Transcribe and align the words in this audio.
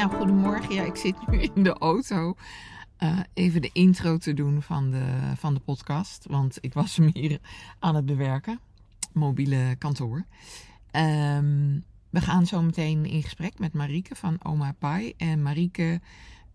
Nou, 0.00 0.12
goedemorgen. 0.12 0.74
Ja, 0.74 0.82
ik 0.82 0.96
zit 0.96 1.28
nu 1.28 1.40
in 1.40 1.62
de 1.62 1.72
auto. 1.72 2.34
eh, 2.96 3.18
even 3.34 3.62
de 3.62 3.70
intro 3.72 4.16
te 4.18 4.34
doen 4.34 4.62
van 4.62 4.90
de, 4.90 5.32
van 5.36 5.54
de 5.54 5.60
podcast. 5.60 6.26
Want 6.28 6.58
ik 6.60 6.74
was 6.74 6.96
hem 6.96 7.10
hier 7.12 7.40
aan 7.78 7.94
het 7.94 8.06
bewerken. 8.06 8.60
Mobiele 9.12 9.76
kantoor. 9.78 10.24
Ehm, 10.90 11.78
we 12.10 12.20
gaan 12.20 12.46
zo 12.46 12.62
meteen 12.62 13.04
in 13.06 13.22
gesprek 13.22 13.58
met 13.58 13.72
Marieke 13.72 14.14
van 14.14 14.44
Oma 14.44 14.72
Pai. 14.78 15.12
En 15.16 15.42
Marieke 15.42 16.00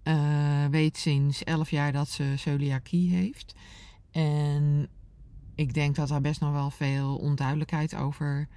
eh, 0.04 0.66
weet 0.66 0.98
sinds 0.98 1.44
11 1.44 1.70
jaar 1.70 1.92
dat 1.92 2.10
ze 2.10 2.34
celiakie 2.36 3.16
heeft. 3.16 3.56
En 4.12 4.88
ik 5.56 5.74
denk 5.74 5.96
dat 5.96 6.08
daar 6.08 6.22
best 6.22 6.40
nog 6.40 6.52
wel 6.52 6.70
veel 6.70 7.18
onduidelijkheid 7.18 7.96
over 7.96 8.48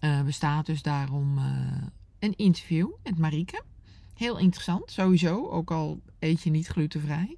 eh, 0.00 0.22
bestaat. 0.22 0.66
Dus 0.66 0.82
daarom 0.82 1.38
een 2.18 2.36
interview 2.36 2.88
met 3.02 3.18
Marieke. 3.18 3.62
Heel 4.18 4.38
interessant, 4.38 4.90
sowieso. 4.90 5.48
Ook 5.48 5.70
al 5.70 6.00
eet 6.18 6.42
je 6.42 6.50
niet 6.50 6.66
glutenvrij. 6.66 7.36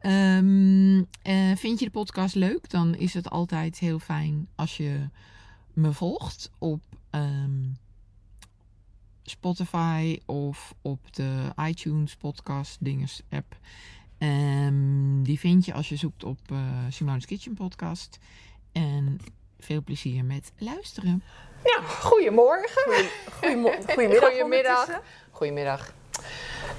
Ehm, 0.00 1.02
eh, 1.22 1.56
vind 1.56 1.78
je 1.78 1.84
de 1.84 1.90
podcast 1.90 2.34
leuk? 2.34 2.70
Dan 2.70 2.94
is 2.94 3.14
het 3.14 3.30
altijd 3.30 3.78
heel 3.78 3.98
fijn 3.98 4.48
als 4.54 4.76
je 4.76 5.08
me 5.72 5.92
volgt 5.92 6.50
op 6.58 6.82
ehm, 7.10 7.62
Spotify 9.22 10.18
of 10.26 10.74
op 10.82 11.14
de 11.14 11.52
iTunes 11.60 12.16
podcast 12.16 12.76
dinges 12.80 13.22
app. 13.30 13.56
Ehm, 14.18 15.22
die 15.22 15.38
vind 15.38 15.64
je 15.64 15.72
als 15.72 15.88
je 15.88 15.96
zoekt 15.96 16.24
op 16.24 16.38
eh 16.50 16.58
Simone's 16.88 17.26
Kitchen 17.26 17.54
podcast. 17.54 18.18
En 18.72 19.18
veel 19.58 19.82
plezier 19.82 20.24
met 20.24 20.52
luisteren. 20.58 21.22
Ja, 21.64 21.82
goedemorgen. 21.86 23.06
Goedemo- 23.32 23.70
Goedemiddag. 23.70 24.20
Goedemiddag. 24.30 25.00
Goedemiddag. 25.30 25.94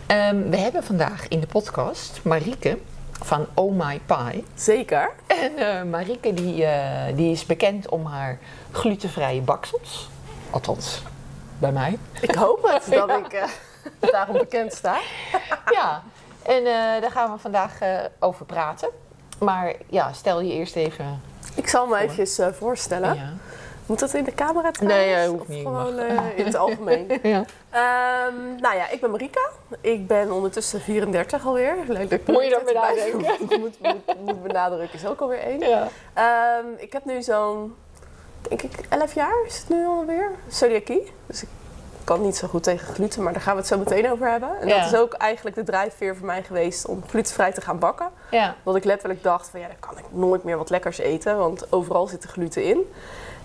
Ehm, 0.08 0.50
we 0.50 0.58
hebben 0.58 0.84
vandaag 0.84 1.28
in 1.28 1.40
de 1.40 1.48
podcast 1.48 2.20
Marieke 2.24 2.78
van 3.12 3.48
Oh 3.54 3.86
My 3.86 4.02
Pie. 4.06 4.46
Zeker. 4.56 5.12
En 5.28 5.58
eh, 5.58 5.84
Marieke 5.84 6.34
die, 6.34 6.66
eh, 6.66 7.16
die 7.16 7.32
is 7.32 7.46
bekend 7.46 7.90
om 7.90 8.06
haar 8.06 8.40
glutenvrije 8.72 9.42
baksels. 9.42 10.10
Althans, 10.50 11.04
bij 11.60 11.72
mij. 11.72 11.98
Ik 12.22 12.36
hoop 12.36 12.64
het 12.64 12.92
dat 13.08 13.10
ik 13.10 13.34
eh, 13.34 13.50
daarom 14.12 14.38
bekend 14.38 14.74
sta. 14.74 14.98
ja, 15.78 16.04
en 16.44 16.64
daar 17.02 17.12
gaan 17.12 17.32
we 17.32 17.38
vandaag 17.38 17.80
over 18.20 18.46
praten. 18.46 18.90
Maar 19.40 19.74
ja, 19.90 20.14
stel 20.14 20.42
je 20.42 20.54
eerst 20.54 20.76
even... 20.76 21.22
Ik 21.56 21.68
zal 21.68 21.88
me 21.88 21.98
eventjes 21.98 22.40
eh, 22.40 22.48
voorstellen. 22.52 23.16
Ja. 23.16 23.34
Moet 23.88 24.00
dat 24.00 24.14
in 24.14 24.24
de 24.24 24.34
camera 24.34 24.72
trouwens? 24.72 25.06
Nee, 25.06 25.28
hoeft 25.28 25.42
Of 25.42 25.48
niet, 25.48 25.62
Gewoon 25.66 25.98
eh, 26.00 26.38
in 26.38 26.46
het 26.46 26.56
algemeen. 26.56 27.08
ja. 27.24 27.46
Ehm, 27.70 28.56
nou 28.62 28.76
ja, 28.76 28.90
ik 28.90 29.02
ben 29.02 29.12
Marika. 29.12 29.50
Ik 29.82 30.08
ben 30.08 30.32
ondertussen 30.32 30.82
34 30.82 31.46
alweer. 31.46 31.76
Leuk 31.88 32.10
dat 32.10 32.28
Moet 32.28 32.44
je 32.44 32.50
dat 32.50 32.66
benadrukken? 32.66 33.36
moet, 33.60 33.80
moet, 33.82 34.20
moet 34.26 34.44
benadrukken 34.44 35.00
is 35.00 35.06
ook 35.06 35.20
alweer 35.22 35.40
één. 35.40 35.60
ja. 35.60 35.88
Ehm, 36.14 36.66
ik 36.78 36.94
heb 36.94 37.06
nu 37.06 37.22
zo'n, 37.22 37.76
denk 38.42 38.62
ik, 38.62 38.72
11 38.90 39.14
jaar 39.14 39.44
is 39.46 39.58
het 39.58 39.70
nu 39.70 39.86
alweer. 39.86 40.32
Celiakie. 40.50 41.12
Dus 41.26 41.42
ik 41.44 41.50
kan 42.04 42.22
niet 42.22 42.36
zo 42.36 42.48
goed 42.48 42.64
tegen 42.64 42.94
gluten, 42.94 43.24
maar 43.24 43.34
daar 43.34 43.42
gaan 43.42 43.54
we 43.54 43.60
het 43.60 43.68
zo 43.68 43.78
meteen 43.78 44.12
over 44.12 44.30
hebben. 44.30 44.50
En 44.62 44.68
Ja. 44.68 44.80
dat 44.84 44.94
is 44.94 45.00
ook 45.00 45.14
eigenlijk 45.14 45.56
de 45.56 45.64
drijfveer 45.64 46.16
voor 46.16 46.26
mij 46.26 46.44
geweest 46.44 46.86
om 46.88 47.04
glutenvrij 47.10 47.52
te 47.52 47.62
gaan 47.62 47.80
bakken. 47.80 48.10
Ja. 48.32 48.56
Dat 48.64 48.76
ik 48.76 48.84
letterlijk 48.84 49.24
dacht 49.24 49.50
van 49.50 49.60
ja, 49.60 49.68
dan 49.68 49.80
kan 49.80 49.98
ik 49.98 50.04
nooit 50.10 50.44
meer 50.44 50.58
wat 50.58 50.70
lekkers 50.70 50.98
eten, 50.98 51.38
want 51.38 51.72
overal 51.72 52.08
zit 52.08 52.24
er 52.24 52.30
gluten 52.30 52.64
in. 52.64 52.92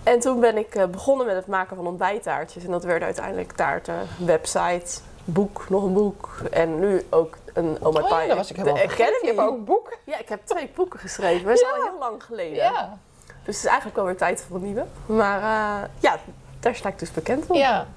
En 0.03 0.19
toen 0.19 0.39
ben 0.39 0.57
ik 0.57 0.75
eh, 0.75 0.85
begonnen 0.85 1.25
met 1.25 1.35
het 1.35 1.47
maken 1.47 1.75
van 1.75 1.87
ontbijttaartjes. 1.87 2.63
En 2.65 2.71
dat 2.71 2.83
werden 2.83 3.05
uiteindelijk 3.05 3.51
taarten, 3.51 3.95
website, 4.25 4.99
boek, 5.25 5.65
nog 5.69 5.83
een 5.83 5.93
boek. 5.93 6.29
En 6.51 6.79
nu 6.79 7.05
ook 7.09 7.37
een 7.53 7.77
Oh 7.81 7.93
ja, 7.93 8.17
Pie. 8.17 8.27
dat 8.27 8.37
was 8.37 8.49
ik 8.49 8.55
de 8.55 8.61
helemaal 8.61 8.81
vergeten. 8.81 9.05
Je 9.05 9.11
Academy. 9.13 9.35
hebt 9.41 9.49
ook 9.59 9.65
boeken. 9.65 9.97
Ja, 10.05 10.19
ik 10.19 10.29
heb 10.29 10.39
twee 10.45 10.71
boeken 10.75 10.99
geschreven. 10.99 11.45
Dat 11.47 11.57
is 11.57 11.63
al 11.63 11.83
heel 11.89 11.99
lang 11.99 12.23
geleden. 12.23 12.55
Ja. 12.55 12.97
Dus 13.25 13.55
het 13.55 13.63
is 13.63 13.65
eigenlijk 13.65 13.95
wel 13.95 14.05
weer 14.05 14.17
tijd 14.17 14.45
voor 14.47 14.55
een 14.55 14.63
nieuwe. 14.63 14.85
Maar 15.05 15.37
eh, 15.37 15.89
ja, 15.99 16.17
daar 16.59 16.75
sta 16.75 16.89
ik 16.89 16.99
dus 16.99 17.11
bekend 17.11 17.47
om. 17.47 17.57
Ja. 17.57 17.87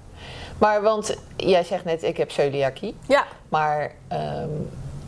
Maar 0.58 0.82
want 0.82 1.16
jij 1.36 1.64
zegt 1.64 1.84
net, 1.84 2.02
ik 2.02 2.16
heb 2.16 2.30
celiakie. 2.30 2.96
Ja, 3.06 3.24
Maar 3.48 3.92
ehm, 4.08 4.48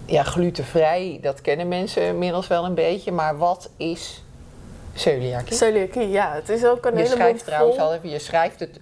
ja, 0.04 0.22
glutenvrij, 0.22 1.18
dat 1.22 1.40
kennen 1.40 1.68
mensen 1.68 2.02
inmiddels 2.02 2.46
wel 2.46 2.64
een 2.64 2.74
beetje. 2.74 3.12
Maar 3.12 3.38
wat 3.38 3.70
is 3.76 4.24
celiakie? 4.98 5.56
celiakie. 5.56 6.08
Ja, 6.10 6.32
het 6.34 6.48
is 6.48 6.64
ook 6.64 6.84
een 6.84 6.92
je 6.92 6.98
hele 6.98 7.10
schrijft 7.10 7.44
trouwens 7.44 7.76
vol. 7.76 7.86
al 7.86 7.94
even, 7.94 8.08
je 8.08 8.18
schrijft 8.18 8.60
het 8.60 8.80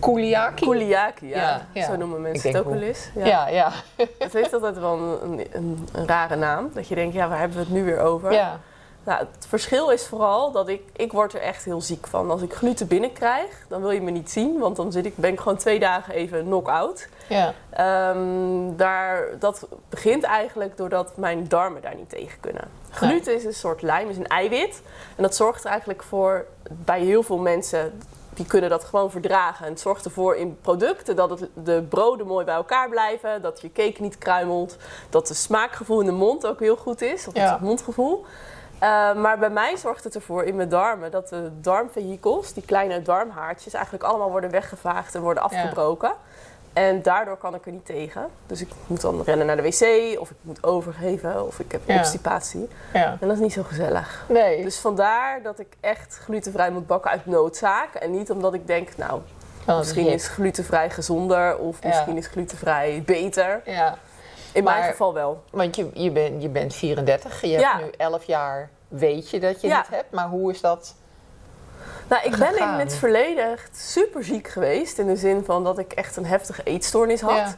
Kouliaki. 0.00 0.64
Celiakie, 0.64 1.28
ja. 1.28 1.36
Ja, 1.36 1.66
ja. 1.72 1.86
Zo 1.86 1.96
noemen 1.96 2.20
mensen 2.20 2.50
het 2.50 2.58
ook 2.58 2.72
wel 2.72 2.82
eens. 2.82 3.10
Ja. 3.14 3.26
Ja, 3.26 3.48
ja. 3.48 3.72
Het 4.18 4.32
heeft 4.32 4.52
altijd 4.52 4.78
wel 4.78 4.98
een, 4.98 5.30
een, 5.30 5.46
een, 5.52 5.88
een 5.92 6.06
rare 6.06 6.36
naam. 6.36 6.70
Dat 6.74 6.88
je 6.88 6.94
denkt, 6.94 7.14
ja, 7.14 7.28
waar 7.28 7.38
hebben 7.38 7.56
we 7.56 7.62
het 7.62 7.72
nu 7.72 7.84
weer 7.84 8.00
over? 8.00 8.32
ja. 8.32 8.60
Nou, 9.06 9.18
het 9.18 9.46
verschil 9.48 9.90
is 9.90 10.06
vooral 10.06 10.52
dat 10.52 10.68
ik, 10.68 10.82
ik 10.96 11.12
word 11.12 11.34
er 11.34 11.40
echt 11.40 11.64
heel 11.64 11.80
ziek 11.80 12.06
van. 12.06 12.30
Als 12.30 12.42
ik 12.42 12.54
gluten 12.54 12.86
binnenkrijg, 12.86 13.64
dan 13.68 13.80
wil 13.80 13.90
je 13.90 14.00
me 14.02 14.10
niet 14.10 14.30
zien. 14.30 14.58
Want 14.58 14.76
dan 14.76 14.92
zit 14.92 15.06
ik, 15.06 15.16
ben 15.16 15.32
ik 15.32 15.40
gewoon 15.40 15.56
twee 15.58 15.78
dagen 15.78 16.14
even 16.14 16.44
knock-out. 16.44 17.08
ja. 17.28 17.54
Ehm, 17.70 18.76
daar, 18.76 19.24
dat 19.38 19.66
begint 19.88 20.22
eigenlijk 20.24 20.76
doordat 20.76 21.16
mijn 21.16 21.48
darmen 21.48 21.82
daar 21.82 21.94
niet 21.94 22.08
tegen 22.08 22.40
kunnen. 22.40 22.68
Gluten 22.90 23.34
is 23.34 23.44
een 23.44 23.54
soort 23.54 23.82
lijm, 23.82 24.08
is 24.08 24.16
een 24.16 24.26
eiwit. 24.26 24.82
En 25.16 25.22
dat 25.22 25.36
zorgt 25.36 25.64
er 25.64 25.70
eigenlijk 25.70 26.02
voor, 26.02 26.44
bij 26.70 27.00
heel 27.00 27.22
veel 27.22 27.38
mensen, 27.38 28.00
die 28.34 28.46
kunnen 28.46 28.70
dat 28.70 28.84
gewoon 28.84 29.10
verdragen. 29.10 29.64
En 29.66 29.70
het 29.72 29.80
zorgt 29.80 30.04
ervoor 30.04 30.36
in 30.36 30.58
producten 30.60 31.16
dat 31.16 31.30
het, 31.30 31.48
de 31.54 31.82
broden 31.88 32.26
mooi 32.26 32.44
bij 32.44 32.54
elkaar 32.54 32.88
blijven. 32.88 33.42
Dat 33.42 33.60
je 33.60 33.72
cake 33.72 34.02
niet 34.02 34.18
kruimelt. 34.18 34.76
Dat 35.10 35.26
de 35.26 35.34
smaakgevoel 35.34 36.00
in 36.00 36.06
de 36.06 36.12
mond 36.12 36.46
ook 36.46 36.60
heel 36.60 36.76
goed 36.76 37.02
is. 37.02 37.26
Of 37.28 37.34
Ja. 37.34 37.52
het 37.52 37.60
mondgevoel. 37.60 38.24
Uh, 38.82 39.14
maar 39.14 39.38
bij 39.38 39.50
mij 39.50 39.76
zorgt 39.76 40.04
het 40.04 40.14
ervoor 40.14 40.44
in 40.44 40.56
mijn 40.56 40.68
darmen 40.68 41.10
dat 41.10 41.28
de 41.28 41.50
darmvehikels, 41.60 42.52
die 42.52 42.62
kleine 42.64 43.02
darmhaartjes, 43.02 43.74
eigenlijk 43.74 44.04
allemaal 44.04 44.30
worden 44.30 44.50
weggevaagd 44.50 45.14
en 45.14 45.20
worden 45.20 45.42
afgebroken. 45.42 46.12
En 46.72 47.02
daardoor 47.02 47.36
kan 47.36 47.54
ik 47.54 47.66
er 47.66 47.72
niet 47.72 47.86
tegen. 47.86 48.26
Dus 48.46 48.60
ik 48.60 48.68
moet 48.86 49.00
dan 49.00 49.22
rennen 49.22 49.46
naar 49.46 49.56
de 49.56 49.62
wc, 49.62 50.20
of 50.20 50.30
ik 50.30 50.36
moet 50.40 50.64
overgeven, 50.64 51.46
of 51.46 51.58
ik 51.58 51.72
heb 51.72 51.80
Ja. 51.84 51.96
obstipatie. 51.98 52.68
ja. 52.92 53.04
En 53.20 53.28
dat 53.28 53.36
is 53.36 53.42
niet 53.42 53.52
zo 53.52 53.62
gezellig. 53.62 54.24
Nee. 54.28 54.62
Dus 54.62 54.78
vandaar 54.78 55.42
dat 55.42 55.58
ik 55.58 55.76
echt 55.80 56.20
glutenvrij 56.24 56.70
moet 56.70 56.86
bakken 56.86 57.10
uit 57.10 57.26
noodzaak. 57.26 57.94
En 57.94 58.10
niet 58.10 58.30
omdat 58.30 58.54
ik 58.54 58.66
denk, 58.66 58.96
nou, 58.96 59.20
Oh, 59.68 59.78
misschien 59.78 60.06
is 60.06 60.28
glutenvrij 60.28 60.90
gezonder, 60.90 61.58
of 61.58 61.82
misschien 61.82 62.16
is 62.16 62.26
glutenvrij 62.26 63.02
beter. 63.06 63.60
Ja, 63.64 63.98
In 64.56 64.64
mijn 64.64 64.82
geval 64.84 65.14
wel. 65.14 65.42
want 65.50 65.76
je, 65.76 65.90
je, 65.94 66.10
bent 66.10 66.42
je 66.42 66.48
bent 66.48 66.74
34. 66.74 67.40
Je 67.40 67.48
Ja. 67.48 67.72
hebt 67.72 67.84
nu 67.84 67.90
11 67.96 68.24
jaar, 68.24 68.70
weet 68.88 69.30
je 69.30 69.40
dat 69.40 69.60
je 69.60 69.66
Ja. 69.68 69.78
het 69.78 69.88
hebt. 69.88 70.10
Maar 70.10 70.28
hoe 70.28 70.50
is 70.52 70.60
dat? 70.60 70.94
Nou, 72.08 72.22
ik 72.24 72.36
ben 72.36 72.56
in 72.58 72.68
het 72.68 72.94
verleden 72.94 73.50
echt 73.52 73.76
super 73.76 74.24
ziek 74.24 74.48
geweest. 74.48 74.98
In 74.98 75.06
de 75.06 75.16
zin 75.16 75.44
van 75.44 75.64
dat 75.64 75.78
ik 75.78 75.92
echt 75.92 76.16
een 76.16 76.26
heftige 76.26 76.62
eetstoornis 76.62 77.20
had. 77.20 77.36
Ja. 77.36 77.54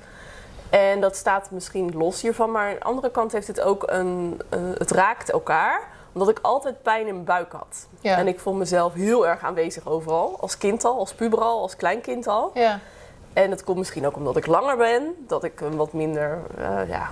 En 0.71 1.01
dat 1.01 1.17
staat 1.17 1.51
misschien 1.51 1.97
los 1.97 2.21
hiervan. 2.23 2.51
Maar 2.51 2.69
aan 2.69 2.75
de 2.75 2.83
andere 2.85 3.11
kant 3.11 3.33
heeft 3.33 3.47
het 3.47 3.61
ook 3.61 3.83
een... 3.87 4.41
een- 4.49 4.75
het 4.79 4.91
raakt 4.91 5.31
elkaar. 5.31 5.81
Omdat 6.13 6.29
ik 6.29 6.39
altijd 6.43 6.83
pijn 6.83 7.07
in 7.07 7.13
mijn 7.13 7.25
buik 7.25 7.53
had. 7.53 7.87
Ja. 8.01 8.17
En 8.17 8.29
ik 8.29 8.41
vond 8.41 8.59
mezelf 8.59 8.93
heel 8.95 9.27
erg 9.27 9.43
aanwezig 9.43 9.87
overal. 9.87 10.37
Als 10.41 10.59
kind 10.59 10.85
al, 10.85 10.99
als 10.99 11.15
puber 11.15 11.41
al, 11.41 11.61
als 11.61 11.77
kleinkind 11.77 12.27
al. 12.27 12.51
Ja. 12.55 12.79
En 13.43 13.51
het 13.51 13.65
komt 13.65 13.79
misschien 13.79 14.07
ook 14.07 14.17
omdat 14.17 14.37
ik 14.37 14.47
langer 14.47 14.77
ben. 14.77 15.15
Dat 15.27 15.45
ik 15.45 15.61
een 15.61 15.77
wat 15.77 15.93
minder... 15.93 16.39
eh, 16.57 16.89
ja, 16.89 17.09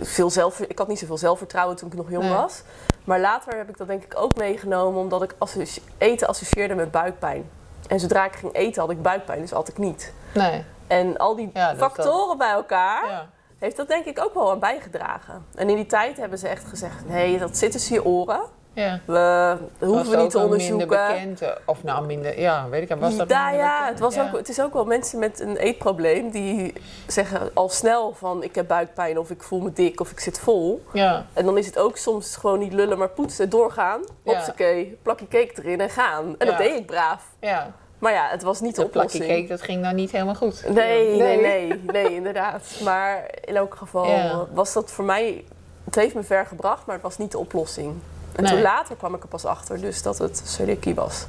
veel 0.00 0.30
zelf, 0.30 0.60
ik 0.60 0.78
had 0.78 0.88
niet 0.88 0.98
zoveel 0.98 1.18
zelfvertrouwen 1.18 1.76
toen 1.76 1.88
ik 1.88 1.94
nog 1.94 2.10
jong 2.10 2.24
Nee. 2.24 2.32
was. 2.32 2.62
Maar 3.04 3.20
later 3.20 3.56
heb 3.56 3.68
ik 3.68 3.76
dat 3.76 3.86
denk 3.86 4.04
ik 4.04 4.14
ook 4.16 4.36
meegenomen... 4.36 5.00
omdat 5.00 5.22
ik 5.22 5.34
associ- 5.38 5.82
eten 5.98 6.28
associeerde 6.28 6.74
met 6.74 6.90
buikpijn. 6.90 7.50
En 7.88 8.00
zodra 8.00 8.24
ik 8.24 8.32
ging 8.36 8.54
eten 8.54 8.80
had 8.82 8.90
ik 8.90 9.02
buikpijn, 9.02 9.40
dus 9.40 9.52
at 9.52 9.68
ik 9.68 9.78
niet. 9.78 10.12
Nee. 10.34 10.64
En 10.86 11.16
al 11.16 11.36
die 11.36 11.50
Ja, 11.54 11.68
dat- 11.68 11.78
factoren 11.78 12.38
bij 12.38 12.50
elkaar 12.50 13.08
Ja. 13.10 13.28
heeft 13.58 13.76
dat 13.76 13.88
denk 13.88 14.04
ik 14.04 14.20
ook 14.24 14.34
wel 14.34 14.50
aan 14.50 14.58
bijgedragen. 14.58 15.44
En 15.54 15.68
in 15.70 15.76
die 15.76 15.86
tijd 15.86 16.16
hebben 16.16 16.38
ze 16.38 16.48
echt 16.48 16.64
gezegd: 16.64 17.08
nee, 17.08 17.38
dat 17.38 17.56
zit 17.56 17.72
tussen 17.72 17.94
je 17.94 18.04
oren. 18.04 18.40
Ja. 18.74 19.00
We 19.04 19.56
dat 19.78 19.88
hoeven 19.88 20.06
Was 20.06 20.14
we 20.16 20.22
niet 20.22 20.30
te 20.30 20.38
onderzoeken. 20.38 20.88
minder 20.88 21.08
bekend, 21.08 21.40
eh, 21.42 21.48
of 21.64 21.82
nou 21.82 22.06
minder, 22.06 22.40
ja, 22.40 22.68
weet 22.68 22.82
ik 22.82 22.88
niet. 22.88 22.98
Was 22.98 23.16
dat 23.16 23.28
ja, 23.30 23.50
ja, 23.50 23.72
bekend? 23.78 23.88
het, 23.90 23.98
was 24.00 24.14
Ja. 24.14 24.26
Ook, 24.32 24.36
het 24.38 24.48
is 24.48 24.60
ook 24.60 24.72
wel 24.72 24.84
mensen 24.84 25.18
met 25.18 25.40
een 25.40 25.56
eetprobleem 25.56 26.30
die 26.30 26.72
zeggen 27.06 27.50
al 27.54 27.68
snel 27.68 28.12
van 28.14 28.42
ik 28.42 28.54
heb 28.54 28.68
buikpijn 28.68 29.18
of 29.18 29.30
ik 29.30 29.42
voel 29.42 29.60
me 29.60 29.72
dik 29.72 30.00
of 30.00 30.10
ik 30.10 30.20
zit 30.20 30.38
vol. 30.40 30.84
Ja, 30.92 31.26
En 31.32 31.44
dan 31.44 31.58
is 31.58 31.66
het 31.66 31.78
ook 31.78 31.96
soms 31.96 32.36
gewoon 32.36 32.58
niet 32.58 32.72
lullen, 32.72 32.98
maar 32.98 33.08
poetsen, 33.08 33.50
doorgaan. 33.50 34.00
Ja. 34.22 34.32
Hopsakee, 34.34 34.98
plakje 35.02 35.28
cake 35.28 35.52
erin 35.62 35.80
en 35.80 35.90
gaan. 35.90 36.24
En 36.38 36.46
Ja. 36.46 36.52
dat 36.52 36.58
deed 36.58 36.78
ik 36.78 36.86
braaf. 36.86 37.24
ja. 37.40 37.72
Maar 37.98 38.12
ja, 38.12 38.28
het 38.28 38.42
was 38.42 38.60
niet 38.60 38.74
de 38.74 38.80
Dat 38.82 38.90
plakje 38.90 39.12
oplossing. 39.18 39.38
cake, 39.40 39.48
dat 39.52 39.62
ging 39.62 39.82
nou 39.82 39.94
niet 39.94 40.10
helemaal 40.10 40.34
goed. 40.34 40.64
Nee, 40.68 41.16
nee, 41.16 41.40
nee, 41.40 41.80
nee, 41.92 42.14
inderdaad. 42.14 42.62
Maar 42.84 43.24
in 43.44 43.56
elk 43.56 43.74
geval 43.74 44.06
Ja. 44.06 44.46
was 44.52 44.72
dat 44.72 44.90
voor 44.90 45.04
mij... 45.04 45.44
Het 45.84 45.94
heeft 45.94 46.14
me 46.14 46.22
ver 46.22 46.46
gebracht, 46.46 46.86
maar 46.86 46.94
het 46.94 47.04
was 47.04 47.18
niet 47.18 47.30
de 47.30 47.38
oplossing. 47.38 47.94
En 48.36 48.42
Nee. 48.42 48.52
toen 48.52 48.62
later 48.62 48.96
kwam 48.96 49.14
ik 49.14 49.22
er 49.22 49.28
pas 49.28 49.44
achter 49.44 49.80
dus 49.80 50.02
dat 50.02 50.18
het 50.18 50.42
celiakie 50.44 50.94
was. 50.94 51.26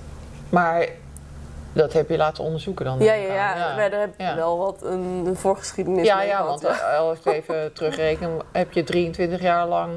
Maar 0.50 0.88
Dat 1.74 1.94
heb 1.94 2.10
je 2.10 2.18
laten 2.18 2.44
onderzoeken 2.44 2.86
dan? 2.86 3.00
Ja, 3.00 3.14
ja, 3.14 3.52
ik 3.52 3.58
ja. 3.58 3.76
Maar 3.76 3.90
daar 3.90 4.00
heb 4.00 4.14
je 4.18 4.24
Ja. 4.24 4.36
wel 4.36 4.58
wat 4.58 4.84
een, 4.84 5.24
een 5.26 5.36
voorgeschiedenis 5.36 6.06
Ja, 6.06 6.18
mee 6.18 6.28
ja, 6.28 6.38
gehad, 6.38 6.62
want 6.62 6.78
eh, 6.80 6.98
als 7.00 7.20
ik 7.20 7.26
even 7.26 7.74
terugreken, 7.74 8.40
heb 8.52 8.72
je 8.72 8.84
23 8.84 9.42
jaar 9.42 9.68
lang... 9.68 9.92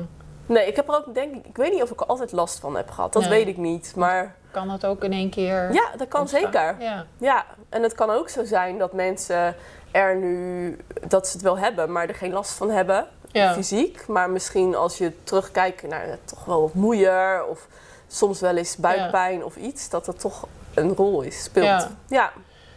Nee, 0.47 0.67
ik 0.67 0.77
heb 0.77 0.89
er 0.89 0.95
ook, 0.95 1.15
denk 1.15 1.35
ik, 1.35 1.47
ik 1.47 1.57
weet 1.57 1.73
niet 1.73 1.83
of 1.83 1.91
ik 1.91 2.01
er 2.01 2.07
altijd 2.07 2.33
last 2.33 2.59
van 2.61 2.77
heb 2.77 2.91
gehad. 2.91 3.13
Dat 3.13 3.23
Nee. 3.23 3.31
weet 3.31 3.47
ik 3.49 3.57
niet. 3.57 3.93
Maar 3.97 4.35
Kan 4.51 4.69
dat 4.69 4.85
ook 4.87 5.05
in 5.05 5.13
één 5.13 5.31
keer 5.31 5.73
ja, 5.73 5.85
dat 5.97 6.09
kan 6.09 6.21
ontstaan? 6.21 6.43
zeker. 6.43 6.77
Ja. 6.79 7.05
Ja, 7.19 7.45
en 7.69 7.83
het 7.83 7.95
kan 7.95 8.11
ook 8.11 8.29
zo 8.29 8.45
zijn 8.45 8.79
dat 8.79 8.93
mensen 8.93 9.55
er 9.91 10.17
nu, 10.17 10.77
dat 11.09 11.27
ze 11.27 11.33
het 11.33 11.43
wel 11.43 11.59
hebben, 11.59 11.93
maar 11.93 12.09
er 12.09 12.15
geen 12.15 12.33
last 12.33 12.53
van 12.53 12.71
hebben, 12.71 13.07
Ja. 13.33 13.53
fysiek. 13.53 14.07
Maar 14.07 14.31
misschien 14.31 14.75
als 14.75 14.99
je 14.99 15.13
terugkijkt 15.25 15.83
naar 15.89 16.05
eh, 16.05 16.13
toch 16.25 16.45
wel 16.45 16.61
wat 16.61 16.75
moeier 16.75 17.45
of 17.45 17.67
soms 18.09 18.41
wel 18.41 18.57
eens 18.57 18.77
buikpijn 18.77 19.45
of 19.45 19.57
iets, 19.57 19.89
dat 19.89 20.05
dat 20.05 20.21
toch 20.21 20.47
een 20.75 20.95
rol 20.95 21.23
is, 21.23 21.43
speelt. 21.43 21.65
Ja. 21.67 21.89
ja. 22.09 22.33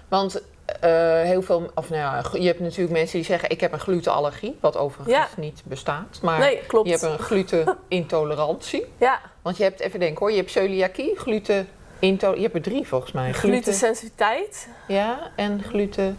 Want 0.07 0.41
eh, 0.79 1.21
heel 1.21 1.41
veel, 1.41 1.69
of 1.75 1.89
nou 1.89 2.01
ja, 2.01 2.39
je 2.39 2.47
hebt 2.47 2.59
natuurlijk 2.59 2.91
mensen 2.91 3.17
die 3.17 3.25
zeggen: 3.25 3.49
Ik 3.49 3.61
heb 3.61 3.71
een 3.73 3.79
glutenallergie, 3.79 4.57
wat 4.61 4.77
overigens 4.77 5.15
Ja. 5.15 5.27
niet 5.37 5.61
bestaat. 5.65 6.19
Maar 6.21 6.39
Nee, 6.39 6.59
klopt. 6.67 6.85
je 6.89 6.91
hebt 6.91 7.03
een 7.03 7.19
glutenintolerantie. 7.19 8.85
Ja, 8.97 9.19
Want 9.41 9.57
je 9.57 9.63
hebt, 9.63 9.79
even 9.79 9.99
denken 9.99 10.19
hoor, 10.19 10.31
je 10.31 10.37
hebt 10.37 10.51
celiakie, 10.51 11.15
gluten. 11.19 11.67
Je 11.99 12.17
hebt 12.19 12.55
er 12.55 12.61
drie 12.61 12.87
volgens 12.87 13.11
mij. 13.11 13.33
glutensensitiviteit. 13.33 14.67
Ja, 14.87 15.31
en 15.35 15.63
gluten. 15.63 16.17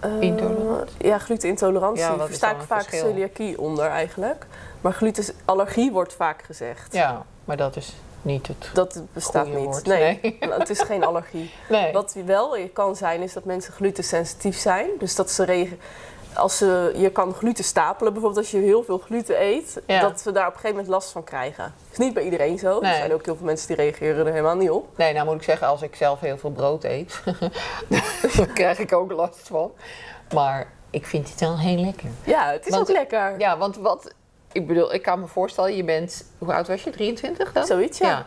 Eh, 0.00 0.20
Intolerant? 0.20 0.90
ja, 0.98 1.18
glutenintolerantie. 1.18 2.02
Ja, 2.04 2.26
Versta 2.26 2.50
ik 2.50 2.56
vaak 2.66 2.82
verschil? 2.82 3.08
celiakie 3.08 3.60
onder 3.60 3.86
eigenlijk. 3.86 4.46
Maar 4.80 4.92
glutenallergie 4.92 5.92
wordt 5.92 6.12
vaak 6.14 6.42
gezegd. 6.42 6.92
Ja, 6.92 7.24
maar 7.44 7.56
dat 7.56 7.76
is 7.76 7.94
niet 8.22 8.46
het 8.46 8.70
Dat 8.74 9.02
bestaat 9.12 9.46
niet. 9.46 9.54
woord. 9.64 9.86
Nee, 9.86 10.36
het 10.58 10.70
is 10.70 10.80
geen 10.80 11.04
allergie. 11.04 11.50
Nee. 11.68 11.92
Wat 11.92 12.16
wel 12.24 12.56
kan 12.72 12.96
zijn, 12.96 13.22
is 13.22 13.32
dat 13.32 13.44
mensen 13.44 13.72
glutensensitief 13.72 14.56
zijn. 14.58 14.88
Dus 14.98 15.14
dat 15.14 15.30
ze 15.30 15.44
regen. 15.44 15.78
Als 16.38 16.56
ze, 16.56 16.92
je 16.96 17.10
kan 17.10 17.34
gluten 17.34 17.64
stapelen, 17.64 18.12
bijvoorbeeld 18.12 18.44
als 18.44 18.50
je 18.54 18.58
heel 18.66 18.82
veel 18.82 18.98
gluten 18.98 19.42
eet, 19.42 19.80
Ja. 19.86 20.00
dat 20.00 20.20
ze 20.20 20.32
daar 20.32 20.46
op 20.46 20.52
een 20.54 20.60
gegeven 20.60 20.76
moment 20.76 20.94
last 20.94 21.10
van 21.10 21.24
krijgen. 21.24 21.64
Dat 21.64 21.92
is 21.92 21.98
niet 21.98 22.14
bij 22.14 22.22
iedereen 22.22 22.58
zo. 22.58 22.80
Nee. 22.80 22.90
Er 22.90 22.96
zijn 22.98 23.12
ook 23.12 23.24
heel 23.24 23.36
veel 23.36 23.46
mensen 23.46 23.66
die 23.66 23.76
reageren 23.76 24.26
er 24.26 24.32
helemaal 24.32 24.56
niet 24.56 24.70
op. 24.70 24.96
Nee, 24.96 25.12
nou 25.12 25.26
moet 25.26 25.34
ik 25.34 25.42
zeggen, 25.42 25.66
als 25.66 25.82
ik 25.82 25.94
zelf 25.94 26.20
heel 26.20 26.38
veel 26.38 26.50
brood 26.50 26.84
eet, 26.84 27.22
dan 28.36 28.52
krijg 28.54 28.78
ik 28.78 28.92
ook 28.92 29.12
last 29.12 29.40
van. 29.48 29.72
Maar 30.34 30.66
ik 30.90 31.06
vind 31.06 31.30
het 31.30 31.40
wel 31.40 31.58
heel 31.58 31.76
lekker. 31.78 32.08
Ja, 32.24 32.50
het 32.52 32.66
is 32.66 32.70
Want- 32.74 32.88
ook 32.88 32.96
lekker. 32.96 33.38
Ja, 33.38 33.58
want 33.58 33.76
wat, 33.76 34.12
ik 34.52 34.66
bedoel, 34.66 34.94
ik 34.94 35.02
kan 35.02 35.20
me 35.20 35.26
voorstellen, 35.26 35.76
je 35.76 35.84
bent, 35.84 36.24
hoe 36.38 36.54
oud 36.54 36.68
was 36.68 36.82
je? 36.84 36.90
23 36.90 37.52
dan? 37.52 37.66
Zoiets, 37.66 37.98
ja. 37.98 38.26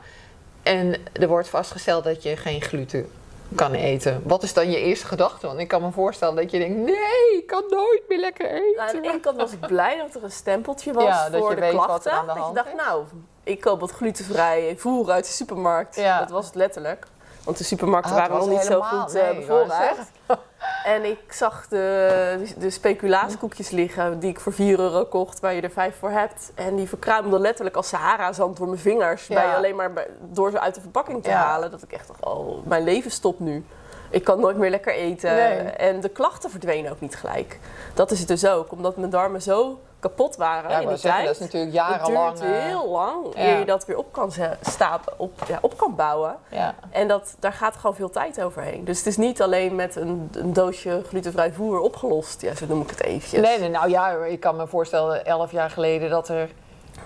En 0.64 0.96
er 1.14 1.28
wordt 1.28 1.48
vastgesteld 1.48 2.04
dat 2.04 2.24
je 2.24 2.38
geen 2.38 2.62
gluten 2.62 3.12
kan 3.56 3.74
eten. 3.74 4.22
Wat 4.26 4.44
is 4.44 4.54
dan 4.54 4.72
je 4.72 4.78
eerste 4.78 5.06
gedachte? 5.06 5.48
Want 5.48 5.60
ik 5.60 5.68
kan 5.68 5.82
me 5.82 5.92
voorstellen 5.92 6.36
dat 6.36 6.52
je 6.52 6.58
denkt, 6.60 6.78
nee, 6.78 7.38
ik 7.38 7.48
kan 7.48 7.64
nooit 7.70 8.02
meer 8.08 8.20
lekker 8.20 8.50
eten. 8.52 8.76
Nou, 8.76 8.96
aan 8.96 9.02
de 9.02 9.08
ene 9.10 9.20
kant 9.20 9.38
was 9.38 9.52
ik 9.52 9.60
blij 9.60 9.98
dat 9.98 10.16
er 10.16 10.24
een 10.24 10.32
stempeltje 10.32 10.94
was 10.94 11.04
Ja, 11.04 11.30
voor 11.32 11.56
de 11.56 11.68
klachten. 11.70 12.12
dat 12.28 12.36
je 12.36 12.54
dacht, 12.54 12.68
is. 12.68 12.74
nou, 12.86 13.04
ik 13.44 13.62
koop 13.62 13.80
wat 13.80 13.92
glutenvrij 13.92 14.76
voer 14.78 15.12
uit 15.12 15.26
de 15.26 15.32
supermarkt. 15.32 15.96
Ja. 15.96 16.20
Dat 16.20 16.30
was 16.30 16.46
het 16.46 16.56
letterlijk. 16.56 17.06
Want 17.44 17.58
de 17.58 17.64
supermarkten 17.64 18.12
Ah, 18.16 18.18
waren 18.20 18.38
nog 18.38 18.50
niet 18.50 18.62
zo 18.62 18.82
goed 18.82 19.16
eh, 19.16 19.24
nee, 19.24 19.36
bevoorraad. 19.40 19.98
En 20.84 21.06
ik 21.06 21.34
zag 21.34 21.68
de, 21.68 22.54
de 22.58 22.70
speculaaskoekjes 22.70 23.70
liggen 23.70 24.20
die 24.20 24.30
ik 24.30 24.40
voor 24.40 24.54
4 24.54 24.80
euro 24.80 25.06
kocht, 25.06 25.40
waar 25.40 25.54
je 25.54 25.62
er 25.62 25.72
5 25.72 25.96
voor 26.00 26.10
hebt. 26.10 26.52
En 26.56 26.76
die 26.76 26.88
verkruimelden 26.88 27.42
letterlijk 27.42 27.76
als 27.76 27.88
Sahara-zand 27.88 28.58
door 28.58 28.68
mijn 28.68 28.80
vingers. 28.80 29.28
Ja. 29.28 29.36
Bij 29.36 29.56
alleen 29.56 29.76
maar 29.76 29.94
bij- 29.94 30.08
door 30.22 30.52
ze 30.52 30.60
uit 30.60 30.76
de 30.76 30.82
verpakking 30.82 31.24
te 31.24 31.30
Ja. 31.30 31.36
halen. 31.36 31.72
Dat 31.72 31.82
ik 31.84 31.92
echt 31.92 32.08
dacht, 32.08 32.26
oh, 32.26 32.66
mijn 32.66 32.84
leven 32.84 33.12
stopt 33.12 33.40
nu. 33.40 33.66
Ik 34.12 34.24
kan 34.24 34.40
nooit 34.40 34.58
meer 34.58 34.70
lekker 34.70 34.94
eten. 34.94 35.36
Nee. 35.36 35.58
En 35.58 36.00
de 36.00 36.10
klachten 36.10 36.50
verdwenen 36.50 36.92
ook 36.92 37.00
niet 37.00 37.16
gelijk. 37.16 37.60
Dat 37.94 38.12
is 38.12 38.20
het 38.20 38.28
dus 38.28 38.48
ook, 38.48 38.72
omdat 38.72 38.98
mijn 38.98 39.10
darmen 39.10 39.42
zo 39.42 39.80
kapot 40.00 40.36
waren 40.36 40.70
Ja, 40.70 40.80
in 40.80 40.88
die 40.88 40.98
tijd. 40.98 41.26
dat 41.26 41.34
is 41.34 41.40
natuurlijk 41.40 41.78
Het 41.78 41.88
jarenlang... 41.88 42.40
duurt 42.40 42.54
eh, 42.54 42.64
heel 42.64 42.90
lang 42.90 43.26
ja. 43.36 43.42
eer 43.42 43.60
je 43.60 43.66
dat 43.66 43.86
weer 43.86 43.98
op 43.98 44.12
kan 44.12 44.32
stapelen, 44.62 45.20
op, 45.20 45.32
ja, 45.48 45.58
op 45.62 45.78
kan 45.78 45.96
bouwen. 45.96 46.36
ja. 46.50 46.76
En 46.90 47.08
dat, 47.08 47.36
daar 47.40 47.54
gaat 47.54 47.76
gewoon 47.76 47.96
veel 47.96 48.10
tijd 48.10 48.42
overheen. 48.42 48.86
Dus 48.86 48.98
het 48.98 49.08
is 49.08 49.18
niet 49.18 49.42
alleen 49.42 49.76
met 49.76 49.96
een, 49.96 50.30
een 50.32 50.54
doosje 50.54 51.02
glutenvrij 51.08 51.52
voer 51.54 51.80
opgelost. 51.80 52.42
Ja, 52.42 52.56
zo 52.56 52.66
noem 52.66 52.82
ik 52.82 52.90
het 52.90 53.04
eventjes. 53.04 53.42
Nee, 53.42 53.60
nee, 53.60 53.70
nou 53.70 53.90
ja, 53.90 54.10
ik 54.12 54.40
kan 54.40 54.56
me 54.56 54.68
voorstellen, 54.68 55.26
elf 55.26 55.52
jaar 55.52 55.70
geleden 55.70 56.10
dat 56.10 56.28
er... 56.30 56.50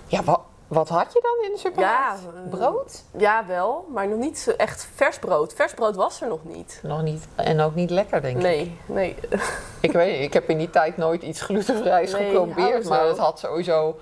Ja, 0.06 0.22
wat, 0.22 0.40
wat 0.68 0.88
had 0.88 1.12
je 1.12 1.20
dan 1.22 1.46
in 1.48 1.52
de 1.54 1.58
supermarkt? 1.60 2.20
Ja, 2.22 2.28
eh, 2.44 2.50
Brood? 2.50 3.02
Ja, 3.16 3.46
wel. 3.46 3.86
Maar 3.92 4.08
nog 4.08 4.18
niet 4.18 4.38
zo 4.38 4.50
echt 4.50 4.88
vers 4.94 5.18
brood. 5.18 5.52
Vers 5.54 5.74
brood 5.74 5.96
was 5.96 6.20
er 6.20 6.28
nog 6.28 6.44
niet. 6.44 6.80
Nog 6.82 7.02
niet. 7.02 7.24
En 7.34 7.60
ook 7.60 7.74
niet 7.74 7.90
lekker, 7.90 8.22
denk 8.22 8.36
ik. 8.36 8.42
Nee, 8.42 8.78
nee. 8.86 9.16
Ik 9.80 9.92
weet 9.92 10.12
niet, 10.12 10.22
ik 10.22 10.32
heb 10.32 10.48
in 10.50 10.58
die 10.58 10.70
tijd 10.70 10.96
nooit 10.96 11.22
iets 11.22 11.40
glutenvrijs 11.40 12.12
Nee, 12.12 12.24
geprobeerd. 12.30 12.88
Maar 12.88 13.06
het 13.06 13.18
had 13.18 13.38
sowieso 13.38 13.96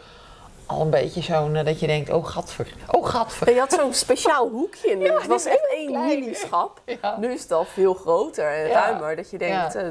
al 0.66 0.80
een 0.80 0.90
beetje 0.90 1.22
zo'n... 1.22 1.56
eh, 1.56 1.64
dat 1.64 1.80
je 1.80 1.86
denkt, 1.86 2.10
oh 2.10 2.26
gadver. 2.26 2.74
Oh 2.90 3.06
gadver. 3.06 3.46
En 3.48 3.54
je 3.54 3.60
had 3.60 3.72
zo'n 3.72 3.94
speciaal 3.94 4.48
hoekje 4.48 4.90
in. 4.90 5.02
het 5.12 5.26
was 5.26 5.44
echt 5.44 5.66
één. 5.72 5.90
Ja. 5.92 7.16
Nu 7.18 7.32
is 7.32 7.42
het 7.42 7.52
al 7.52 7.64
veel 7.64 7.94
groter 7.94 8.46
en 8.52 8.68
Ja. 8.68 8.80
ruimer. 8.84 9.16
Dat 9.16 9.30
je 9.30 9.38
denkt... 9.38 9.72
Ja. 9.72 9.90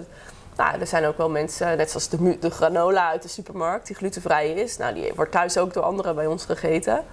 Nou, 0.56 0.80
er 0.80 0.88
zijn 0.88 1.06
ook 1.06 1.18
wel 1.18 1.30
mensen, 1.30 1.78
net 1.78 1.90
zoals 1.90 2.10
de, 2.10 2.38
de 2.40 2.50
granola 2.50 3.10
uit 3.10 3.22
de 3.22 3.28
supermarkt, 3.28 3.88
die 3.88 3.96
glutenvrij 3.96 4.50
is. 4.52 4.78
Nou, 4.78 4.94
die 4.94 5.12
wordt 5.16 5.32
thuis 5.32 5.58
ook 5.58 5.74
door 5.74 5.84
anderen 5.84 6.16
bij 6.16 6.26
ons 6.26 6.46
gegeten. 6.46 7.06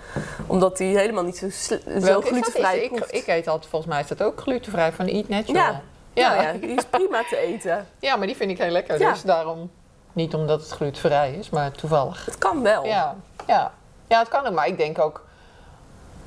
Omdat 0.47 0.77
die 0.77 0.99
helemaal 0.99 1.25
niet 1.25 1.37
zo, 1.37 1.49
zo 1.49 1.75
is 1.85 2.05
glutenvrij 2.05 2.79
Is- 2.79 3.07
ik, 3.11 3.27
eet 3.27 3.49
altijd, 3.49 3.71
volgens 3.71 3.93
mij 3.93 4.01
is 4.01 4.09
dat 4.09 4.23
ook 4.23 4.41
glutenvrij 4.41 4.93
van 4.93 5.07
Eat 5.07 5.29
Natural. 5.29 5.63
Ja. 5.63 5.81
Ja. 6.13 6.35
Nou 6.35 6.43
ja, 6.43 6.53
die 6.53 6.77
is 6.77 6.85
prima 6.85 7.23
te 7.29 7.37
eten. 7.37 7.87
Ja, 7.99 8.17
maar 8.17 8.27
die 8.27 8.37
vind 8.37 8.51
ik 8.51 8.59
heel 8.59 8.71
lekker. 8.71 9.01
Ja. 9.01 9.11
Dus 9.11 9.23
daarom, 9.23 9.71
niet 10.13 10.35
omdat 10.35 10.61
het 10.61 10.71
glutenvrij 10.71 11.33
is, 11.35 11.51
maar 11.51 11.71
toevallig. 11.71 12.25
Het 12.25 12.39
kan 12.39 12.63
wel. 12.63 12.85
Ja, 12.85 13.17
ja. 13.47 13.73
ja, 14.07 14.19
het 14.19 14.29
kan 14.29 14.47
ook. 14.47 14.55
Maar 14.55 14.67
ik 14.67 14.77
denk 14.79 14.99
ook 14.99 15.25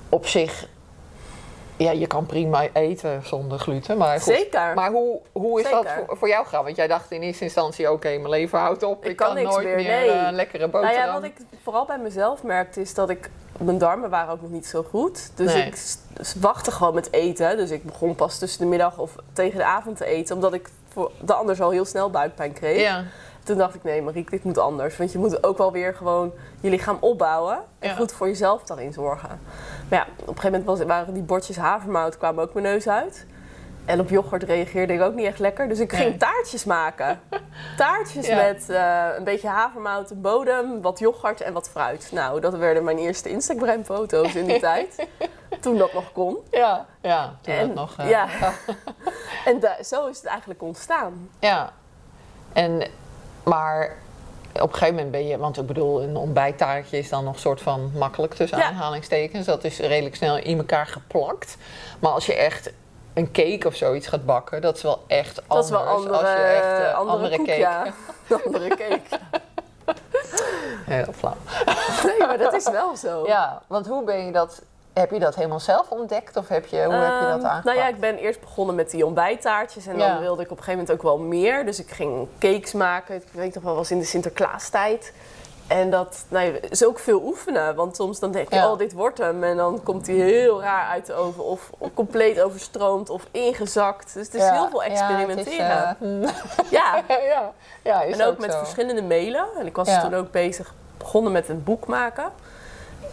op 0.09 0.27
zich... 0.27 0.67
Ja, 1.83 1.91
je 1.91 2.07
kan 2.07 2.25
prima 2.25 2.67
eten 2.73 3.21
zonder 3.25 3.59
gluten. 3.59 3.97
Maar, 3.97 4.13
goed. 4.21 4.33
Zeker. 4.35 4.73
maar 4.75 4.91
hoe, 4.91 5.19
hoe 5.31 5.61
is 5.61 5.69
dat 5.69 5.85
voor, 5.89 6.17
voor 6.17 6.27
jou 6.27 6.43
gegaan? 6.43 6.63
Want 6.63 6.75
jij 6.75 6.87
dacht 6.87 7.11
in 7.11 7.21
eerste 7.21 7.43
instantie, 7.43 7.91
oké, 7.91 8.07
mijn 8.09 8.29
leven 8.29 8.59
houdt 8.59 8.83
op. 8.83 9.03
Ik 9.03 9.11
Ik, 9.11 9.17
kan 9.17 9.43
nooit 9.43 9.63
meer, 9.65 9.75
meer, 9.75 9.85
nee. 9.85 10.09
eh, 10.09 10.27
een 10.27 10.33
lekkere 10.33 10.57
nou 10.57 10.71
boterham. 10.71 11.05
ja, 11.07 11.13
wat 11.13 11.23
ik 11.23 11.35
vooral 11.63 11.85
bij 11.85 11.97
mezelf 11.97 12.43
merkte 12.43 12.81
is 12.81 12.93
dat 12.93 13.09
ik... 13.09 13.29
Mijn 13.57 13.77
darmen 13.77 14.09
waren 14.09 14.33
ook 14.33 14.41
nog 14.41 14.51
niet 14.51 14.65
zo 14.65 14.83
goed. 14.89 15.31
Dus 15.35 15.53
Nee. 15.53 15.65
ik 15.65 15.75
wachtte 16.39 16.71
gewoon 16.71 16.93
met 16.93 17.11
eten. 17.13 17.57
Dus 17.57 17.69
ik 17.71 17.83
begon 17.83 18.15
pas 18.15 18.37
tussen 18.39 18.59
de 18.61 18.65
middag 18.67 18.97
of 18.97 19.15
tegen 19.33 19.57
de 19.57 19.65
avond 19.65 19.97
te 19.97 20.05
eten. 20.05 20.35
Omdat 20.35 20.53
ik 20.53 20.69
voor 20.89 21.11
de 21.21 21.33
anders 21.33 21.61
al 21.61 21.69
heel 21.69 21.85
snel 21.85 22.09
buikpijn 22.09 22.53
kreeg. 22.53 22.81
Ja, 22.81 23.03
Toen 23.43 23.57
dacht 23.57 23.75
ik, 23.75 23.83
nee 23.83 24.01
Marieke, 24.01 24.31
dit 24.31 24.43
moet 24.43 24.57
anders. 24.57 24.97
Want 24.97 25.11
je 25.11 25.17
moet 25.17 25.43
ook 25.43 25.57
wel 25.57 25.71
weer 25.71 25.95
gewoon 25.95 26.31
je 26.61 26.69
lichaam 26.69 26.97
opbouwen. 26.99 27.59
En 27.79 27.89
Ja. 27.89 27.95
goed 27.95 28.11
voor 28.11 28.27
jezelf 28.27 28.63
daarin 28.63 28.93
zorgen. 28.93 29.29
Maar 29.89 29.99
ja, 29.99 30.05
op 30.05 30.17
een 30.19 30.25
gegeven 30.35 30.51
moment 30.51 30.65
was, 30.65 30.87
waren 30.87 31.13
die 31.13 31.23
bordjes 31.23 31.57
havermout 31.57 32.17
kwamen 32.17 32.43
ook 32.43 32.53
mijn 32.53 32.65
neus 32.65 32.87
uit. 32.87 33.25
En 33.85 33.99
op 33.99 34.09
yoghurt 34.09 34.43
reageerde 34.43 34.93
ik 34.93 35.01
ook 35.01 35.13
niet 35.13 35.25
echt 35.25 35.39
lekker. 35.39 35.67
Dus 35.69 35.79
ik 35.79 35.91
Nee. 35.91 36.01
ging 36.01 36.19
taartjes 36.19 36.63
maken. 36.65 37.19
taartjes 37.77 38.27
Ja. 38.27 38.35
met 38.35 38.69
eh, 38.69 39.07
een 39.17 39.23
beetje 39.23 39.47
havermout, 39.47 40.21
bodem, 40.21 40.81
wat 40.81 40.99
yoghurt 40.99 41.41
en 41.41 41.53
wat 41.53 41.69
fruit. 41.69 42.09
Nou, 42.11 42.39
dat 42.39 42.55
werden 42.55 42.83
mijn 42.83 42.97
eerste 42.97 43.29
Instagram-foto's 43.29 44.35
in 44.35 44.45
die 44.45 44.59
tijd. 44.69 45.07
Toen 45.59 45.77
dat 45.77 45.93
nog 45.93 46.11
kon. 46.11 46.37
ja, 46.51 46.85
ja. 47.01 47.33
Toen 47.41 47.53
En- 47.53 47.67
dat 47.67 47.75
nog... 47.75 47.95
eh, 47.97 48.09
ja. 48.09 48.27
En 49.45 49.61
zo 49.85 50.07
is 50.07 50.17
het 50.17 50.25
eigenlijk 50.25 50.61
ontstaan. 50.61 51.29
Ja. 51.39 51.71
En, 52.53 52.87
maar 53.43 53.95
op 54.53 54.61
een 54.61 54.73
gegeven 54.73 54.93
moment 54.95 55.11
ben 55.11 55.27
je, 55.27 55.37
want 55.37 55.57
ik 55.57 55.65
bedoel, 55.65 56.01
een 56.03 56.15
ontbijttaartje 56.15 56.97
is 56.97 57.09
dan 57.09 57.23
nog 57.23 57.39
soort 57.39 57.61
van 57.61 57.91
makkelijk 57.95 58.33
tussen 58.33 58.57
Ja. 58.57 58.63
aanhalingstekens. 58.65 59.45
Dat 59.45 59.63
is 59.63 59.79
redelijk 59.79 60.15
snel 60.15 60.37
in 60.37 60.57
elkaar 60.57 60.85
geplakt. 60.87 61.57
Maar 61.99 62.11
als 62.11 62.25
je 62.25 62.33
echt 62.35 62.71
een 63.13 63.31
cake 63.31 63.67
of 63.67 63.75
zoiets 63.75 64.07
gaat 64.07 64.25
bakken, 64.25 64.61
dat 64.61 64.75
is 64.75 64.81
wel 64.83 65.03
echt 65.07 65.35
Dat 65.35 65.43
anders. 65.47 65.65
is 65.67 65.71
wel 65.73 65.81
andere, 65.85 66.13
als 66.17 66.21
je 66.29 66.35
echt 66.35 66.63
eh, 66.87 66.93
andere, 66.93 67.15
andere 67.15 67.37
koek, 67.37 67.45
cake. 67.45 67.59
ja. 67.59 67.85
andere 68.45 68.67
cake. 68.67 69.01
Heel 70.85 71.13
flauw. 71.13 71.35
Nee, 72.05 72.27
maar 72.27 72.37
dat 72.37 72.53
is 72.53 72.69
wel 72.69 72.95
zo. 72.95 73.23
Ja, 73.27 73.61
want 73.67 73.87
hoe 73.87 74.03
ben 74.03 74.25
je 74.25 74.31
dat, 74.31 74.61
heb 74.93 75.11
je 75.11 75.19
dat 75.19 75.35
helemaal 75.35 75.59
zelf 75.59 75.89
ontdekt? 75.89 76.37
Of 76.37 76.47
heb 76.47 76.65
je, 76.65 76.83
hoe 76.83 76.93
heb 76.93 77.19
je 77.21 77.27
dat 77.27 77.37
Ehm, 77.37 77.45
aangepakt? 77.45 77.63
Nou 77.63 77.77
ja, 77.77 77.87
ik 77.87 77.99
ben 77.99 78.17
eerst 78.17 78.39
begonnen 78.39 78.75
met 78.75 78.89
die 78.89 79.05
ontbijttaartjes. 79.05 79.85
En 79.87 79.97
Ja. 79.97 80.07
dan 80.13 80.19
wilde 80.21 80.41
ik 80.43 80.51
op 80.51 80.57
een 80.57 80.63
gegeven 80.63 80.85
moment 80.85 80.91
ook 80.91 81.01
wel 81.17 81.17
meer. 81.27 81.65
Dus 81.65 81.79
ik 81.79 81.89
ging 81.91 82.27
cakes 82.39 82.73
maken. 82.73 83.15
Ik 83.15 83.23
weet 83.31 83.53
nog 83.55 83.63
wel, 83.63 83.75
was 83.75 83.91
in 83.91 83.99
de 83.99 84.05
Sinterklaastijd. 84.05 85.13
En 85.67 85.89
dat 85.89 86.25
nou, 86.27 86.45
ja, 86.45 86.59
is 86.69 86.85
ook 86.85 86.99
veel 86.99 87.21
oefenen. 87.21 87.75
Want 87.75 87.95
soms 87.95 88.19
dan 88.19 88.31
denk 88.31 88.49
je, 88.49 88.55
Ja. 88.55 88.71
oh, 88.71 88.77
dit 88.77 88.93
wordt 88.93 89.17
hem. 89.17 89.43
En 89.43 89.57
dan 89.57 89.83
komt 89.83 90.07
hij 90.07 90.15
heel 90.15 90.61
raar 90.61 90.87
uit 90.89 91.05
de 91.05 91.13
oven. 91.13 91.43
Of 91.43 91.69
compleet 91.93 92.41
overstroomd 92.41 93.09
of 93.09 93.25
ingezakt. 93.31 94.13
Dus 94.13 94.25
het 94.25 94.35
is 94.35 94.41
Ja, 94.41 94.53
heel 94.53 94.69
veel 94.69 94.83
experimenteren. 94.83 95.87
het 95.87 95.97
is, 96.01 96.69
Ja, 96.69 96.95
eh, 97.07 97.25
ja, 97.27 97.51
ja, 97.83 98.01
is 98.01 98.17
en 98.17 98.25
ook 98.27 98.37
met 98.37 98.51
zo. 98.51 98.57
verschillende 98.57 99.01
mailen. 99.01 99.45
En 99.59 99.65
ik 99.65 99.75
was 99.75 99.99
toen 100.01 100.13
ook 100.13 100.31
bezig, 100.31 100.73
begonnen 100.97 101.31
met 101.31 101.49
een 101.49 101.63
boek 101.63 101.87
maken. 101.87 102.31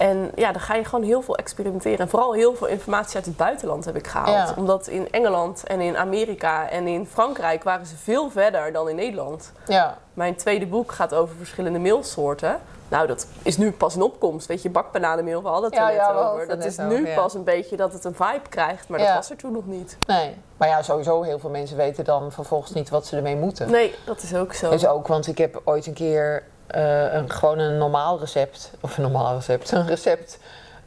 En 0.00 0.30
ja, 0.34 0.52
dan 0.52 0.60
ga 0.60 0.74
je 0.74 0.84
gewoon 0.84 1.04
heel 1.04 1.22
veel 1.22 1.36
experimenteren. 1.36 1.98
En 1.98 2.08
vooral 2.08 2.32
heel 2.32 2.54
veel 2.54 2.66
informatie 2.66 3.16
uit 3.16 3.26
het 3.26 3.36
buitenland 3.36 3.84
heb 3.84 3.96
ik 3.96 4.06
gehaald. 4.06 4.48
Ja. 4.48 4.54
Omdat 4.56 4.86
in 4.86 5.10
Engeland 5.10 5.64
en 5.64 5.80
in 5.80 5.96
Amerika 5.96 6.68
en 6.68 6.86
in 6.86 7.06
Frankrijk 7.06 7.64
waren 7.64 7.86
ze 7.86 7.96
veel 7.96 8.30
verder 8.30 8.72
dan 8.72 8.88
in 8.88 8.96
Nederland. 8.96 9.52
Ja. 9.66 9.98
Mijn 10.14 10.36
tweede 10.36 10.66
boek 10.66 10.92
gaat 10.92 11.14
over 11.14 11.36
verschillende 11.36 11.78
meelsoorten. 11.78 12.60
Nou, 12.88 13.06
dat 13.06 13.26
is 13.42 13.56
nu 13.56 13.72
pas 13.72 13.94
in 13.94 14.02
opkomst. 14.02 14.46
Weet 14.46 14.62
je, 14.62 14.70
bakbananenmeel, 14.70 15.42
we 15.42 15.48
hadden 15.48 15.70
het 15.70 15.78
Ja, 15.78 15.90
er 15.90 15.96
net 15.96 16.06
ja, 16.06 16.12
over. 16.12 16.40
er 16.40 16.48
Dat 16.48 16.64
is 16.64 16.76
nu 16.76 17.08
pas 17.14 17.34
een 17.34 17.44
beetje 17.44 17.76
dat 17.76 17.92
het 17.92 18.04
een 18.04 18.14
vibe 18.14 18.48
krijgt. 18.48 18.88
Maar 18.88 18.98
dat 18.98 19.14
was 19.14 19.30
er 19.30 19.36
toen 19.36 19.52
nog 19.52 19.66
niet. 19.66 19.96
Nee. 20.06 20.36
Maar 20.56 20.68
ja, 20.68 20.82
sowieso 20.82 21.22
heel 21.22 21.38
veel 21.38 21.50
mensen 21.50 21.76
weten 21.76 22.04
dan 22.04 22.32
vervolgens 22.32 22.72
niet 22.72 22.88
wat 22.88 23.06
ze 23.06 23.16
ermee 23.16 23.36
moeten. 23.36 23.70
Nee, 23.70 23.94
dat 24.04 24.22
is 24.22 24.34
ook 24.34 24.52
zo. 24.52 24.70
Dus 24.70 24.86
ook, 24.86 25.06
want 25.06 25.26
ik 25.26 25.38
heb 25.38 25.60
ooit 25.64 25.86
een 25.86 25.94
keer 25.94 26.42
eh, 26.70 27.12
een, 27.12 27.30
gewoon 27.30 27.58
een 27.58 27.78
normaal 27.78 28.18
recept, 28.18 28.70
of 28.80 28.96
een 28.96 29.02
normaal 29.02 29.34
recept, 29.34 29.70
een 29.72 29.86
recept 29.86 30.38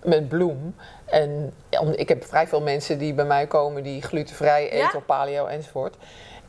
met 0.04 0.28
bloem. 0.30 0.76
En 1.06 1.54
om- 1.80 1.92
ik 1.92 2.10
heb 2.10 2.26
vrij 2.26 2.48
veel 2.48 2.62
mensen 2.62 2.98
die 2.98 3.14
bij 3.14 3.26
mij 3.26 3.48
komen 3.48 3.84
die 3.84 4.02
glutenvrij 4.02 4.66
eten, 4.70 4.78
Ja? 4.78 4.92
of 4.96 5.06
paleo 5.06 5.46
enzovoort. 5.46 5.96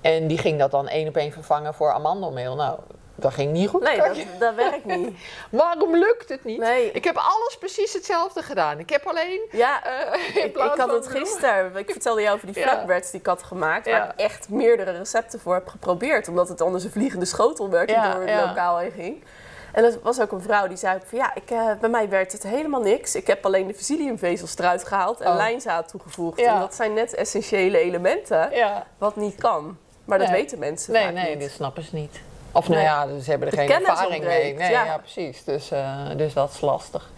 En 0.00 0.26
die 0.26 0.38
ging 0.38 0.58
dat 0.58 0.70
dan 0.70 0.88
één 0.88 1.08
op 1.08 1.16
één 1.16 1.32
vervangen 1.32 1.74
voor 1.74 1.92
amandelmeel. 1.92 2.54
Nou, 2.54 2.78
dat 3.14 3.32
ging 3.34 3.52
niet 3.52 3.68
goed. 3.68 3.82
Nee, 3.82 3.96
dat, 3.96 4.16
dat 4.38 4.54
werkt 4.54 4.84
niet. 4.84 5.16
Waarom 5.50 5.96
lukt 5.96 6.28
het 6.28 6.44
niet? 6.44 6.58
Nee. 6.58 6.90
Ik 6.92 7.04
heb 7.04 7.16
alles 7.16 7.56
precies 7.58 7.92
hetzelfde 7.92 8.42
gedaan. 8.42 8.78
Ik 8.78 8.90
heb 8.90 9.06
alleen... 9.06 9.40
Ja, 9.50 9.84
eh, 9.84 10.36
in 10.36 10.44
ik, 10.44 10.56
ik 10.56 10.74
had 10.76 10.90
het 10.92 11.06
gisteren. 11.08 11.76
Ik 11.76 11.90
vertelde 11.90 12.20
jou 12.22 12.34
over 12.34 12.46
die 12.52 12.58
Ja. 12.64 12.68
flatbreads 12.68 13.10
die 13.10 13.20
ik 13.20 13.26
had 13.26 13.42
gemaakt. 13.42 13.86
Waar 13.86 13.94
Ja. 13.94 14.12
ik 14.12 14.20
echt 14.20 14.48
meerdere 14.48 14.90
recepten 14.90 15.40
voor 15.40 15.54
heb 15.54 15.68
geprobeerd. 15.68 16.28
Omdat 16.28 16.48
het 16.48 16.60
anders 16.60 16.84
een 16.84 16.90
vliegende 16.90 17.24
schotel 17.24 17.70
werd 17.70 17.88
die 17.88 17.96
door 17.96 18.22
het 18.22 18.46
lokaal 18.46 18.78
heen 18.78 18.90
ging. 18.92 19.24
En 19.72 19.84
er 19.84 19.98
was 20.02 20.20
ook 20.20 20.32
een 20.32 20.42
vrouw 20.42 20.66
die 20.68 20.76
zei 20.76 20.98
van 21.06 21.18
ja, 21.18 21.34
ik, 21.34 21.50
eh, 21.50 21.70
bij 21.80 21.88
mij 21.90 22.08
werkt 22.08 22.32
het 22.32 22.42
helemaal 22.42 22.80
niks. 22.80 23.14
Ik 23.14 23.26
heb 23.26 23.44
alleen 23.44 23.66
de 23.66 23.72
psylliumvezels 23.72 24.58
eruit 24.58 24.84
gehaald 24.84 25.20
en 25.20 25.30
Oh. 25.30 25.36
lijnzaad 25.36 25.88
toegevoegd. 25.88 26.40
En 26.40 26.58
dat 26.60 26.74
zijn 26.74 26.92
net 26.94 27.14
essentiële 27.14 27.78
elementen 27.78 28.50
wat 28.98 29.16
niet 29.16 29.34
kan. 29.40 29.76
Maar 30.04 30.18
dat 30.18 30.28
Nee. 30.28 30.40
weten 30.40 30.58
mensen 30.58 30.92
Nee, 30.92 31.04
vaak 31.04 31.12
nee, 31.12 31.30
niet. 31.30 31.40
dit 31.40 31.50
snappen 31.50 31.82
ze 31.82 31.94
niet. 31.94 32.20
Of 32.54 32.68
nou 32.68 32.80
Nee. 32.80 32.84
ja, 32.90 33.18
ze 33.22 33.30
hebben 33.30 33.48
er 33.50 33.56
De 33.56 33.60
geen 33.66 33.86
ervaring 33.86 34.24
mee. 34.24 34.54
Nee, 34.54 34.70
ja. 34.70 34.84
ja. 34.84 34.98
precies. 34.98 35.44
Dus, 35.44 35.70
eh, 35.70 36.00
dus 36.16 36.32
dat 36.32 36.50
is 36.50 36.60
lastig. 36.60 37.10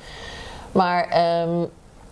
Maar 0.73 1.09
ehm, 1.09 1.61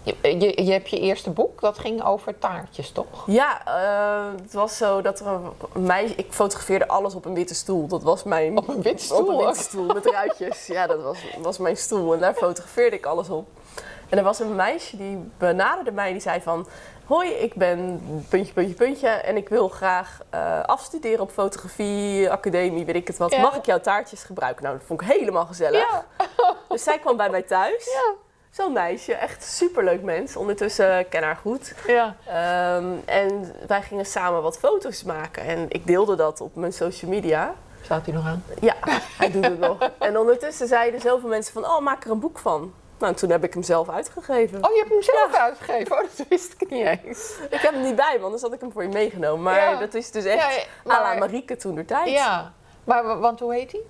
je, 0.03 0.17
je, 0.23 0.65
je 0.65 0.73
hebt 0.73 0.91
je 0.91 1.01
eerste 1.01 1.31
boek, 1.31 1.61
dat 1.61 1.79
ging 1.79 2.05
over 2.05 2.39
taartjes, 2.39 2.91
toch? 2.91 3.25
Ja, 3.27 3.61
eh, 3.67 4.41
het 4.43 4.53
was 4.53 4.77
zo 4.77 5.03
dat 5.03 5.21
er 5.21 5.27
een 5.27 5.83
meisje... 5.83 6.15
Ik 6.15 6.27
fotografeerde 6.33 6.89
alles 6.89 7.15
op 7.15 7.25
een 7.25 7.35
witte 7.35 7.55
stoel. 7.55 7.87
Dat 7.87 8.03
was 8.03 8.23
mijn... 8.23 8.59
Op 8.59 8.69
een 8.69 8.83
witte 8.83 9.15
Op 9.15 9.21
stoel 9.21 9.29
een 9.29 9.35
ook. 9.35 9.47
witte 9.47 9.63
stoel 9.63 9.87
met 9.87 10.07
ruitjes. 10.07 10.67
Ja, 10.67 10.87
dat 10.87 11.03
was, 11.03 11.19
was 11.43 11.59
mijn 11.59 11.77
stoel. 11.77 12.15
En 12.15 12.21
daar 12.21 12.35
fotografeerde 12.35 12.97
ik 12.97 13.07
alles 13.07 13.29
op. 13.29 13.49
En 14.09 14.19
er 14.19 14.25
was 14.25 14.39
een 14.41 14.55
meisje 14.55 14.97
die 14.97 15.31
benaderde 15.39 15.93
mij. 15.93 16.13
Die 16.13 16.21
zei 16.21 16.41
van... 16.41 16.67
Hoi, 17.05 17.31
ik 17.31 17.55
ben 17.55 18.03
puntje, 18.29 18.53
puntje, 18.53 18.75
puntje. 18.75 19.09
En 19.09 19.37
ik 19.37 19.49
wil 19.49 19.69
graag 19.69 20.21
eh, 20.31 20.63
afstuderen 20.63 21.21
op 21.21 21.31
fotografie, 21.31 22.31
academie, 22.31 22.85
weet 22.85 22.95
ik 22.95 23.07
het 23.07 23.17
wat. 23.17 23.33
Ja. 23.33 23.41
Mag 23.41 23.57
ik 23.57 23.67
jouw 23.67 23.81
taartjes 23.81 24.23
gebruiken? 24.23 24.63
Nou, 24.63 24.77
dat 24.79 24.87
vond 24.87 25.01
ik 25.01 25.09
helemaal 25.09 25.47
gezellig. 25.47 25.91
Ja. 25.91 26.05
Dus 26.69 26.83
zij 26.83 26.99
kwam 26.99 27.17
bij 27.17 27.31
mij 27.31 27.43
thuis. 27.43 27.85
Ja. 27.85 28.15
Zo'n 28.51 28.73
meisje, 28.73 29.15
echt 29.15 29.45
superleuk 29.45 30.03
mens. 30.03 30.37
Ondertussen 30.37 30.99
eh, 30.99 31.05
ken 31.11 31.23
haar 31.23 31.37
goed. 31.37 31.75
Ja. 31.87 32.17
Ehm, 32.27 32.93
en 33.05 33.55
wij 33.67 33.83
gingen 33.83 34.07
samen 34.07 34.43
wat 34.43 34.59
foto's 34.59 35.03
maken. 35.03 35.43
En 35.43 35.67
ik 35.69 35.87
deelde 35.87 36.17
dat 36.17 36.41
op 36.41 36.55
mijn 36.55 36.73
social 36.73 37.11
media. 37.11 37.55
Staat 37.83 38.07
hij 38.07 38.15
nog 38.15 38.27
aan? 38.27 38.45
Ja, 38.61 38.75
hij 39.19 39.31
doet 39.31 39.45
het 39.45 39.59
nog. 39.59 39.79
En 39.99 40.19
ondertussen 40.19 40.69
zeiden 40.69 41.01
zoveel 41.01 41.29
mensen 41.29 41.53
van... 41.53 41.65
Oh, 41.65 41.81
maak 41.81 42.05
er 42.05 42.11
een 42.11 42.21
boek 42.21 42.39
van. 42.39 42.73
Nou, 42.99 43.13
en 43.13 43.19
toen 43.19 43.31
heb 43.31 43.45
ik 43.45 43.53
hem 43.55 43.63
zelf 43.63 43.89
uitgegeven. 43.89 44.65
Oh, 44.65 44.71
je 44.73 44.79
hebt 44.79 44.91
hem 44.91 45.03
zelf 45.03 45.35
uitgegeven? 45.35 45.97
Oh, 45.97 46.03
dat 46.17 46.27
wist 46.29 46.55
ik 46.59 46.71
niet 46.71 46.87
eens. 47.05 47.35
Ik 47.51 47.61
heb 47.61 47.73
hem 47.73 47.83
niet 47.83 47.97
bij, 47.97 48.11
want 48.13 48.23
anders 48.25 48.43
had 48.43 48.53
ik 48.53 48.61
hem 48.61 48.73
voor 48.73 48.83
je 48.83 48.89
meegenomen. 48.89 49.43
Maar 49.43 49.71
Ja. 49.71 49.77
dat 49.79 49.95
is 49.95 50.11
dus 50.11 50.25
echt 50.25 50.55
Ja, 50.85 50.93
à 50.95 51.01
la 51.01 51.09
maar- 51.09 51.19
Marieke 51.19 51.57
toen 51.57 51.75
de 51.75 51.85
tijd. 51.85 52.09
Ja. 52.11 52.53
Maar, 52.85 53.05
wa- 53.05 53.19
want 53.19 53.41
hoe 53.41 53.55
heet 53.55 53.73
hij? 53.73 53.81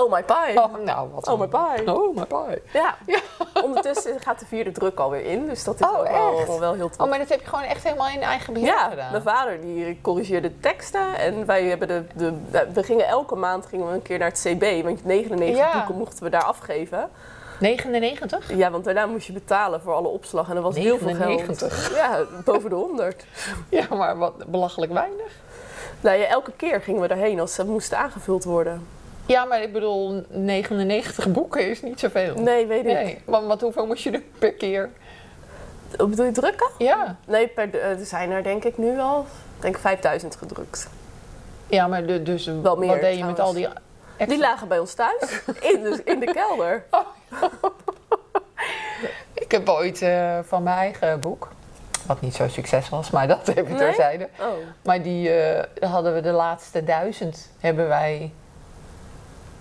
Oh, 0.00 0.12
my 0.12 0.22
pie. 0.22 0.62
Oh, 0.62 0.74
nou, 0.84 1.08
wat 1.14 1.28
Oh, 1.28 1.40
my 1.40 1.46
pie. 1.46 1.94
Oh, 1.94 2.16
my 2.16 2.24
pie. 2.24 2.62
Ja. 2.72 2.94
Ondertussen 3.64 4.20
gaat 4.20 4.38
de 4.38 4.46
vierde 4.46 4.72
druk 4.72 4.98
alweer 4.98 5.24
in. 5.24 5.46
Dus 5.46 5.64
dat 5.64 5.80
is 5.80 5.86
Oh, 5.86 5.98
ook 5.98 6.08
wel, 6.08 6.46
wel, 6.46 6.60
wel 6.60 6.74
heel 6.74 6.88
tof. 6.88 7.00
Oh, 7.00 7.08
maar 7.08 7.18
dat 7.18 7.28
heb 7.28 7.40
je 7.40 7.46
gewoon 7.46 7.64
echt 7.64 7.82
helemaal 7.82 8.08
in 8.08 8.22
eigen 8.22 8.52
beheer 8.52 8.68
Ja, 8.68 8.88
gedaan? 8.88 9.10
mijn 9.10 9.22
vader 9.22 9.60
die 9.60 9.98
corrigeerde 10.02 10.60
teksten 10.60 11.14
en 11.18 11.46
wij 11.46 11.64
hebben 11.64 11.88
de, 11.88 12.04
de, 12.14 12.32
we 12.72 12.82
gingen 12.82 13.06
elke 13.06 13.34
maand 13.34 13.66
gingen 13.66 13.86
we 13.88 13.92
een 13.94 14.02
keer 14.02 14.18
naar 14.18 14.28
het 14.28 14.40
CB, 14.48 14.82
want 14.84 15.04
99 15.04 15.56
Ja. 15.58 15.72
boeken 15.72 15.94
mochten 15.94 16.24
we 16.24 16.30
daar 16.30 16.44
afgeven. 16.44 17.10
99? 17.60 18.56
Ja, 18.56 18.70
want 18.70 18.84
daarna 18.84 19.06
moest 19.06 19.26
je 19.26 19.32
betalen 19.32 19.80
voor 19.80 19.92
alle 19.94 20.08
opslag 20.08 20.48
en 20.48 20.54
dat 20.54 20.64
was 20.64 20.76
heel 20.76 20.98
veel 20.98 21.06
99. 21.14 21.84
geld. 21.86 21.96
Ja, 21.96 22.24
boven 22.44 22.70
de 22.70 22.76
100. 22.76 23.24
Ja, 23.68 23.86
maar 23.90 24.18
wat 24.18 24.44
belachelijk 24.46 24.92
weinig. 24.92 25.32
Nou 26.00 26.16
ja, 26.18 26.26
elke 26.26 26.52
keer 26.56 26.80
gingen 26.82 27.00
we 27.00 27.08
daarheen 27.08 27.40
als 27.40 27.54
ze 27.54 27.64
moesten 27.64 27.98
aangevuld 27.98 28.44
worden. 28.44 28.86
Ja, 29.26 29.44
maar 29.44 29.62
ik 29.62 29.72
bedoel, 29.72 30.24
99 30.28 31.28
boeken 31.32 31.68
is 31.70 31.82
niet 31.82 32.00
zoveel. 32.00 32.34
Nee, 32.34 32.66
weet 32.66 32.86
ik. 32.86 32.92
Nee, 32.92 33.18
want 33.24 33.46
wat, 33.46 33.60
hoeveel 33.60 33.86
moest 33.86 34.02
je 34.02 34.10
doen 34.10 34.24
per 34.38 34.52
keer? 34.52 34.90
Bedoel 35.96 36.24
je 36.24 36.32
drukken? 36.32 36.68
Ja, 36.78 37.16
Nee, 37.26 37.48
per, 37.48 37.70
de- 37.70 37.78
er 37.78 38.04
zijn 38.04 38.30
er 38.30 38.42
denk 38.42 38.64
ik 38.64 38.78
nu 38.78 38.98
al, 38.98 39.26
denk 39.60 39.74
ik 39.74 39.80
5000 39.80 40.36
gedrukt. 40.36 40.88
ja 41.66 41.86
maar 41.86 42.06
de, 42.06 42.22
dus 42.22 42.46
Wel 42.62 42.76
meer, 42.76 42.88
wat 42.88 43.00
deed 43.00 43.18
je 43.18 43.24
met 43.24 43.40
al 43.40 43.52
die... 43.52 43.66
extra- 43.66 44.26
Die 44.26 44.38
lagen 44.38 44.68
bij 44.68 44.78
ons 44.78 44.94
thuis, 44.94 45.40
in 45.60 45.82
de, 45.82 46.00
in 46.04 46.20
de 46.20 46.26
kelder. 46.32 46.84
Ik 49.34 49.50
heb 49.50 49.68
ooit 49.68 50.02
eh, 50.02 50.38
van 50.42 50.62
mijn 50.62 50.76
eigen 50.76 51.20
boek, 51.20 51.48
wat 52.06 52.20
niet 52.20 52.34
zo 52.34 52.48
succes 52.48 52.88
was, 52.88 53.10
maar 53.10 53.28
dat 53.28 53.46
heb 53.46 53.58
ik 53.58 53.68
Nee? 53.68 53.76
terzijde. 53.78 54.28
Oh. 54.40 54.46
Maar 54.82 55.02
die 55.02 55.30
eh, 55.30 55.90
hadden 55.90 56.14
we 56.14 56.20
de 56.20 56.30
laatste 56.30 56.84
duizend, 56.84 57.50
hebben 57.60 57.88
wij 57.88 58.32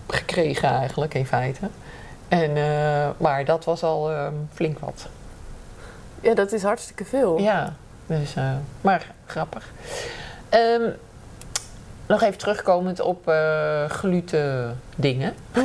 gekregen 0.07 0.69
eigenlijk 0.69 1.13
in 1.13 1.25
feite. 1.25 1.69
En, 2.27 2.57
eh, 2.57 3.10
maar 3.17 3.45
dat 3.45 3.65
was 3.65 3.84
al 3.84 4.12
eh, 4.12 4.27
flink 4.53 4.79
wat. 4.79 5.07
Ja, 6.22 6.34
dat 6.34 6.51
is 6.51 6.63
hartstikke 6.63 7.05
veel. 7.05 7.39
Ja, 7.39 7.74
dus, 8.05 8.34
maar 8.81 9.12
grappig. 9.25 9.72
Ehm, 10.50 10.89
nog 12.07 12.22
even 12.22 12.38
terugkomend 12.38 13.00
op 13.00 13.27
eh 13.27 13.89
gluten 13.89 14.79
dingen. 14.95 15.34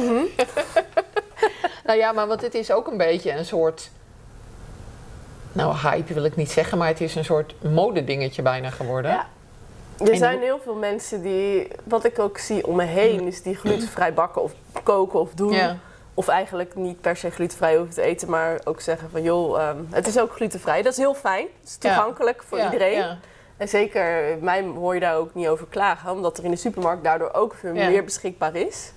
nou 1.90 2.02
ja, 2.02 2.12
maar 2.12 2.26
want 2.26 2.40
het 2.40 2.54
is 2.54 2.70
ook 2.70 2.86
een 2.86 2.96
beetje 2.96 3.32
een 3.32 3.44
soort... 3.44 3.90
Nou, 5.52 5.76
hype 5.76 6.14
wil 6.14 6.24
ik 6.24 6.36
niet 6.36 6.50
zeggen, 6.50 6.78
maar 6.78 6.88
het 6.88 7.00
is 7.00 7.14
een 7.14 7.24
soort 7.24 7.54
modedingetje 7.62 8.42
bijna 8.42 8.70
geworden. 8.70 9.10
Ja. 9.10 9.26
Er 9.98 10.10
En 10.10 10.16
zijn 10.16 10.40
heel 10.40 10.60
veel 10.64 10.74
mensen 10.74 11.22
die, 11.22 11.68
wat 11.84 12.04
ik 12.04 12.18
ook 12.18 12.38
zie 12.38 12.66
om 12.66 12.76
me 12.76 12.84
heen, 12.84 13.26
is 13.26 13.42
die 13.42 13.54
glutenvrij 13.54 14.14
bakken 14.14 14.42
of 14.42 14.52
koken 14.82 15.20
of 15.20 15.34
doen. 15.34 15.52
Ja. 15.52 15.76
Of 16.14 16.28
eigenlijk 16.28 16.74
niet 16.74 17.00
per 17.00 17.16
se 17.16 17.30
glutenvrij 17.30 17.76
hoeven 17.76 17.94
te 17.94 18.02
eten, 18.02 18.30
maar 18.30 18.60
ook 18.64 18.80
zeggen 18.80 19.10
van 19.10 19.22
joh, 19.22 19.60
ehm, 19.60 19.76
het 19.90 20.06
is 20.06 20.18
ook 20.18 20.32
glutenvrij. 20.32 20.82
Dat 20.82 20.92
is 20.92 20.98
heel 20.98 21.14
fijn. 21.14 21.46
Het 21.60 21.68
is 21.68 21.76
Ja. 21.80 21.94
toegankelijk 21.94 22.42
voor 22.46 22.58
Ja, 22.58 22.64
iedereen. 22.64 23.04
En 23.56 23.68
zeker, 23.68 24.36
mij 24.40 24.62
hoor 24.62 24.94
je 24.94 25.00
daar 25.00 25.16
ook 25.16 25.34
niet 25.34 25.48
over 25.48 25.66
klagen, 25.66 26.12
omdat 26.12 26.38
er 26.38 26.44
in 26.44 26.50
de 26.50 26.56
supermarkt 26.56 27.04
daardoor 27.04 27.32
ook 27.32 27.54
veel 27.54 27.74
meer 27.74 28.04
beschikbaar 28.04 28.56
is. 28.56 28.92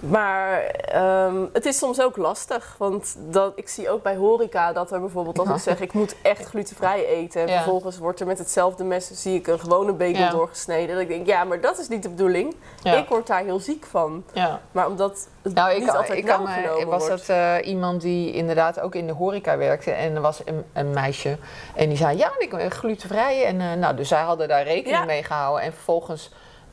Maar 0.00 0.62
ehm, 0.62 1.36
het 1.52 1.66
is 1.66 1.78
soms 1.78 2.00
ook 2.02 2.16
lastig, 2.16 2.74
want 2.78 3.16
dat, 3.18 3.52
ik 3.56 3.68
zie 3.68 3.90
ook 3.90 4.02
bij 4.02 4.16
horeca 4.16 4.72
dat 4.72 4.92
er 4.92 5.00
bijvoorbeeld 5.00 5.38
als 5.38 5.48
Ja. 5.48 5.54
ik 5.54 5.60
zeg 5.62 5.80
ik 5.80 5.92
moet 5.92 6.14
echt 6.22 6.44
glutenvrij 6.44 7.06
eten. 7.06 7.40
En 7.40 7.48
Ja. 7.48 7.54
vervolgens 7.54 7.98
wordt 7.98 8.20
er 8.20 8.26
met 8.26 8.38
hetzelfde 8.38 8.84
mes 8.84 9.10
zie 9.22 9.34
ik 9.38 9.46
een 9.46 9.60
gewone 9.60 9.92
bagel 9.92 10.14
Ja. 10.14 10.30
doorgesneden. 10.30 10.94
Dat 10.94 11.02
ik 11.02 11.08
denk, 11.08 11.26
ja, 11.26 11.44
maar 11.44 11.60
dat 11.60 11.78
is 11.78 11.88
niet 11.88 12.02
de 12.02 12.08
bedoeling. 12.08 12.54
Ik 12.82 13.08
word 13.08 13.26
daar 13.26 13.42
heel 13.44 13.60
ziek 13.60 13.84
van. 13.84 14.24
ja. 14.32 14.60
Maar 14.72 14.86
omdat 14.86 15.28
het 15.42 15.54
Nou, 15.54 15.70
ik, 15.72 15.78
niet 15.80 15.90
altijd 15.90 16.18
ik 16.18 16.24
kan 16.24 16.42
me, 16.42 16.84
was 16.86 17.06
wordt. 17.08 17.26
dat 17.26 17.36
eh, 17.36 17.54
iemand 17.68 18.00
die 18.00 18.32
inderdaad 18.32 18.80
ook 18.80 18.94
in 18.94 19.06
de 19.06 19.12
horeca 19.12 19.56
werkte 19.56 19.90
en 19.90 20.14
er 20.14 20.20
was 20.20 20.42
een, 20.44 20.64
een 20.72 20.90
meisje 20.90 21.38
en 21.74 21.88
die 21.88 21.96
zei 21.98 22.16
ja, 22.18 22.30
ik 22.38 22.50
ben 22.50 22.70
glutenvrij 22.70 23.44
en 23.44 23.60
eh, 23.60 23.72
nou, 23.72 23.96
dus 23.96 24.08
zij 24.08 24.20
hadden 24.22 24.48
daar 24.48 24.62
rekening 24.64 25.04
mee 25.06 25.22
gehouden 25.22 25.62
en 25.64 25.72
vervolgens 25.72 26.30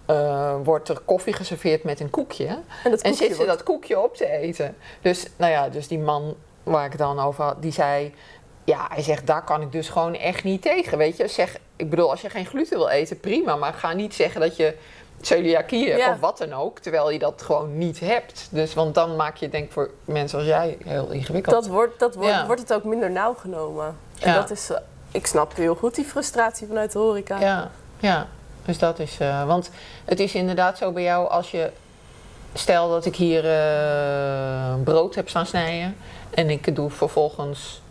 eh, 0.08 0.56
wordt 0.64 0.90
er 0.90 1.00
koffie 1.06 1.34
geserveerd 1.34 1.84
met 1.84 2.00
een 2.00 2.10
koekje 2.10 2.46
En, 2.48 2.62
en 2.84 2.92
koekje 2.92 3.14
zit 3.14 3.30
ze 3.30 3.36
wordt- 3.36 3.52
dat 3.52 3.64
koekje 3.64 4.00
op 4.00 4.16
te 4.16 4.28
eten. 4.30 4.76
Dus 5.02 5.26
nou 5.36 5.52
ja, 5.52 5.70
dus 5.70 5.88
die 5.88 6.00
man 6.00 6.36
waar 6.64 6.86
ik 6.86 6.92
het 6.92 7.00
dan 7.02 7.20
over 7.20 7.44
had, 7.44 7.62
die 7.62 7.72
zei 7.72 8.14
ja, 8.64 8.88
hij 8.94 9.04
zegt 9.04 9.28
daar 9.28 9.44
kan 9.44 9.62
ik 9.62 9.72
dus 9.72 9.90
gewoon 9.90 10.16
echt 10.16 10.44
niet 10.44 10.62
tegen, 10.62 10.98
weet 10.98 11.18
je. 11.18 11.28
Zeg, 11.28 11.58
ik 11.76 11.90
bedoel, 11.90 12.10
als 12.10 12.22
je 12.22 12.30
geen 12.30 12.46
gluten 12.46 12.78
wil 12.78 12.90
eten, 12.90 13.20
prima, 13.20 13.56
maar 13.56 13.74
ga 13.74 13.94
niet 13.94 14.14
zeggen 14.16 14.42
dat 14.42 14.56
je 14.56 14.76
celiakie 15.22 15.88
hebt 15.90 16.00
Ja. 16.02 16.12
of 16.12 16.20
wat 16.20 16.38
dan 16.38 16.54
ook, 16.54 16.80
terwijl 16.80 17.10
je 17.10 17.20
dat 17.20 17.42
gewoon 17.42 17.78
niet 17.78 18.00
hebt. 18.00 18.48
Dus, 18.52 18.74
want 18.74 18.96
dan 18.96 19.16
maak 19.16 19.36
je 19.38 19.44
het 19.44 19.54
denk 19.54 19.66
ik 19.66 19.72
voor 19.72 19.90
mensen 20.06 20.38
als 20.38 20.48
jij 20.48 20.78
heel 20.86 21.10
ingewikkeld. 21.10 21.56
dat 21.56 21.68
wordt, 21.68 22.00
dat 22.00 22.16
wordt, 22.16 22.30
Ja. 22.30 22.46
wordt 22.46 22.62
het 22.62 22.74
ook 22.74 22.84
minder 22.84 23.12
nauw 23.12 23.34
genomen. 23.34 23.96
En 24.20 24.32
Ja. 24.32 24.40
dat 24.40 24.52
is, 24.52 24.70
eh, 24.70 24.78
ik 25.12 25.26
snap 25.28 25.56
heel 25.56 25.76
goed 25.76 25.96
die 25.96 26.06
frustratie 26.06 26.68
vanuit 26.68 26.92
de 26.92 27.00
horeca. 27.00 27.40
Ja, 27.40 27.72
ja. 28.00 28.28
Dus 28.68 28.78
dat 28.78 29.00
is, 29.00 29.18
eh, 29.20 29.46
want 29.46 29.70
het 30.06 30.20
is 30.20 30.36
inderdaad 30.36 30.78
zo 30.78 30.92
bij 30.92 31.04
jou 31.04 31.30
als 31.30 31.52
je, 31.52 31.72
stel 32.54 32.90
dat 32.90 33.06
ik 33.06 33.16
hier 33.16 33.46
eh, 33.46 34.74
brood 34.84 35.16
heb 35.16 35.30
staan 35.30 35.46
snijden 35.46 35.96
En 36.30 36.50
ik 36.50 36.76
doe 36.76 36.90
vervolgens, 36.90 37.82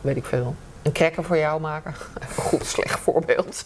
weet 0.00 0.16
ik 0.16 0.24
veel, 0.24 0.54
een 0.82 0.92
cracker 0.92 1.24
voor 1.24 1.38
jou 1.38 1.60
maken. 1.60 1.94
Een 2.20 2.42
goed 2.42 2.66
slecht 2.66 3.00
voorbeeld. 3.00 3.64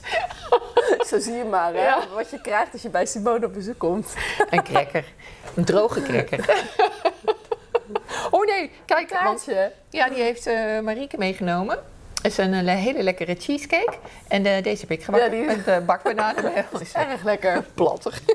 Zo 1.08 1.18
zie 1.18 1.34
je 1.34 1.44
maar, 1.44 1.72
hè? 1.72 1.82
Ja. 1.82 2.02
Wat 2.14 2.30
je 2.30 2.40
krijgt 2.40 2.72
als 2.72 2.82
je 2.82 2.88
bij 2.88 3.06
Simone 3.06 3.46
op 3.46 3.52
bezoek 3.52 3.78
komt. 3.78 4.14
Een 4.50 4.62
cracker. 4.62 5.04
Een 5.54 5.64
droge 5.64 6.02
cracker. 6.02 6.44
Oh 8.30 8.44
nee, 8.44 8.70
kijk, 8.84 9.10
want 9.10 9.44
Kaartje. 9.44 9.72
ja, 9.90 10.08
die 10.08 10.22
heeft 10.22 10.46
eh 10.46 10.80
Marieke 10.80 11.18
meegenomen. 11.18 11.78
Het 12.26 12.38
is 12.38 12.44
een 12.44 12.68
eh, 12.68 12.74
hele 12.76 13.02
lekkere 13.02 13.34
cheesecake. 13.38 13.92
En 14.28 14.46
eh, 14.46 14.62
deze 14.62 14.80
heb 14.80 14.90
ik 14.90 15.06
Ja, 15.16 15.28
die- 15.28 15.44
met 15.44 15.66
uh, 15.68 15.78
bakbananen. 15.78 16.52
Is 16.80 16.92
Erg 16.92 17.22
lekker. 17.24 17.62
plattig. 17.74 18.22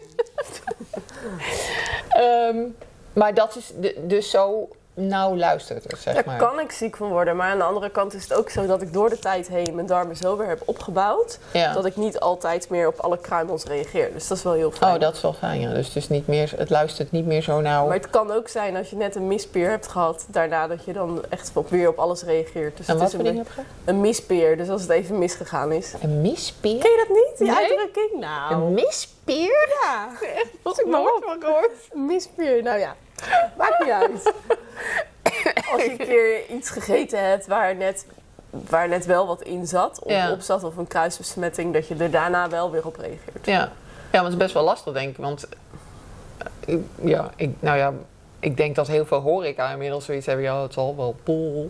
Ehm, 2.10 2.58
maar 3.14 3.34
dat 3.34 3.56
is 3.56 3.72
de- 3.76 3.98
dus 4.08 4.30
zo 4.30 4.70
nauw 4.94 5.36
luistert 5.36 5.86
zeg 5.98 6.14
Daar 6.14 6.24
maar. 6.26 6.38
kan 6.38 6.60
ik 6.60 6.72
ziek 6.72 6.96
van 6.98 7.10
worden. 7.10 7.36
Maar 7.36 7.52
aan 7.52 7.58
de 7.58 7.64
andere 7.64 7.90
kant 7.90 8.14
is 8.14 8.24
het 8.24 8.34
ook 8.34 8.50
zo 8.50 8.66
dat 8.66 8.82
ik 8.82 8.94
door 8.94 9.10
de 9.10 9.20
tijd 9.20 9.48
heen 9.48 9.76
mijn 9.76 9.88
darmen 9.88 10.16
zo 10.16 10.38
weer 10.38 10.48
heb 10.48 10.62
opgebouwd. 10.66 11.40
Ja. 11.54 11.74
Dat 11.74 11.86
ik 11.86 11.96
niet 11.96 12.20
altijd 12.20 12.70
meer 12.70 12.88
op 12.88 13.00
alle 13.00 13.18
kruimels 13.18 13.64
reageer. 13.64 14.14
Dus 14.14 14.28
dat 14.28 14.38
is 14.38 14.44
wel 14.44 14.54
heel 14.54 14.72
fijn. 14.72 14.94
Oh, 14.94 15.00
dat 15.00 15.16
is 15.16 15.22
wel 15.22 15.34
fijn, 15.34 15.60
ja. 15.62 15.74
Dus 15.74 15.88
het, 15.88 15.96
is 15.96 16.10
niet 16.10 16.28
meer, 16.28 16.54
het 16.58 16.70
luistert 16.70 17.12
niet 17.12 17.26
meer 17.26 17.42
zo 17.42 17.62
nauw. 17.62 17.86
Maar 17.88 17.96
het 17.98 18.10
kan 18.10 18.32
ook 18.32 18.48
zijn 18.48 18.76
als 18.76 18.90
je 18.90 18.96
net 18.96 19.16
een 19.16 19.28
mispeer 19.28 19.70
hebt 19.70 19.88
gehad, 19.88 20.26
daarna 20.28 20.68
dat 20.68 20.86
je 20.86 20.94
dan 20.94 21.22
echt 21.30 21.52
op, 21.54 21.70
weer 21.70 21.88
op 21.88 21.98
alles 21.98 22.24
reageert. 22.24 22.78
Dus 22.78 22.88
en 22.88 22.98
wat 22.98 23.08
is 23.08 23.16
voor 23.16 23.26
een, 23.26 23.46
een 23.86 24.02
mispeer, 24.02 24.58
dus 24.58 24.70
als 24.70 24.82
het 24.82 24.90
even 24.90 25.20
misgegaan 25.20 25.72
is. 25.72 25.94
Een 26.02 26.22
mispeer? 26.22 26.80
Ken 26.80 26.92
je 26.92 27.06
dat 27.08 27.16
niet, 27.18 27.38
die 27.38 27.48
Nee. 27.48 27.56
uitdrukking? 27.56 28.20
Nou, 28.20 28.54
Een 28.54 28.74
mispeer? 28.74 29.78
ja, 29.84 30.10
Wat 30.62 30.80
ik 30.80 30.86
van 30.90 31.42
gehoord. 31.42 31.72
een 31.94 32.06
mispeer. 32.06 32.64
Nou 32.64 32.80
ja, 32.80 32.96
maakt 33.58 33.80
niet 33.80 33.90
uit. 33.92 34.34
Als 35.72 35.84
je 35.84 35.92
een 35.92 35.98
keer 35.98 36.46
iets 36.50 36.70
gegeten 36.70 37.30
hebt 37.30 37.48
waar 37.48 37.76
net, 37.76 38.06
waar 38.50 38.88
net 38.88 39.06
wel 39.06 39.28
wat 39.28 39.42
in 39.42 39.68
zat, 39.68 40.00
of 40.04 40.12
Ja. 40.12 40.32
op 40.32 40.42
zat, 40.42 40.64
of 40.64 40.78
een 40.78 40.88
kruisbesmetting, 40.88 41.74
dat 41.74 41.88
je 41.88 41.96
er 41.96 42.12
daarna 42.12 42.50
wel 42.50 42.72
weer 42.72 42.86
op 42.86 42.96
reageert. 42.96 43.46
Ja. 43.46 43.60
ja, 43.60 43.70
maar 44.12 44.24
het 44.24 44.32
is 44.32 44.38
best 44.38 44.54
wel 44.54 44.64
lastig, 44.64 44.94
denk 44.94 45.10
ik. 45.10 45.18
Want 45.18 45.48
eh, 46.38 46.74
ik- 46.74 46.84
ja, 47.04 47.30
ik, 47.36 47.50
nou 47.60 47.78
ja, 47.78 47.94
ik 48.40 48.58
denk 48.58 48.76
dat 48.76 48.88
heel 48.88 49.06
veel 49.06 49.20
horeca 49.20 49.72
inmiddels 49.72 50.06
zoiets 50.06 50.26
hebben. 50.26 50.46
Ja, 50.46 50.62
het 50.62 50.74
zal 50.74 50.96
wel 50.96 51.16
pool, 51.24 51.70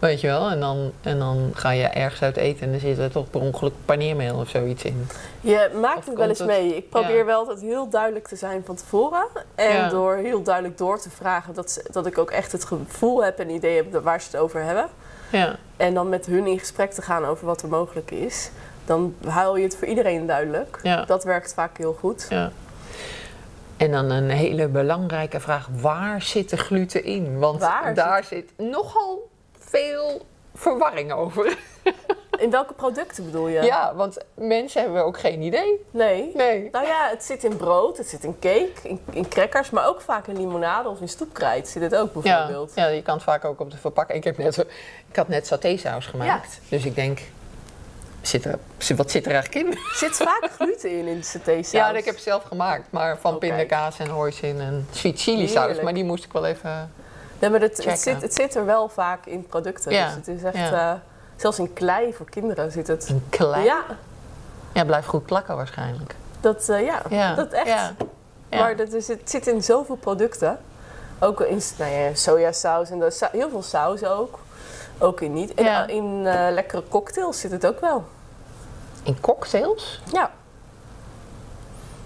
weet 0.00 0.20
je 0.20 0.26
wel. 0.26 0.50
En 0.50 0.60
dan, 0.60 0.92
en 1.02 1.18
dan 1.18 1.50
ga 1.54 1.70
je 1.70 1.82
ergens 1.86 2.22
uit 2.22 2.36
eten 2.36 2.62
en 2.66 2.70
dan 2.70 2.80
zit 2.80 2.98
er 2.98 3.10
toch 3.10 3.30
per 3.30 3.40
ongeluk 3.40 3.72
paneermeel 3.84 4.36
of 4.38 4.48
zoiets 4.48 4.84
in. 4.84 5.06
Je 5.40 5.70
maakt 5.80 5.98
Of 5.98 6.06
het 6.06 6.16
wel 6.16 6.28
eens 6.28 6.38
het- 6.38 6.46
mee. 6.48 6.76
Ik 6.76 6.88
probeer 6.90 7.16
Ja. 7.16 7.24
wel 7.24 7.38
altijd 7.38 7.60
heel 7.60 7.88
duidelijk 7.88 8.28
te 8.28 8.36
zijn 8.36 8.62
van 8.64 8.74
tevoren. 8.74 9.26
En 9.54 9.72
Ja. 9.76 9.88
door 9.88 10.14
heel 10.16 10.42
duidelijk 10.42 10.78
door 10.78 11.00
te 11.00 11.10
vragen, 11.10 11.54
dat, 11.54 11.82
dat 11.90 12.06
ik 12.06 12.18
ook 12.18 12.30
echt 12.30 12.52
het 12.52 12.64
gevoel 12.64 13.24
heb 13.24 13.38
en 13.38 13.50
idee 13.50 13.76
heb 13.76 14.02
waar 14.02 14.20
ze 14.20 14.26
het 14.30 14.36
over 14.40 14.62
hebben. 14.62 14.88
Ja, 15.30 15.56
En 15.76 15.94
dan 15.94 16.08
met 16.08 16.26
hun 16.26 16.46
in 16.46 16.58
gesprek 16.58 16.92
te 16.92 17.02
gaan 17.02 17.24
over 17.24 17.46
wat 17.46 17.62
er 17.62 17.68
mogelijk 17.68 18.10
is. 18.10 18.50
Dan 18.84 19.14
hou 19.26 19.58
je 19.58 19.64
het 19.64 19.76
voor 19.76 19.88
iedereen 19.88 20.26
duidelijk. 20.26 20.78
ja, 20.82 21.04
Dat 21.04 21.24
werkt 21.24 21.54
vaak 21.54 21.78
heel 21.78 21.96
goed. 22.00 22.26
ja. 22.30 22.50
En 23.76 23.90
dan 23.90 24.10
een 24.10 24.30
hele 24.30 24.68
belangrijke 24.68 25.40
vraag. 25.40 25.68
Waar 25.80 26.22
zit 26.22 26.50
de 26.50 26.56
gluten 26.56 27.04
in? 27.04 27.38
Want 27.38 27.60
Waar 27.60 27.94
daar 27.94 28.24
zit 28.24 28.52
nogal 28.56 29.28
veel 29.70 30.26
verwarring 30.54 31.12
over. 31.12 31.56
In 32.38 32.50
welke 32.50 32.72
producten 32.72 33.24
bedoel 33.24 33.48
je? 33.48 33.62
Ja, 33.62 33.94
want 33.94 34.18
mensen 34.34 34.82
hebben 34.82 35.04
ook 35.04 35.18
geen 35.18 35.42
idee. 35.42 35.86
Nee. 35.90 36.32
Nee. 36.34 36.68
Nou 36.72 36.86
ja, 36.86 37.08
het 37.10 37.24
zit 37.24 37.44
in 37.44 37.56
brood, 37.56 37.96
het 37.96 38.08
zit 38.08 38.24
in 38.24 38.38
cake, 38.38 38.72
in, 38.82 39.00
in 39.10 39.28
crackers, 39.28 39.70
maar 39.70 39.86
ook 39.86 40.00
vaak 40.00 40.26
in 40.26 40.36
limonade 40.36 40.88
of 40.88 41.00
in 41.00 41.08
stoepkrijt 41.08 41.68
zit 41.68 41.82
het 41.82 41.96
ook 41.96 42.12
bijvoorbeeld. 42.12 42.72
ja, 42.74 42.86
je 42.86 43.02
kan 43.02 43.14
het 43.14 43.22
vaak 43.22 43.44
ook 43.44 43.60
op 43.60 43.70
de 43.70 43.76
verpakking. 43.76 44.18
Ik, 44.18 44.24
heb 44.24 44.38
net, 44.38 44.58
ik 45.08 45.16
had 45.16 45.28
net 45.28 45.46
satésaus 45.46 46.06
gemaakt. 46.06 46.60
Dus 46.68 46.84
ik 46.84 46.94
denk, 46.94 47.20
zit 48.20 48.44
er, 48.44 48.58
wat 48.96 49.10
zit 49.10 49.26
er 49.26 49.32
eigenlijk 49.32 49.66
in? 49.66 49.78
Zit 49.94 50.16
vaak 50.16 50.50
gluten 50.52 50.90
in 50.90 51.06
in 51.06 51.16
de 51.18 51.24
satésaus. 51.24 51.70
Ja, 51.70 51.90
ik 51.90 52.04
heb 52.04 52.18
zelf 52.18 52.42
gemaakt. 52.42 52.86
Maar 52.90 53.18
van 53.18 53.32
Oh, 53.32 53.38
pindakaas 53.38 53.98
en 53.98 54.08
hoisin 54.08 54.60
en 54.60 54.86
sweet 54.90 55.20
chili 55.20 55.48
saus. 55.48 55.80
Maar 55.80 55.94
die 55.94 56.04
moest 56.04 56.24
ik 56.24 56.32
wel 56.32 56.46
even... 56.46 56.92
Nee, 57.40 57.50
maar 57.50 57.60
het, 57.60 57.76
zit, 57.98 58.22
het 58.22 58.34
zit 58.34 58.54
er 58.54 58.64
wel 58.64 58.88
vaak 58.88 59.26
in 59.26 59.46
producten. 59.46 59.92
Ja, 59.92 60.06
Dus 60.06 60.14
het 60.14 60.28
is 60.28 60.42
echt, 60.42 60.56
ja. 60.56 60.92
eh, 60.92 60.98
zelfs 61.36 61.58
in 61.58 61.72
klei 61.72 62.14
voor 62.14 62.30
kinderen 62.30 62.72
zit 62.72 62.86
het. 62.86 63.08
Een 63.08 63.26
klein... 63.28 63.64
Ja. 63.64 63.82
Ja, 64.72 64.84
blijft 64.84 65.06
goed 65.06 65.24
plakken 65.24 65.56
waarschijnlijk. 65.56 66.14
dat, 66.40 66.68
eh, 66.68 66.84
ja, 66.84 67.02
Ja, 67.08 67.34
dat 67.34 67.52
echt. 67.52 67.92
Maar 68.50 68.76
dat 68.76 68.92
is, 68.92 69.08
het 69.08 69.30
zit 69.30 69.46
in 69.46 69.62
zoveel 69.62 69.96
producten. 69.96 70.58
Ook 71.18 71.40
in 71.40 71.60
nou 71.78 71.90
ja, 71.90 72.14
sojasaus 72.14 72.90
en 72.90 72.98
de, 72.98 73.28
heel 73.32 73.50
veel 73.50 73.62
saus 73.62 74.04
ook. 74.04 74.38
Ook 74.98 75.20
in 75.20 75.32
niet. 75.32 75.54
En 75.54 75.88
in 75.88 76.26
eh, 76.26 76.52
lekkere 76.52 76.82
cocktails 76.88 77.40
zit 77.40 77.50
het 77.50 77.66
ook 77.66 77.80
wel. 77.80 78.04
In 79.02 79.20
cocktails? 79.20 80.00
Ja, 80.12 80.30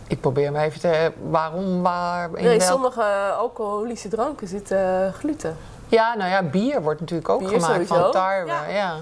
Ik 0.09 0.21
probeer 0.21 0.53
me 0.53 0.61
even 0.63 0.81
te... 0.81 1.13
Waarom, 1.31 1.83
waar, 1.83 2.29
in 2.29 2.45
nee, 2.45 2.59
welk- 2.59 2.71
sommige 2.71 3.03
alcoholische 3.39 4.09
dranken 4.09 4.49
zitten 4.49 5.13
gluten. 5.13 5.57
Ja, 5.89 6.15
nou 6.17 6.31
ja, 6.31 6.43
bier 6.43 6.83
wordt 6.83 7.01
natuurlijk 7.01 7.29
ook 7.29 7.39
Bier 7.39 7.49
gemaakt 7.49 7.73
sowieso. 7.73 7.95
van 7.95 8.11
tarwe. 8.11 8.51
Ja. 8.51 8.67
Ja. 8.69 8.97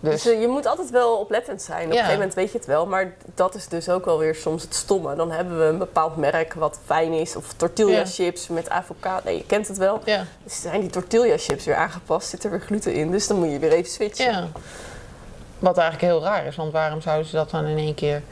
Dus, 0.00 0.22
Dus, 0.22 0.32
eh, 0.32 0.40
je 0.40 0.48
moet 0.48 0.66
altijd 0.66 0.90
wel 0.90 1.16
oplettend 1.18 1.62
zijn. 1.62 1.82
Op 1.84 1.90
een 1.90 1.92
gegeven 1.92 2.14
moment 2.14 2.34
weet 2.34 2.52
je 2.52 2.58
het 2.58 2.66
wel. 2.66 2.86
Maar 2.86 3.12
dat 3.34 3.54
is 3.54 3.68
dus 3.68 3.88
ook 3.88 4.04
wel 4.04 4.18
weer 4.18 4.34
soms 4.34 4.62
het 4.62 4.74
stomme. 4.74 5.14
Dan 5.14 5.30
hebben 5.30 5.58
we 5.58 5.64
een 5.64 5.78
bepaald 5.78 6.16
merk 6.16 6.54
wat 6.54 6.78
fijn 6.84 7.12
is. 7.12 7.36
Of 7.36 7.52
tortilla 7.56 7.90
Ja. 7.98 8.06
chips 8.06 8.48
met 8.48 8.70
avocado. 8.70 9.20
Nee, 9.24 9.36
je 9.36 9.46
kent 9.46 9.68
het 9.68 9.78
wel. 9.78 10.00
ja. 10.04 10.24
Dus 10.44 10.60
zijn 10.60 10.80
die 10.80 10.90
tortilla 10.90 11.36
chips 11.38 11.64
weer 11.64 11.74
aangepast. 11.74 12.28
Zit 12.28 12.44
er 12.44 12.50
weer 12.50 12.60
gluten 12.60 12.94
in. 12.94 13.10
Dus 13.10 13.26
dan 13.26 13.38
moet 13.38 13.50
je 13.50 13.58
weer 13.58 13.72
even 13.72 13.90
switchen. 13.90 14.32
ja. 14.32 14.46
Wat 15.58 15.78
eigenlijk 15.78 16.12
heel 16.12 16.22
raar 16.22 16.46
is, 16.46 16.56
want 16.56 16.72
waarom 16.72 17.00
zouden 17.00 17.26
ze 17.26 17.36
dat 17.36 17.50
dan 17.50 17.64
in 17.66 17.76
één 17.78 17.94
keer... 17.94 18.22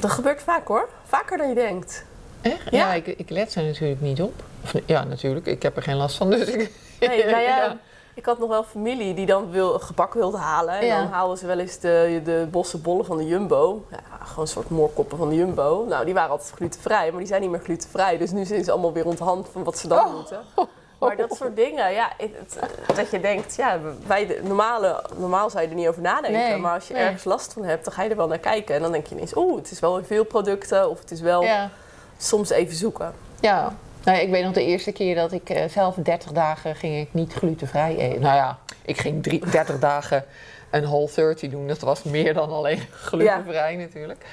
Dat 0.00 0.10
gebeurt 0.10 0.42
vaak 0.42 0.66
hoor. 0.68 0.88
Vaker 1.04 1.38
dan 1.38 1.48
je 1.48 1.54
denkt. 1.54 2.04
Echt? 2.40 2.62
Ja. 2.70 2.78
Ja, 2.78 2.92
ik, 2.92 3.06
ik 3.06 3.30
let 3.30 3.54
er 3.54 3.62
natuurlijk 3.64 4.00
niet 4.00 4.22
op. 4.22 4.42
Of, 4.64 4.72
ja, 4.86 5.04
natuurlijk. 5.04 5.46
Ik 5.46 5.62
heb 5.62 5.76
er 5.76 5.82
geen 5.82 5.96
last 5.96 6.16
van, 6.16 6.30
dus 6.30 6.48
ik... 6.48 6.72
Nee, 7.00 7.24
nou 7.30 7.30
ja, 7.30 7.40
Ja. 7.40 7.76
Ik 8.14 8.24
had 8.26 8.38
nog 8.38 8.48
wel 8.48 8.62
familie 8.64 9.14
die 9.14 9.26
dan 9.26 9.50
wil, 9.50 9.78
gebak 9.78 10.14
wilde 10.14 10.36
halen. 10.36 10.74
En 10.78 10.86
Ja. 10.86 10.98
dan 11.02 11.10
haalden 11.12 11.38
ze 11.38 11.46
wel 11.46 11.58
eens 11.58 11.78
de, 11.78 12.20
de 12.24 12.46
bossen 12.50 12.82
bollen 12.82 13.04
van 13.04 13.16
de 13.16 13.26
Jumbo. 13.26 13.86
Ja, 13.90 13.98
gewoon 14.26 14.44
een 14.44 14.50
soort 14.50 14.70
moorkoppen 14.70 15.18
van 15.18 15.28
de 15.28 15.34
Jumbo. 15.34 15.84
Nou, 15.88 16.04
die 16.04 16.14
waren 16.14 16.30
altijd 16.30 16.50
glutenvrij, 16.54 17.08
maar 17.10 17.18
die 17.18 17.28
zijn 17.28 17.40
niet 17.40 17.50
meer 17.50 17.60
glutenvrij. 17.60 18.18
Dus 18.18 18.30
nu 18.30 18.44
zijn 18.44 18.64
ze 18.64 18.70
allemaal 18.70 18.92
weer 18.92 19.06
onthand 19.06 19.48
van 19.52 19.64
wat 19.64 19.78
ze 19.78 19.88
dan 19.88 19.98
Oh. 20.06 20.14
moeten. 20.14 20.40
Maar 21.00 21.16
dat 21.16 21.34
soort 21.36 21.56
dingen, 21.56 21.92
ja, 21.92 22.12
het, 22.16 22.30
het- 22.60 22.96
dat 22.96 23.10
je 23.10 23.20
denkt, 23.20 23.56
ja, 23.56 23.78
wij 24.06 24.26
de, 24.26 24.40
normale, 24.44 25.04
normaal 25.16 25.50
zou 25.50 25.62
je 25.62 25.68
er 25.68 25.74
niet 25.74 25.88
over 25.88 26.02
nadenken. 26.02 26.40
Nee, 26.40 26.56
maar 26.56 26.74
als 26.74 26.88
je 26.88 26.94
nee. 26.94 27.02
ergens 27.02 27.24
last 27.24 27.52
van 27.52 27.64
hebt, 27.64 27.84
dan 27.84 27.92
ga 27.94 28.02
je 28.02 28.10
er 28.10 28.16
wel 28.16 28.26
naar 28.28 28.38
kijken. 28.38 28.74
En 28.74 28.82
dan 28.82 28.92
denk 28.92 29.06
je 29.06 29.14
ineens, 29.14 29.36
oeh, 29.36 29.56
het 29.56 29.70
is 29.70 29.80
wel 29.80 29.98
in 29.98 30.04
veel 30.04 30.24
producten. 30.24 30.90
Of 30.90 31.00
het 31.00 31.10
is 31.10 31.20
wel 31.20 31.42
Ja. 31.42 31.70
soms 32.18 32.50
even 32.50 32.74
zoeken. 32.76 33.12
Ja. 33.40 33.74
Nou, 34.04 34.18
ik 34.18 34.30
weet 34.30 34.44
nog 34.44 34.52
de 34.52 34.64
eerste 34.64 34.92
keer 34.92 35.14
dat 35.14 35.32
ik 35.32 35.50
eh, 35.50 35.68
zelf 35.68 35.94
30 35.94 36.32
dagen 36.32 36.76
ging 36.76 37.00
ik 37.00 37.08
niet 37.14 37.32
glutenvrij 37.32 37.96
eten. 37.96 38.20
Nou 38.20 38.34
ja, 38.36 38.58
ik 38.82 38.98
ging 39.00 39.22
drie, 39.22 39.50
30 39.50 39.78
dagen 39.78 40.24
een 40.70 40.82
whole 40.84 41.08
30 41.14 41.50
doen. 41.50 41.66
Dat 41.68 41.78
was 41.80 42.02
meer 42.02 42.34
dan 42.34 42.50
alleen 42.50 42.80
glutenvrij 43.06 43.76
natuurlijk. 43.76 44.24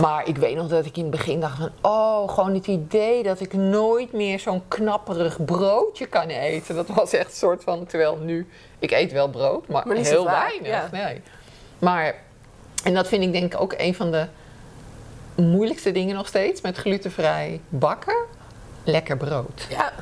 Maar 0.00 0.28
ik 0.28 0.36
weet 0.36 0.56
nog 0.56 0.68
dat 0.68 0.84
ik 0.86 0.96
in 0.96 1.02
het 1.02 1.10
begin 1.10 1.40
dacht 1.40 1.56
van... 1.58 1.70
Oh, 1.80 2.28
gewoon 2.34 2.54
het 2.54 2.66
idee 2.66 3.22
dat 3.22 3.40
ik 3.40 3.52
nooit 3.52 4.12
meer 4.12 4.38
zo'n 4.40 4.62
knapperig 4.68 5.44
broodje 5.44 6.06
kan 6.06 6.28
eten. 6.28 6.74
Dat 6.74 6.86
was 6.88 7.12
echt 7.12 7.30
een 7.30 7.36
soort 7.36 7.64
van... 7.64 7.86
Terwijl 7.86 8.16
nu, 8.16 8.48
ik 8.78 8.90
eet 8.90 9.12
wel 9.12 9.28
brood, 9.30 9.68
maar, 9.68 9.84
heel 9.88 10.24
weinig. 10.24 10.66
ja. 10.68 10.88
Nee. 10.92 11.22
Maar, 11.78 12.14
en 12.84 12.94
dat 12.94 13.08
vind 13.08 13.22
ik 13.22 13.32
denk 13.32 13.54
ik 13.54 13.60
ook 13.60 13.74
een 13.76 13.94
van 13.94 14.10
de 14.10 14.26
moeilijkste 15.34 15.92
dingen 15.92 16.14
nog 16.14 16.26
steeds 16.26 16.60
met 16.60 16.76
glutenvrij 16.76 17.60
bakken. 17.68 18.16
Lekker 18.84 19.16
brood. 19.16 19.66
Ja, 19.70 19.92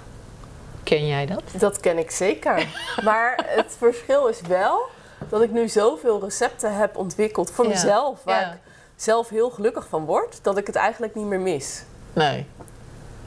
Ken 0.82 1.06
jij 1.06 1.26
dat? 1.26 1.42
Dat 1.52 1.80
ken 1.80 1.98
ik 1.98 2.10
zeker. 2.10 2.66
Maar 3.04 3.44
het 3.46 3.74
verschil 3.78 4.26
is 4.26 4.40
wel 4.40 4.80
dat 5.28 5.42
ik 5.42 5.50
nu 5.50 5.68
zoveel 5.68 6.20
recepten 6.20 6.76
heb 6.76 6.96
ontwikkeld 6.96 7.50
voor 7.50 7.64
Ja. 7.64 7.70
mezelf, 7.70 8.24
waar 8.24 8.40
Ja. 8.40 8.58
Zelf 8.96 9.28
heel 9.28 9.50
gelukkig 9.50 9.86
van 9.88 10.04
word, 10.04 10.38
dat 10.42 10.56
ik 10.58 10.66
het 10.66 10.76
eigenlijk 10.76 11.14
niet 11.14 11.26
meer 11.26 11.40
mis. 11.40 11.82
Nee. 12.12 12.46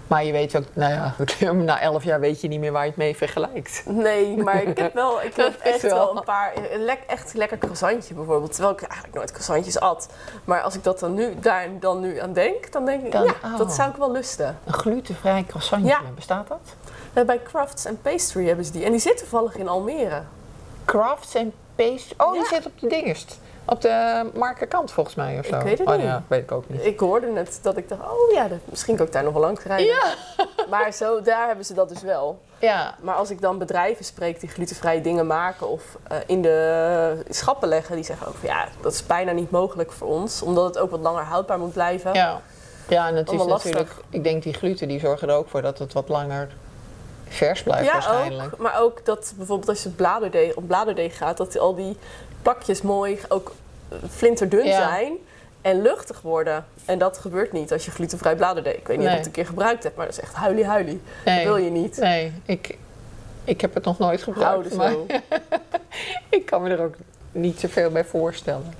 Maar 0.07 0.23
je 0.23 0.31
weet 0.31 0.55
ook, 0.55 0.63
nou 0.73 0.91
ja, 1.39 1.51
na 1.51 1.79
elf 1.81 2.03
jaar 2.03 2.19
weet 2.19 2.41
je 2.41 2.47
niet 2.47 2.59
meer 2.59 2.71
waar 2.71 2.81
je 2.83 2.87
het 2.89 2.97
mee 2.97 3.15
vergelijkt. 3.17 3.83
Nee, 3.85 4.37
maar 4.37 4.63
ik 4.63 4.77
heb 4.77 4.93
wel, 4.93 5.21
ik 5.21 5.35
heb 5.45 5.55
echt 5.59 5.81
wel. 5.81 5.95
wel 5.95 6.17
een 6.17 6.23
paar, 6.23 6.53
een 6.71 6.89
echt 7.07 7.33
lekker 7.33 7.57
croissantje 7.57 8.13
bijvoorbeeld, 8.13 8.51
terwijl 8.53 8.73
ik 8.73 8.81
eigenlijk 8.81 9.13
nooit 9.13 9.29
croissantjes 9.29 9.79
at. 9.79 10.09
Maar 10.45 10.61
als 10.61 10.75
ik 10.75 10.83
dat 10.83 10.99
dan 10.99 11.13
nu, 11.13 11.39
daar 11.39 11.67
dan 11.79 11.99
nu 11.99 12.19
aan 12.19 12.33
denk, 12.33 12.71
dan 12.71 12.85
denk 12.85 13.05
ik, 13.05 13.11
Dan- 13.11 13.23
ja, 13.25 13.33
oh. 13.43 13.57
dat 13.57 13.73
zou 13.73 13.89
ik 13.89 13.95
wel 13.95 14.11
lusten. 14.11 14.59
Een 14.65 14.73
glutenvrij 14.73 15.43
croissantje, 15.47 15.87
Ja. 15.89 16.01
bestaat 16.15 16.47
dat? 16.47 17.25
Bij 17.25 17.41
Crafts 17.43 17.85
and 17.85 18.01
Pastry 18.01 18.47
hebben 18.47 18.65
ze 18.65 18.71
die. 18.71 18.83
En 18.85 18.91
die 18.91 18.99
zit 18.99 19.17
toevallig 19.17 19.55
in 19.55 19.67
Almere. 19.67 20.21
Crafts 20.85 21.35
en 21.35 21.53
paste. 21.75 22.13
Oh, 22.17 22.31
die 22.31 22.45
zit 22.45 22.65
op 22.65 22.79
de 22.79 22.87
dingest. 22.87 23.39
Op 23.69 23.81
de 23.81 24.25
markerkant 24.33 24.91
volgens 24.91 25.15
mij 25.15 25.39
of 25.39 25.45
zo. 25.45 25.55
Ik 25.55 25.61
weet 25.61 25.79
het 25.79 25.87
oh, 25.87 25.95
niet. 25.95 26.03
Ja, 26.03 26.23
weet 26.27 26.41
ik 26.43 26.51
ook 26.51 26.69
niet. 26.69 26.85
Ik 26.85 26.99
hoorde 26.99 27.31
het 27.33 27.59
dat 27.61 27.77
ik 27.77 27.89
dacht, 27.89 28.01
oh 28.01 28.31
ja, 28.33 28.47
dat- 28.47 28.57
misschien 28.65 28.95
kan 28.95 29.05
ik 29.05 29.11
daar 29.11 29.23
nog 29.23 29.33
wel 29.33 29.41
langs 29.41 29.63
rijden. 29.63 29.85
Ja. 29.85 30.13
Maar 30.69 30.91
zo, 30.91 31.21
daar 31.21 31.47
hebben 31.47 31.65
ze 31.65 31.73
dat 31.73 31.89
dus 31.89 32.01
wel. 32.01 32.39
Ja, 32.59 32.95
Maar 33.01 33.15
als 33.15 33.29
ik 33.29 33.41
dan 33.41 33.57
bedrijven 33.57 34.05
spreek 34.05 34.39
die 34.39 34.49
glutenvrije 34.49 35.01
dingen 35.01 35.27
maken 35.27 35.69
of 35.69 35.97
eh, 36.07 36.17
in 36.25 36.41
de 36.41 37.23
schappen 37.29 37.67
leggen, 37.67 37.95
die 37.95 38.03
zeggen 38.03 38.27
ook 38.27 38.35
van 38.35 38.49
ja, 38.49 38.67
dat 38.81 38.93
is 38.93 39.05
bijna 39.05 39.31
niet 39.31 39.51
mogelijk 39.51 39.91
voor 39.91 40.07
ons, 40.07 40.41
omdat 40.41 40.65
het 40.65 40.77
ook 40.77 40.91
wat 40.91 40.99
langer 40.99 41.23
houdbaar 41.23 41.59
moet 41.59 41.73
blijven. 41.73 42.13
ja. 42.13 42.41
ja 42.87 43.07
en 43.07 43.15
het 43.15 43.31
is 43.31 43.45
natuurlijk... 43.45 43.91
Ik 44.09 44.23
denk 44.23 44.43
die 44.43 44.53
gluten 44.53 44.87
die 44.87 44.99
zorgen 44.99 45.29
er 45.29 45.35
ook 45.35 45.49
voor 45.49 45.61
dat 45.61 45.79
het 45.79 45.93
wat 45.93 46.09
langer 46.09 46.49
vers 47.29 47.63
blijft 47.63 47.91
waarschijnlijk. 47.91 48.53
ook. 48.53 48.59
Maar 48.59 48.81
ook 48.81 49.05
dat 49.05 49.33
bijvoorbeeld 49.37 49.69
als 49.69 49.83
je 49.83 49.89
bladerdeeg, 49.89 50.53
op 50.55 50.67
bladerdeeg 50.67 51.17
gaat, 51.17 51.37
dat 51.37 51.57
al 51.57 51.75
die 51.75 51.97
plakjes 52.41 52.81
mooi 52.81 53.19
ook 53.27 53.53
flinterdun 54.09 54.65
Ja. 54.65 54.77
zijn 54.89 55.13
en 55.61 55.81
luchtig 55.81 56.21
worden. 56.21 56.65
En 56.85 56.97
dat 56.97 57.17
gebeurt 57.17 57.51
niet 57.51 57.71
als 57.71 57.85
je 57.85 57.91
glutenvrij 57.91 58.35
bladerdeeg. 58.35 58.75
Ik 58.75 58.87
weet 58.87 58.97
niet 58.97 59.05
of 59.05 59.11
je 59.11 59.17
het 59.17 59.25
een 59.27 59.31
keer 59.33 59.45
gebruikt 59.45 59.83
hebt, 59.83 59.95
maar 59.95 60.05
dat 60.05 60.17
is 60.17 60.21
echt 60.23 60.33
huilie 60.33 60.65
huilie. 60.65 61.01
Nee, 61.25 61.35
Dat 61.35 61.53
wil 61.53 61.63
je 61.65 61.69
niet. 61.71 61.97
nee 61.97 62.31
ik, 62.45 62.77
ik 63.43 63.61
heb 63.61 63.73
het 63.73 63.83
nog 63.83 63.97
nooit 63.97 64.23
gebruikt. 64.23 64.75
Maar 64.75 64.93
ik 66.29 66.45
kan 66.45 66.61
me 66.61 66.69
er 66.69 66.81
ook 66.83 66.95
niet 67.31 67.59
zoveel 67.59 67.89
bij 67.89 68.05
voorstellen. 68.05 68.73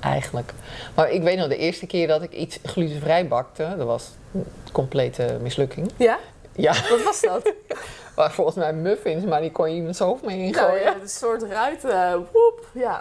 Eigenlijk. 0.00 0.52
Maar 0.94 1.10
ik 1.10 1.22
weet 1.22 1.38
nog, 1.38 1.48
de 1.48 1.56
eerste 1.56 1.86
keer 1.86 2.06
dat 2.06 2.22
ik 2.22 2.32
iets 2.32 2.58
glutenvrij 2.64 3.28
bakte, 3.28 3.74
dat 3.76 3.86
was 3.86 4.10
een 4.34 4.44
complete 4.72 5.38
mislukking. 5.40 5.90
Ja? 5.96 6.18
Ja, 6.60 6.72
Wat 6.90 7.02
was 7.02 7.20
dat? 7.20 7.52
maar 8.16 8.30
volgens 8.32 8.56
mij 8.56 8.72
muffins, 8.72 9.24
maar 9.24 9.40
die 9.40 9.52
kon 9.52 9.70
je 9.70 9.76
iemands 9.76 9.98
hoofd 9.98 10.22
mee 10.22 10.36
nou 10.36 10.48
ingooien. 10.48 10.82
ja, 10.82 10.94
een 11.00 11.08
soort 11.08 11.42
ruit. 11.42 11.84
eh, 11.84 12.12
woep, 12.32 12.66
ja. 12.72 13.00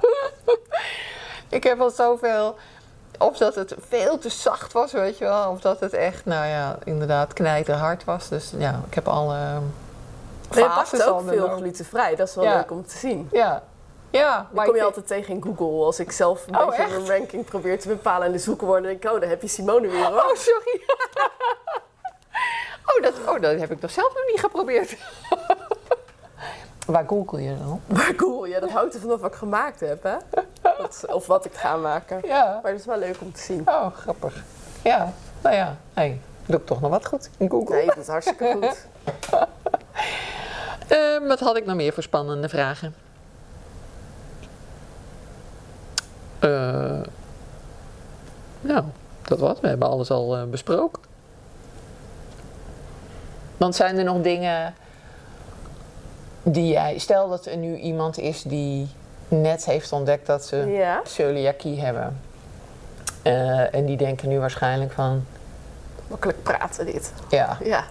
Ik 1.50 1.64
heb 1.64 1.82
al 1.82 1.90
zoveel. 1.90 2.56
Of 3.20 3.38
dat 3.38 3.56
het 3.56 3.76
veel 3.88 4.18
te 4.18 4.30
zacht 4.30 4.74
was, 4.74 4.92
weet 4.92 5.18
je 5.18 5.24
wel. 5.26 5.50
Of 5.52 5.60
dat 5.62 5.80
het 5.80 5.94
echt, 5.94 6.26
nou 6.26 6.46
ja, 6.48 6.78
inderdaad 6.84 7.34
knijterhard 7.34 8.04
was. 8.04 8.28
Dus 8.30 8.52
ja, 8.58 8.82
ik 8.88 8.94
heb 8.94 9.08
alle 9.08 9.38
je 10.52 10.60
fases 10.64 11.02
al 11.02 11.14
ook 11.20 11.28
veel 11.28 11.48
glutenvrij. 11.50 12.16
Dat 12.16 12.28
is 12.28 12.36
wel 12.36 12.44
Ja. 12.44 12.56
leuk 12.56 12.72
om 12.72 12.86
te 12.86 12.98
zien. 12.98 13.30
Ja. 13.32 13.64
Ja, 14.10 14.48
maar 14.52 14.66
kom 14.66 14.74
je 14.74 14.80
ik- 14.80 14.86
altijd 14.86 15.08
tegen 15.08 15.34
in 15.34 15.44
Google. 15.44 15.86
Als 15.86 16.00
ik 16.00 16.12
zelf 16.12 16.48
een 16.48 16.58
Oh, 16.60 16.68
beetje 16.68 16.84
echt? 16.84 17.10
ranking 17.10 17.46
probeer 17.46 17.80
te 17.80 17.88
bepalen 17.88 18.26
en 18.28 18.32
de 18.32 18.38
zoekwoorden, 18.40 18.84
denk 18.84 19.04
ik, 19.04 19.12
oh, 19.12 19.20
daar 19.20 19.30
heb 19.30 19.42
je 19.42 19.48
Simone 19.48 19.88
weer 19.88 20.06
hoor. 20.12 20.18
Oh, 20.18 20.36
sorry. 20.36 20.82
Oh, 22.98 23.04
dat, 23.04 23.14
oh, 23.36 23.42
dat 23.42 23.60
heb 23.60 23.72
ik 23.72 23.80
toch 23.80 23.92
zelf 23.92 24.14
nog 24.14 24.24
niet 24.32 24.40
geprobeerd. 24.40 24.98
Waar 26.86 27.04
google 27.08 27.42
je 27.42 27.58
dan? 27.58 27.82
Maar 27.86 28.16
cool, 28.16 28.46
ja, 28.46 28.60
dat 28.60 28.72
hangt 28.72 28.94
er 28.94 29.00
vanaf 29.00 29.20
wat 29.22 29.32
ik 29.32 29.38
gemaakt 29.38 29.80
heb, 29.80 30.04
hè? 30.04 30.16
Dat- 30.62 31.06
of 31.08 31.28
wat 31.28 31.46
ik 31.46 31.54
ga 31.54 31.76
maken. 31.78 32.20
Ja. 32.26 32.60
Maar 32.64 32.72
dat 32.72 32.80
is 32.80 32.86
wel 32.86 32.98
leuk 32.98 33.16
om 33.22 33.32
te 33.34 33.40
zien. 33.42 33.62
Oh, 33.66 33.96
grappig. 33.96 34.44
Ja, 34.84 35.14
nou 35.42 35.56
ja. 35.56 35.76
Hey, 35.94 36.22
doe 36.46 36.60
ik 36.60 36.66
toch 36.66 36.82
nog 36.82 36.90
wat 36.90 37.06
goed 37.06 37.30
in 37.38 37.50
Google. 37.50 37.76
Nee, 37.76 37.86
dat 37.86 37.98
is 37.98 38.08
hartstikke 38.08 38.52
goed. 38.62 38.86
Ehm, 40.88 41.28
wat 41.28 41.40
had 41.40 41.58
ik 41.58 41.66
nog 41.66 41.76
meer 41.76 41.94
voor 41.94 42.04
spannende 42.04 42.50
vragen? 42.50 42.96
Eh, 46.40 47.02
nou, 48.62 48.84
dat 49.22 49.40
was. 49.40 49.60
We 49.60 49.68
hebben 49.68 49.88
alles 49.88 50.12
al 50.12 50.36
eh, 50.38 50.44
besproken. 50.44 51.02
Want 53.58 53.76
zijn 53.76 53.98
er 53.98 54.04
nog 54.04 54.22
dingen 54.22 54.74
die 56.44 56.68
jij... 56.72 56.98
Stel 56.98 57.30
dat 57.30 57.46
er 57.46 57.58
nu 57.58 57.76
iemand 57.78 58.18
is 58.18 58.42
die 58.42 58.88
net 59.28 59.66
heeft 59.66 59.92
ontdekt 59.92 60.26
dat 60.28 60.46
ze 60.46 60.56
Ja, 60.58 61.02
celiakie 61.04 61.82
hebben. 61.82 62.22
Eh, 63.22 63.74
en 63.74 63.86
die 63.86 63.98
denken 63.98 64.30
nu 64.30 64.40
waarschijnlijk 64.40 64.92
van... 64.92 65.26
makkelijk 66.08 66.44
praten 66.44 66.86
dit. 66.86 67.12
Ja, 67.30 67.58
Ja, 67.64 67.84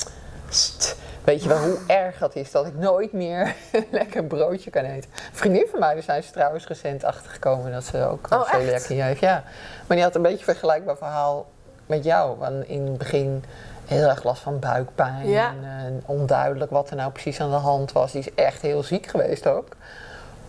St. 0.49 0.97
Weet 1.25 1.43
je 1.43 1.49
wel 1.49 1.59
hoe 1.59 1.79
erg 2.05 2.19
dat 2.19 2.35
is 2.37 2.51
dat 2.51 2.67
ik 2.67 2.75
nooit 2.75 3.13
meer 3.13 3.55
lekker 3.91 4.25
broodje 4.25 4.71
kan 4.71 4.85
eten? 4.85 5.11
Een 5.15 5.37
vriendin 5.37 5.67
van 5.71 5.81
mij, 5.81 5.95
daar 5.95 6.03
zijn 6.03 6.23
ze 6.23 6.31
trouwens 6.31 6.67
recent 6.67 7.05
achtergekomen 7.05 7.73
dat 7.73 7.85
ze 7.85 8.05
ook 8.05 8.27
Oh, 8.33 8.53
echt? 8.71 8.87
heeft. 8.89 9.21
Ja. 9.21 9.43
Maar 9.87 9.97
die 9.97 10.03
had 10.03 10.15
een 10.15 10.23
beetje 10.23 10.39
een 10.39 10.45
vergelijkbaar 10.45 10.97
verhaal 10.97 11.47
met 11.87 12.05
jou. 12.05 12.39
Want 12.39 12.69
in 12.69 12.87
het 12.87 12.99
begin 12.99 13.45
heel 13.87 14.09
erg 14.09 14.23
last 14.25 14.43
van 14.43 14.59
buikpijn. 14.59 15.29
Ja. 15.29 15.49
En 15.49 15.65
eh, 15.65 16.09
onduidelijk 16.11 16.71
wat 16.71 16.91
er 16.91 16.97
nou 16.97 17.11
precies 17.11 17.41
aan 17.41 17.51
de 17.51 17.57
hand 17.57 17.93
was. 17.93 18.13
Die 18.13 18.21
is 18.21 18.35
echt 18.35 18.63
heel 18.63 18.83
ziek 18.83 19.07
geweest 19.07 19.47
ook. 19.47 19.67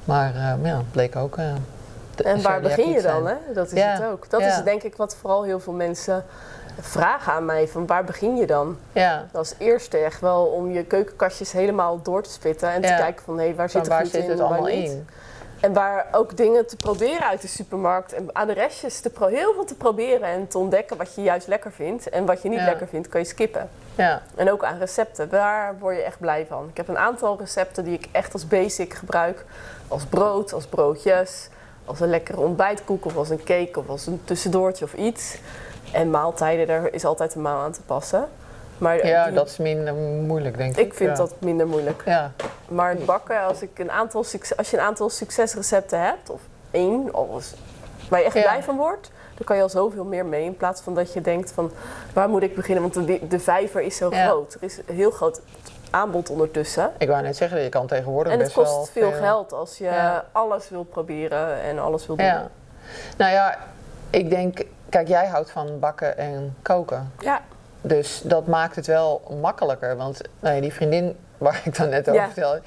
Maar 0.06 0.36
eh, 0.36 0.54
ja, 0.64 0.78
het 0.78 0.92
bleek 0.92 1.16
ook. 1.16 1.36
de- 2.16 2.24
en 2.24 2.42
waar 2.42 2.62
begin 2.62 2.90
je 2.92 3.02
dan, 3.02 3.28
hè? 3.28 3.36
Dat 3.54 3.66
is 3.72 3.80
Ja, 3.80 3.88
het 3.92 4.04
ook. 4.12 4.30
Dat 4.30 4.42
ja. 4.42 4.48
is 4.58 4.64
denk 4.64 4.84
ik 4.84 4.96
wat 4.96 5.16
vooral 5.16 5.44
heel 5.44 5.60
veel 5.60 5.74
mensen 5.74 6.24
vragen 6.80 7.34
aan 7.34 7.46
mij. 7.46 7.68
Van 7.68 7.86
waar 7.88 8.04
begin 8.04 8.36
je 8.36 8.46
dan? 8.48 8.78
Ja, 8.92 9.26
Als 9.34 9.54
eerste 9.58 9.98
echt 9.98 10.22
wel 10.22 10.46
om 10.46 10.72
je 10.72 10.84
keukenkastjes 10.84 11.52
helemaal 11.52 12.02
door 12.02 12.24
te 12.24 12.30
spitten. 12.30 12.70
En 12.72 12.82
te 12.82 12.88
kijken 12.98 13.24
van, 13.24 13.40
hé, 13.40 13.56
waar 13.56 13.70
zit 13.70 13.88
waar 13.88 14.00
gluten 14.00 14.20
zit 14.22 14.30
in 14.30 14.30
het 14.38 14.40
allemaal 14.40 14.68
in? 14.68 15.08
En 15.60 15.74
waar 15.74 16.08
ook 16.12 16.38
dingen 16.38 16.68
te 16.68 16.76
proberen 16.76 17.28
uit 17.28 17.42
de 17.42 17.48
supermarkt. 17.48 18.14
En 18.14 18.30
aan 18.34 18.48
de 18.48 18.54
restjes 18.54 19.00
te 19.00 19.10
pro- 19.10 19.28
heel 19.28 19.54
veel 19.54 19.66
te 19.66 19.76
proberen. 19.76 20.28
En 20.28 20.48
te 20.48 20.58
ontdekken 20.58 20.98
wat 20.98 21.16
je 21.16 21.22
juist 21.22 21.48
lekker 21.48 21.72
vindt. 21.72 22.10
En 22.10 22.26
wat 22.26 22.42
je 22.42 22.50
niet 22.50 22.60
Ja. 22.60 22.66
lekker 22.66 22.88
vindt, 22.88 23.10
kan 23.10 23.22
je 23.22 23.28
skippen. 23.28 23.70
Ja, 23.96 24.22
En 24.36 24.52
ook 24.52 24.64
aan 24.64 24.78
recepten. 24.78 25.30
Daar 25.30 25.76
word 25.80 25.96
je 25.96 26.02
echt 26.02 26.20
blij 26.20 26.46
van. 26.50 26.68
Ik 26.70 26.78
heb 26.78 26.88
een 26.88 26.98
aantal 26.98 27.38
recepten 27.40 27.84
die 27.84 27.94
ik 27.94 28.08
echt 28.12 28.34
als 28.34 28.48
basic 28.48 28.94
gebruik. 28.94 29.46
Als 29.88 30.06
brood, 30.06 30.54
als 30.54 30.66
broodjes. 30.68 31.50
Als 31.86 32.00
een 32.00 32.10
lekkere 32.10 32.40
ontbijtkoek 32.40 33.06
of 33.06 33.16
als 33.18 33.30
een 33.30 33.44
cake 33.44 33.80
of 33.80 33.90
als 33.90 34.08
een 34.08 34.22
tussendoortje 34.24 34.86
of 34.86 34.94
iets. 34.94 35.38
En 35.92 36.10
maaltijden, 36.10 36.68
daar 36.68 36.94
is 36.94 37.06
altijd 37.06 37.36
een 37.36 37.42
maal 37.42 37.60
aan 37.62 37.72
te 37.72 37.82
passen. 37.82 38.28
Maar 38.78 39.06
ja 39.08 39.26
die- 39.26 39.34
dat 39.34 39.48
is 39.48 39.58
minder 39.58 39.94
moeilijk 39.94 40.58
denk 40.58 40.78
ik. 40.78 40.86
ik 40.86 40.94
vind 40.94 41.10
ja. 41.10 41.16
dat 41.16 41.34
minder 41.40 41.68
moeilijk. 41.68 42.02
Ja, 42.06 42.32
Maar 42.68 42.90
het 42.90 43.06
bakken, 43.06 43.42
als, 43.44 43.62
ik 43.62 43.80
een 43.80 43.92
aantal 43.92 44.24
succes, 44.24 44.58
als 44.58 44.70
je 44.72 44.78
een 44.78 44.84
aantal 44.84 45.10
succesrecepten 45.10 46.02
hebt, 46.02 46.30
of 46.30 46.42
één, 46.72 47.14
alles, 47.14 47.54
waar 48.10 48.20
je 48.20 48.26
echt 48.26 48.36
Ja. 48.36 48.42
blij 48.42 48.64
van 48.64 48.78
wordt, 48.78 49.12
dan 49.36 49.46
kan 49.46 49.56
je 49.56 49.62
al 49.62 49.70
zoveel 49.70 50.04
meer 50.04 50.26
mee. 50.26 50.44
In 50.44 50.58
plaats 50.58 50.82
van 50.82 50.94
dat 50.96 51.14
je 51.14 51.22
denkt 51.22 51.52
van, 51.52 51.72
waar 52.14 52.30
moet 52.30 52.44
ik 52.44 52.56
beginnen? 52.56 52.92
Want 52.92 53.08
de, 53.08 53.28
de 53.28 53.40
vijver 53.40 53.82
is 53.82 53.98
zo 53.98 54.10
groot. 54.10 54.54
Er 54.54 54.64
is 54.64 54.78
een 54.86 54.96
heel 54.96 55.12
groot 55.12 55.42
aanbod 55.90 56.30
ondertussen. 56.30 56.92
Ik 56.98 57.08
wou 57.08 57.22
net 57.22 57.36
zeggen, 57.38 57.62
je 57.62 57.70
kan 57.70 57.88
tegenwoordig 57.88 58.34
En 58.34 58.40
het 58.40 58.54
best 58.54 58.68
wel 58.68 58.78
kost 58.78 58.92
veel 58.92 59.12
geld 59.12 59.54
als 59.54 59.78
je 59.78 60.22
alles 60.32 60.70
wil 60.70 60.84
proberen 60.84 61.62
en 61.62 61.80
alles 61.80 62.08
wil 62.08 62.16
doen. 62.16 62.26
Ja. 62.26 62.48
Nou 63.18 63.32
ja, 63.32 63.58
ik 64.10 64.30
denk, 64.30 64.62
kijk, 64.90 65.08
jij 65.08 65.28
houdt 65.28 65.52
van 65.52 65.80
bakken 65.80 66.18
en 66.18 66.56
koken. 66.62 67.12
Ja. 67.20 67.42
Dus 67.88 68.22
dat 68.24 68.48
maakt 68.48 68.76
het 68.76 68.88
wel 68.88 69.22
makkelijker. 69.42 69.98
Want 69.98 70.22
nou 70.40 70.56
ja, 70.56 70.62
die 70.62 70.74
vriendin 70.74 71.16
waar 71.38 71.62
ik 71.66 71.78
dan 71.78 71.90
net 71.90 72.10
over 72.10 72.22
Ja. 72.22 72.28
vertelde, 72.28 72.62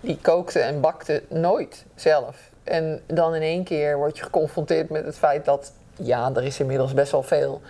die 0.00 0.18
kookte 0.22 0.60
en 0.60 0.80
bakte 0.80 1.22
nooit 1.28 1.84
zelf. 1.94 2.36
En 2.64 3.00
dan 3.06 3.34
in 3.34 3.42
één 3.42 3.64
keer 3.64 3.96
word 3.96 4.16
je 4.16 4.22
geconfronteerd 4.22 4.90
met 4.90 5.04
het 5.04 5.16
feit 5.18 5.44
dat, 5.44 5.72
ja, 5.96 6.30
er 6.34 6.44
is 6.44 6.60
inmiddels 6.60 6.94
best 6.94 7.12
wel 7.12 7.22
veel 7.22 7.60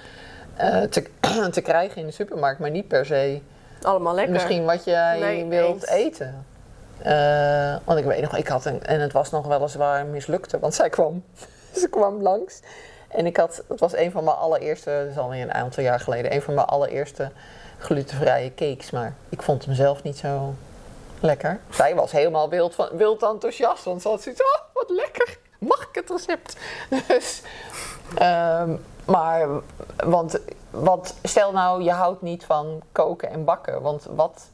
eh, 0.57 0.81
te, 0.83 1.05
te 1.51 1.61
krijgen 1.61 2.01
in 2.01 2.07
de 2.07 2.13
supermarkt, 2.13 2.61
maar 2.61 2.71
niet 2.71 2.89
per 2.89 3.07
se 3.07 3.41
Allemaal 3.83 4.15
lekker. 4.15 4.33
misschien 4.33 4.65
wat 4.65 4.85
jij 4.85 5.19
Nee, 5.19 5.45
wilt 5.45 5.89
eten. 5.89 6.47
Eh, 7.03 7.77
want 7.85 7.99
ik 7.99 8.05
weet 8.05 8.21
nog, 8.23 8.37
ik 8.37 8.49
had 8.49 8.65
een, 8.65 8.83
en 8.83 9.01
het 9.01 9.13
was 9.13 9.31
nog 9.31 9.47
weliswaar 9.47 10.07
mislukte, 10.07 10.59
want 10.59 10.75
zij 10.75 10.89
kwam, 10.89 11.25
ze 11.81 11.89
kwam 11.89 12.23
langs. 12.23 12.61
En 13.13 13.27
ik 13.27 13.37
had, 13.37 13.63
het 13.69 13.81
was 13.81 13.97
een 13.97 14.11
van 14.11 14.25
mijn 14.25 14.37
allereerste, 14.37 14.91
dat 14.91 15.11
is 15.11 15.19
alweer 15.19 15.43
een 15.43 15.55
aantal 15.55 15.83
jaar 15.83 16.01
geleden, 16.01 16.35
een 16.35 16.43
van 16.43 16.55
mijn 16.55 16.67
allereerste 16.67 17.31
glutenvrije 17.79 18.55
cakes. 18.55 18.91
Maar 18.91 19.15
ik 19.29 19.43
vond 19.43 19.65
hem 19.65 19.75
zelf 19.75 20.03
niet 20.03 20.17
zo 20.17 20.55
lekker. 21.21 21.61
Zij 21.71 21.95
was 21.95 22.13
helemaal 22.13 22.49
wild, 22.49 22.75
van, 22.75 22.89
wild 22.93 23.23
enthousiast, 23.23 23.85
want 23.85 24.03
ze 24.03 24.09
had 24.09 24.23
zoiets 24.23 24.43
oh, 24.43 24.61
wat 24.73 24.91
lekker, 24.91 25.39
mag 25.59 25.83
ik 25.83 25.95
het 25.95 26.11
recept? 26.11 26.57
Dus, 27.09 27.43
ehm, 28.17 28.77
maar, 29.05 29.49
want, 29.97 30.39
want 30.71 31.15
stel 31.23 31.53
nou, 31.53 31.83
je 31.83 31.91
houdt 31.91 32.23
niet 32.23 32.45
van 32.45 32.83
koken 32.93 33.31
en 33.31 33.45
bakken, 33.45 33.83
want 33.83 34.07
wat 34.11 34.49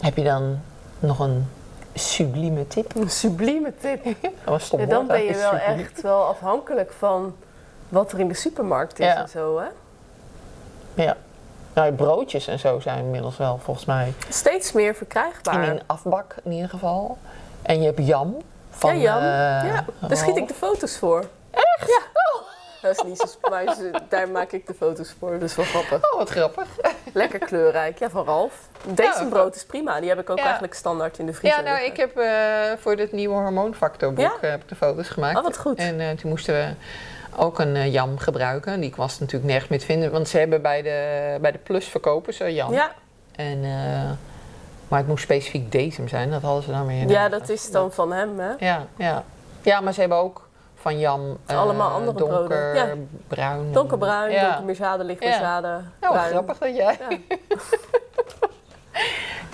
heb 0.00 0.16
je 0.16 0.24
dan 0.24 0.60
nog 0.98 1.18
een 1.18 1.48
sublieme 1.94 2.66
tip? 2.66 2.94
Een 2.96 3.10
sublieme 3.10 3.72
tip. 3.80 4.04
Dat 4.22 4.22
was 4.44 4.64
stom 4.64 4.80
Ja, 4.80 4.86
dan 4.86 5.06
ben 5.06 5.22
je 5.24 5.34
wel 5.34 5.50
Subliem. 5.58 5.78
echt 5.78 6.00
wel 6.00 6.22
afhankelijk 6.24 6.92
van 6.98 7.36
wat 7.88 8.12
er 8.12 8.18
in 8.18 8.28
de 8.28 8.34
supermarkt 8.34 8.98
is 8.98 9.06
Ja. 9.06 9.16
en 9.22 9.28
zo, 9.28 9.58
hè? 9.58 9.66
Ja. 11.02 11.16
Nou, 11.74 11.92
broodjes 11.92 12.46
en 12.46 12.58
zo 12.58 12.80
zijn 12.80 12.98
inmiddels 12.98 13.36
wel 13.36 13.58
volgens 13.62 13.86
mij 13.86 14.12
Steeds 14.28 14.72
meer 14.72 14.86
in 14.86 14.94
verkrijgbaar. 14.94 15.68
een 15.68 15.80
afbak 15.86 16.34
in 16.44 16.52
ieder 16.52 16.68
geval. 16.68 17.18
En 17.62 17.78
je 17.80 17.86
hebt 17.86 18.06
jam 18.06 18.36
van. 18.70 18.98
ja, 18.98 19.02
Jan. 19.02 19.16
eh, 19.22 19.74
ja, 19.74 19.84
daar 20.08 20.16
schiet 20.16 20.36
ik 20.36 20.48
de 20.48 20.54
foto's 20.54 20.98
voor. 20.98 21.24
Dat 22.82 22.90
is 22.96 23.02
niet 23.02 23.18
zo... 23.18 23.26
Maar 23.50 23.64
daar 24.08 24.28
maak 24.28 24.52
ik 24.52 24.66
de 24.66 24.74
foto's 24.74 25.14
voor, 25.18 25.38
dus 25.38 25.54
wel 25.56 25.64
grappig. 25.64 26.10
Oh, 26.12 26.18
wat 26.18 26.30
grappig. 26.30 26.66
Lekker 27.12 27.38
kleurrijk. 27.38 27.98
Ja, 27.98 28.10
van 28.10 28.24
Ralf. 28.24 28.68
Deze 28.88 29.22
Ja, 29.22 29.28
brood 29.28 29.54
is 29.56 29.64
prima. 29.64 30.00
Die 30.00 30.08
heb 30.08 30.18
ik 30.20 30.30
ook 30.30 30.36
Ja. 30.38 30.42
eigenlijk 30.44 30.74
standaard 30.74 31.18
in 31.18 31.26
de 31.26 31.32
vriezer 31.32 31.58
Ja, 31.58 31.64
nou, 31.64 31.76
liggen. 31.84 31.92
ik 31.94 32.00
heb 32.14 32.16
eh, 32.24 32.78
voor 32.78 32.96
dit 32.96 33.12
nieuwe 33.12 33.34
hormoonfactorboek 33.34 34.24
Ja? 34.24 34.32
eh, 34.40 34.50
heb 34.50 34.62
ik 34.62 34.68
de 34.68 34.74
foto's 34.74 35.08
gemaakt. 35.08 35.36
Oh, 35.38 35.42
wat 35.42 35.58
goed. 35.58 35.78
En 35.78 36.00
eh, 36.00 36.10
toen 36.10 36.30
moesten 36.30 36.54
we 36.54 36.68
ook 37.36 37.58
een 37.58 37.90
jam 37.90 38.18
gebruiken. 38.18 38.80
Die 38.80 38.92
was 38.96 39.18
natuurlijk 39.18 39.50
nergens 39.50 39.70
meer 39.70 39.78
te 39.78 39.84
vinden. 39.86 40.10
Want 40.10 40.28
ze 40.28 40.38
hebben 40.38 40.62
bij 40.62 40.82
de, 40.82 41.38
bij 41.40 41.52
de 41.52 41.58
Plus 41.58 41.84
verkopen 41.88 42.34
ze 42.34 42.54
jam. 42.54 42.72
Ja, 42.72 42.92
En, 43.36 43.60
maar 44.88 44.98
het 44.98 45.08
moest 45.08 45.22
specifiek 45.22 45.72
deze 45.72 46.08
zijn. 46.08 46.30
Dat 46.30 46.42
hadden 46.42 46.62
ze 46.62 46.70
dan 46.70 46.86
weer 46.86 47.08
ja, 47.08 47.28
dat 47.28 47.48
is 47.48 47.70
dan 47.70 47.92
van 47.92 48.12
hem, 48.12 48.38
hè? 48.38 48.50
Ja, 48.58 48.86
ja. 48.96 49.24
ja, 49.62 49.80
maar 49.80 49.92
ze 49.92 50.00
hebben 50.00 50.18
ook 50.18 50.48
van 50.80 50.98
jam 50.98 51.38
is 51.48 51.54
allemaal 51.54 51.88
eh, 51.88 51.94
andere 51.94 52.18
donker, 52.18 52.36
broden. 52.38 52.74
Ja. 52.74 52.94
bruin. 53.28 53.72
Donkerbruin, 53.72 54.30
Ja. 54.30 54.44
donker 54.46 54.64
meerzade, 54.64 55.04
licht 55.04 55.22
Ja. 55.22 55.28
meerzade, 55.28 55.68
Nou, 55.68 55.82
wat 56.00 56.10
bruin. 56.12 56.28
grappig 56.30 56.58
dat 56.58 56.76
jij... 56.76 56.98
Ja. 57.10 57.16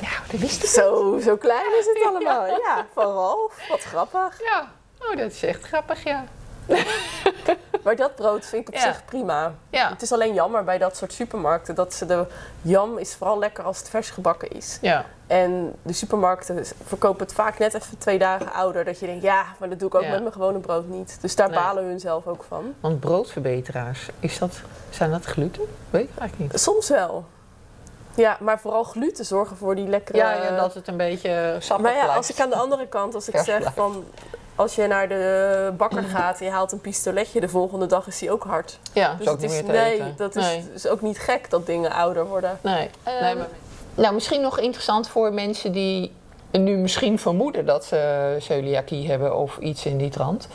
Ja, 0.01 0.09
dat 0.31 0.41
wist 0.41 0.63
ik. 0.63 0.69
Zo, 0.69 1.19
zo 1.23 1.37
klein 1.37 1.79
is 1.79 1.87
het 1.87 2.05
allemaal. 2.09 2.47
Ja, 2.47 2.87
van 2.95 3.05
Ralf. 3.13 3.59
Wat 3.69 3.81
grappig. 3.81 4.41
Ja, 4.43 4.71
oh, 5.01 5.17
dat 5.17 5.31
is 5.31 5.43
echt 5.43 5.63
grappig, 5.67 6.05
ja. 6.05 6.25
Maar 7.87 7.97
dat 7.97 8.15
brood 8.15 8.47
vind 8.47 8.69
ik 8.69 8.75
op 8.75 8.81
Ja. 8.81 8.81
zich 8.93 9.05
prima. 9.05 9.55
Ja, 9.71 9.89
Het 9.89 10.03
is 10.03 10.13
alleen 10.13 10.35
jammer 10.35 10.65
bij 10.65 10.79
dat 10.79 10.97
soort 10.97 11.13
supermarkten 11.13 11.75
dat 11.75 11.95
ze 11.95 12.07
de 12.07 12.27
jam 12.63 12.99
is 12.99 13.15
vooral 13.15 13.39
lekker 13.39 13.65
als 13.65 13.79
het 13.79 13.89
vers 13.89 14.11
gebakken 14.11 14.51
is. 14.51 14.79
ja. 14.81 15.05
En 15.27 15.75
de 15.83 15.93
supermarkten 15.93 16.65
verkopen 16.85 17.25
het 17.27 17.35
vaak 17.35 17.59
net 17.59 17.75
even 17.75 17.99
twee 17.99 18.19
dagen 18.19 18.53
ouder. 18.53 18.85
Dat 18.85 18.99
je 18.99 19.07
denkt, 19.07 19.23
ja, 19.23 19.45
maar 19.59 19.69
dat 19.69 19.79
doe 19.79 19.89
ik 19.89 19.95
ook 19.95 20.03
Ja. 20.03 20.11
met 20.11 20.21
mijn 20.21 20.33
gewone 20.33 20.59
brood 20.59 20.87
niet. 20.89 21.19
Dus 21.21 21.37
daar 21.37 21.49
Nee. 21.51 21.59
balen 21.59 21.85
hun 21.85 22.01
zelf 22.01 22.27
ook 22.27 22.45
van. 22.49 22.75
Want 22.81 23.01
broodverbeteraars, 23.01 24.09
is 24.21 24.39
dat, 24.39 24.61
zijn 24.91 25.11
dat 25.11 25.25
gluten? 25.25 25.63
Weet 25.91 26.09
ik 26.09 26.19
eigenlijk 26.19 26.53
niet. 26.53 26.61
Soms 26.61 26.89
wel. 26.89 27.25
Ja, 28.15 28.37
maar 28.41 28.61
vooral 28.61 28.83
gluten 28.85 29.25
zorgen 29.25 29.57
voor 29.57 29.75
die 29.75 29.89
lekkere... 29.89 30.19
Ja, 30.19 30.33
ja, 30.33 30.57
dat 30.57 30.75
het 30.75 30.89
een 30.89 30.97
beetje 30.97 31.57
sappig 31.59 31.85
Maar 31.87 31.95
ja, 31.95 32.01
blijft. 32.03 32.17
als 32.17 32.31
ik 32.31 32.41
aan 32.41 32.51
de 32.51 32.57
andere 32.57 32.87
kant, 32.89 33.15
als 33.15 33.29
ik 33.29 33.35
Vers 33.35 33.47
zeg 33.47 33.59
blijft. 33.59 33.77
van... 33.77 34.05
Als 34.57 34.75
je 34.75 34.87
naar 34.87 35.09
de 35.09 35.73
bakker 35.77 36.03
gaat 36.03 36.39
en 36.39 36.45
je 36.45 36.51
haalt 36.51 36.73
een 36.73 36.81
pistoletje, 36.81 37.41
de 37.41 37.49
volgende 37.49 37.87
dag 37.87 38.07
is 38.07 38.19
die 38.19 38.31
ook 38.31 38.45
hard. 38.45 38.79
Ja, 38.93 39.11
Dus 39.13 39.21
is 39.21 39.27
ook 39.33 39.41
het 39.41 39.51
niet 39.51 39.51
is, 39.51 39.63
meer 39.63 39.73
te 39.73 39.79
nee, 39.79 39.93
eten. 39.95 40.15
dat 40.17 40.37
is, 40.37 40.45
Nee. 40.45 40.65
is 40.75 40.87
ook 40.89 41.01
niet 41.01 41.19
gek 41.19 41.51
dat 41.51 41.67
dingen 41.67 41.91
ouder 41.93 42.27
worden. 42.27 42.59
Nee. 42.61 42.91
Ehm, 43.03 43.23
nee 43.25 43.35
maar- 43.35 43.49
nou, 43.95 44.15
misschien 44.15 44.41
nog 44.41 44.59
interessant 44.59 45.09
voor 45.09 45.33
mensen 45.33 45.73
die 45.73 46.13
nu 46.51 46.77
misschien 46.77 47.19
vermoeden 47.19 47.67
dat 47.67 47.85
ze 47.85 48.37
celiakie 48.41 49.09
hebben 49.11 49.37
of 49.37 49.57
iets 49.59 49.87
in 49.87 49.97
die 49.97 50.11
trant. 50.11 50.49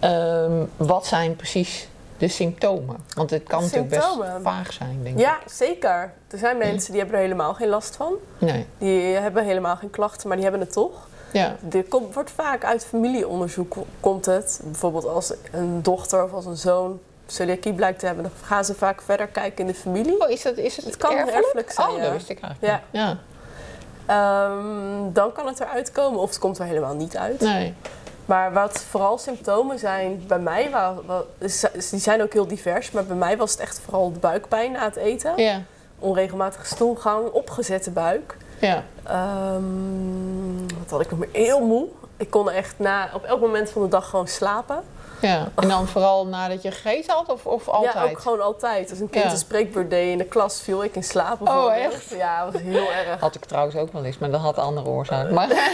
Ehm, 0.00 0.52
wat 0.76 1.06
zijn 1.06 1.36
precies 1.36 1.88
de 2.18 2.28
symptomen? 2.28 2.96
Want 3.14 3.30
het 3.30 3.42
kan 3.42 3.62
natuurlijk 3.62 3.88
best 3.90 4.02
Symptomen? 4.02 4.42
vaag 4.42 4.72
zijn, 4.72 5.00
denk 5.02 5.14
ik. 5.14 5.20
Ja, 5.24 5.38
zeker. 5.46 6.12
Er 6.30 6.38
zijn 6.38 6.58
mensen 6.58 6.90
die 6.90 7.00
hebben 7.00 7.18
er 7.18 7.24
helemaal 7.24 7.54
geen 7.54 7.68
last 7.68 7.96
van. 7.96 8.12
Nee. 8.38 8.66
Die 8.78 9.00
hebben 9.14 9.44
helemaal 9.44 9.76
geen 9.76 9.90
klachten, 9.90 10.26
maar 10.28 10.36
die 10.36 10.46
hebben 10.46 10.64
het 10.64 10.72
toch. 10.74 11.08
Ja. 11.32 11.56
Dit 11.60 11.88
komt, 11.88 12.14
wordt 12.14 12.30
vaak 12.30 12.64
uit 12.64 12.84
familieonderzoek 12.86 13.76
komt 14.00 14.26
het. 14.26 14.60
Bijvoorbeeld 14.64 15.06
als 15.06 15.32
een 15.52 15.82
dochter 15.82 16.24
of 16.24 16.32
als 16.32 16.46
een 16.46 16.56
zoon 16.56 17.00
celiakie 17.26 17.72
blijkt 17.72 17.98
te 17.98 18.06
hebben, 18.06 18.24
dan 18.24 18.32
gaan 18.42 18.64
ze 18.64 18.74
vaak 18.74 19.02
verder 19.02 19.26
kijken 19.26 19.58
in 19.58 19.66
de 19.66 19.78
familie. 19.78 20.20
Oh, 20.20 20.30
is, 20.30 20.42
dat, 20.42 20.56
is 20.56 20.76
het, 20.76 20.84
Het 20.84 20.96
kan 20.96 21.12
erfelijk? 21.12 21.36
erfelijk 21.36 21.70
zijn, 21.70 21.88
Oh, 21.88 21.96
ja. 21.96 22.02
dat 22.02 22.12
wist 22.12 22.28
ik 22.28 22.40
eigenlijk 22.40 22.82
niet. 22.90 23.00
Ja. 23.02 23.18
Ehm, 24.06 25.12
dan 25.12 25.32
kan 25.32 25.46
het 25.46 25.60
eruit 25.60 25.92
komen 25.92 26.20
of 26.20 26.28
het 26.28 26.38
komt 26.38 26.58
er 26.58 26.64
helemaal 26.64 26.94
niet 26.94 27.16
uit. 27.16 27.40
Nee. 27.40 27.74
Maar 28.24 28.52
wat 28.52 28.80
vooral 28.80 29.18
symptomen 29.18 29.78
zijn 29.78 30.24
bij 30.26 30.38
mij, 30.38 30.70
die 31.90 32.00
zijn 32.00 32.22
ook 32.22 32.32
heel 32.32 32.46
divers, 32.46 32.90
maar 32.90 33.04
bij 33.04 33.16
mij 33.16 33.36
was 33.36 33.50
het 33.50 33.60
echt 33.60 33.80
vooral 33.84 34.12
de 34.12 34.18
buikpijn 34.18 34.72
na 34.72 34.84
het 34.84 34.96
eten. 34.96 35.32
Ja. 35.36 35.62
Onregelmatige 35.98 36.66
stoelgang, 36.66 37.30
opgezette 37.30 37.90
buik. 37.90 38.36
Ja. 38.60 38.84
Ehm, 39.04 40.66
wat 40.78 40.90
had 40.90 41.00
ik 41.00 41.10
nog 41.10 41.18
meer? 41.18 41.28
Heel 41.32 41.60
moe. 41.66 41.86
Ik 42.16 42.30
kon 42.30 42.50
echt 42.50 42.74
na, 42.78 43.10
op 43.14 43.24
elk 43.24 43.40
moment 43.40 43.70
van 43.70 43.82
de 43.82 43.88
dag 43.88 44.08
gewoon 44.08 44.28
slapen. 44.28 44.82
ja. 45.20 45.48
En 45.54 45.68
dan 45.68 45.86
vooral 45.86 46.26
nadat 46.26 46.62
je 46.62 46.70
gegeten 46.70 47.14
had 47.14 47.28
of, 47.28 47.46
of 47.46 47.68
altijd? 47.68 47.92
Ja, 47.94 48.02
ook 48.04 48.18
gewoon 48.18 48.40
altijd. 48.40 48.90
Als 48.90 48.98
een 49.00 49.10
kind 49.10 49.24
Ja. 49.24 49.30
een 49.30 49.36
spreekbeurt 49.36 49.90
deed 49.90 50.10
in 50.12 50.18
de 50.18 50.24
klas, 50.24 50.60
viel 50.60 50.84
ik 50.84 50.94
in 50.94 51.04
slaap. 51.04 51.40
Oh, 51.40 51.44
bijvoorbeeld. 51.46 51.92
echt? 51.92 52.08
Ja, 52.10 52.44
dat 52.44 52.52
was 52.52 52.62
heel 52.62 52.90
erg. 52.92 53.20
Had 53.20 53.34
ik 53.34 53.44
trouwens 53.44 53.76
ook 53.76 53.92
wel 53.92 54.04
eens, 54.04 54.18
maar 54.18 54.30
dat 54.30 54.40
had 54.40 54.58
andere 54.58 54.86
oorzaken. 54.88 55.34
Maar, 55.34 55.48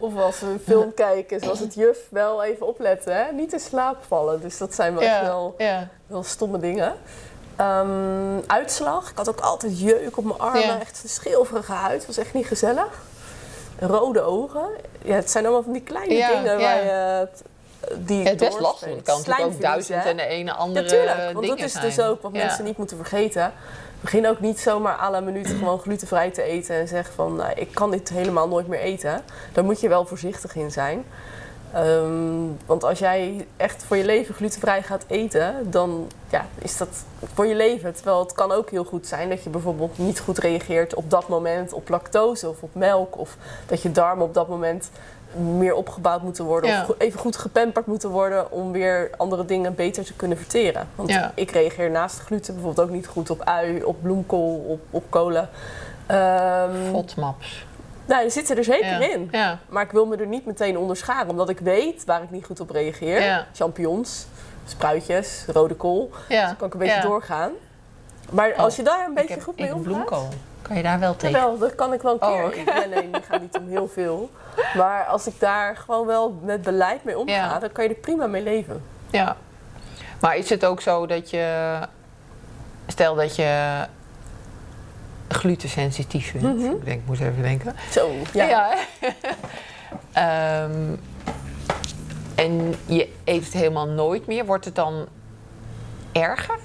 Of 0.00 0.16
als 0.16 0.40
we 0.40 0.46
een 0.46 0.60
film 0.66 0.94
kijken, 0.94 1.40
zoals 1.40 1.58
het 1.58 1.74
juf, 1.74 1.98
wel 2.10 2.42
even 2.44 2.66
opletten. 2.66 3.16
Hè? 3.16 3.32
Niet 3.32 3.52
in 3.52 3.60
slaap 3.60 3.96
vallen. 4.06 4.40
Dus 4.40 4.58
dat 4.58 4.74
zijn 4.74 4.94
wel 4.94 5.02
echt 5.02 5.20
wel, 5.20 5.54
ja. 5.58 5.88
wel 6.06 6.22
stomme 6.22 6.58
dingen. 6.58 6.94
Ehm, 7.58 8.38
uitslag. 8.46 9.10
Ik 9.10 9.16
had 9.16 9.28
ook 9.28 9.40
altijd 9.40 9.80
jeuk 9.80 10.16
op 10.16 10.24
mijn 10.24 10.38
armen. 10.38 10.60
Ja. 10.60 10.80
Echt 10.80 11.00
een 11.02 11.08
schilferige 11.08 11.72
huid. 11.72 12.06
was 12.06 12.16
echt 12.18 12.34
niet 12.34 12.46
gezellig. 12.46 12.88
Rode 13.78 14.20
ogen. 14.22 14.66
Ja, 15.02 15.14
het 15.14 15.30
zijn 15.30 15.44
allemaal 15.44 15.62
van 15.62 15.72
die 15.72 15.82
kleine 15.82 16.14
Ja, 16.14 16.28
dingen 16.28 16.58
ja. 16.58 16.64
waar 16.64 16.84
je... 16.84 16.90
het- 16.90 17.42
Die 17.98 18.26
Het 18.28 18.40
is 18.42 18.48
best 18.48 18.60
lastig. 18.60 18.88
Het 18.94 19.02
kan 19.02 19.16
natuurlijk 19.18 19.46
ook 19.46 19.60
duizend 19.60 20.04
en 20.04 20.16
de 20.16 20.26
ene 20.26 20.52
andere 20.52 20.84
Natuurlijk, 20.84 21.16
want 21.16 21.40
dingen 21.40 21.56
dat 21.56 21.66
is 21.66 21.72
zijn. 21.72 21.84
dus 21.84 22.00
ook 22.00 22.22
wat 22.22 22.32
Ja. 22.34 22.44
mensen 22.44 22.64
niet 22.64 22.76
moeten 22.76 22.96
vergeten. 22.96 23.52
Begin 24.00 24.26
ook 24.28 24.40
niet 24.40 24.60
zomaar 24.60 24.96
à 24.98 25.10
la 25.10 25.20
minuut 25.20 25.46
gewoon 25.48 25.78
glutenvrij 25.78 26.30
te 26.30 26.42
eten 26.42 26.74
en 26.76 26.88
zeg 26.88 27.10
van 27.14 27.36
nou, 27.36 27.52
ik 27.54 27.74
kan 27.74 27.90
dit 27.90 28.08
helemaal 28.08 28.48
nooit 28.48 28.66
meer 28.66 28.80
eten. 28.80 29.22
Daar 29.52 29.64
moet 29.64 29.80
je 29.80 29.88
wel 29.88 30.06
voorzichtig 30.06 30.54
in 30.56 30.70
zijn. 30.70 31.04
Ehm, 31.72 32.46
want 32.66 32.84
als 32.84 32.98
jij 32.98 33.46
echt 33.56 33.84
voor 33.84 33.96
je 33.96 34.04
leven 34.04 34.34
glutenvrij 34.34 34.82
gaat 34.82 35.04
eten, 35.06 35.70
dan 35.70 36.06
ja, 36.30 36.46
is 36.58 36.76
dat 36.76 36.88
voor 37.34 37.46
je 37.46 37.54
leven. 37.54 37.94
Terwijl 37.94 38.18
het 38.18 38.32
kan 38.32 38.52
ook 38.52 38.70
heel 38.70 38.84
goed 38.84 39.06
zijn 39.06 39.28
dat 39.28 39.42
je 39.42 39.50
bijvoorbeeld 39.50 39.98
niet 39.98 40.20
goed 40.20 40.38
reageert 40.38 40.94
op 40.94 41.10
dat 41.10 41.28
moment 41.28 41.72
op 41.72 41.88
lactose 41.88 42.48
of 42.48 42.62
op 42.62 42.74
melk. 42.74 43.18
Of 43.18 43.36
dat 43.66 43.82
je 43.82 43.92
darmen 43.92 44.24
op 44.26 44.34
dat 44.34 44.48
moment 44.48 44.90
meer 45.36 45.74
opgebouwd 45.74 46.22
moeten 46.22 46.44
worden. 46.44 46.70
Ja. 46.70 46.84
Of 46.88 46.94
even 46.98 47.20
goed 47.20 47.36
gepamperd 47.36 47.86
moeten 47.86 48.10
worden 48.10 48.52
om 48.52 48.72
weer 48.72 49.10
andere 49.16 49.44
dingen 49.44 49.74
beter 49.74 50.04
te 50.04 50.14
kunnen 50.14 50.38
verteren. 50.38 50.88
Want 50.94 51.08
Ja. 51.10 51.32
ik 51.34 51.50
reageer 51.50 51.90
naast 51.90 52.18
gluten 52.18 52.54
bijvoorbeeld 52.54 52.86
ook 52.88 52.94
niet 52.94 53.06
goed 53.06 53.30
op 53.30 53.42
ui, 53.42 53.82
op 53.82 53.96
bloemkool, 54.02 54.64
op, 54.68 54.80
op 54.90 55.04
kolen. 55.08 55.48
Ehm, 56.06 56.90
FODMAPs. 56.90 57.66
Nou, 58.08 58.22
die 58.22 58.30
zitten 58.30 58.56
er 58.56 58.64
zeker 58.64 59.00
Ja. 59.00 59.10
in. 59.12 59.28
Ja. 59.32 59.58
Maar 59.68 59.82
ik 59.82 59.90
wil 59.90 60.06
me 60.06 60.16
er 60.16 60.26
niet 60.26 60.46
meteen 60.46 60.78
onder 60.78 60.96
scharen, 60.96 61.30
omdat 61.30 61.48
ik 61.48 61.58
weet 61.60 62.04
waar 62.04 62.22
ik 62.22 62.30
niet 62.30 62.44
goed 62.44 62.60
op 62.60 62.70
reageer. 62.70 63.22
Ja. 63.22 63.46
Champignons, 63.54 64.26
spruitjes, 64.66 65.44
rode 65.46 65.74
kool. 65.74 66.10
Ja. 66.28 66.46
Dan 66.46 66.56
kan 66.56 66.66
ik 66.66 66.72
een 66.72 66.78
beetje 66.80 67.00
doorgaan. 67.00 67.50
Maar 68.30 68.54
als 68.54 68.76
je 68.76 68.82
daar 68.82 69.04
een 69.04 69.08
Ik 69.08 69.14
beetje 69.14 69.34
heb 69.34 69.42
goed 69.42 69.58
mee 69.58 69.68
ik 69.68 69.74
omgaat... 69.74 69.92
bloemkool. 69.92 70.28
Kan 70.62 70.76
je 70.76 70.82
daar 70.82 70.98
wel 70.98 71.16
tegen? 71.16 71.40
Jawel, 71.40 71.58
dat 71.58 71.74
kan 71.74 71.92
ik 71.92 72.02
wel 72.02 72.12
een 72.12 72.18
keer. 72.18 72.44
Oh, 72.44 72.56
eten. 72.56 72.74
Nee, 72.74 72.88
nee, 72.88 73.10
die 73.10 73.22
gaat 73.22 73.40
niet 73.40 73.56
om 73.58 73.68
heel 73.68 73.88
veel. 73.88 74.30
Maar 74.76 75.04
als 75.04 75.26
ik 75.26 75.40
daar 75.40 75.76
gewoon 75.76 76.06
wel 76.06 76.40
met 76.42 76.62
beleid 76.62 77.04
mee 77.04 77.18
omga, 77.18 77.58
dan 77.58 77.72
kan 77.72 77.84
je 77.84 77.90
er 77.90 77.96
prima 77.96 78.26
mee 78.26 78.42
leven. 78.42 78.82
Ja. 79.10 79.36
Maar 80.20 80.36
is 80.36 80.50
het 80.50 80.64
ook 80.64 80.80
zo 80.80 81.06
dat 81.06 81.30
je... 81.30 81.78
Stel 82.86 83.14
dat 83.14 83.36
je 83.36 83.74
glutensensitief 85.28 86.32
bent. 86.32 86.58
Mhm. 86.58 86.70
Ik 86.70 86.84
denk, 86.84 87.00
ik 87.00 87.06
moest 87.06 87.20
even 87.20 87.42
denken. 87.42 87.74
Zo, 87.90 88.10
ja. 88.32 88.70
hè? 89.00 89.08
Ehm, 90.12 90.94
en 92.34 92.74
je 92.86 93.12
eet 93.24 93.44
het 93.44 93.52
helemaal 93.52 93.86
nooit 93.86 94.26
meer. 94.26 94.44
Wordt 94.46 94.64
het 94.64 94.74
dan 94.74 95.06
erger? 96.12 96.58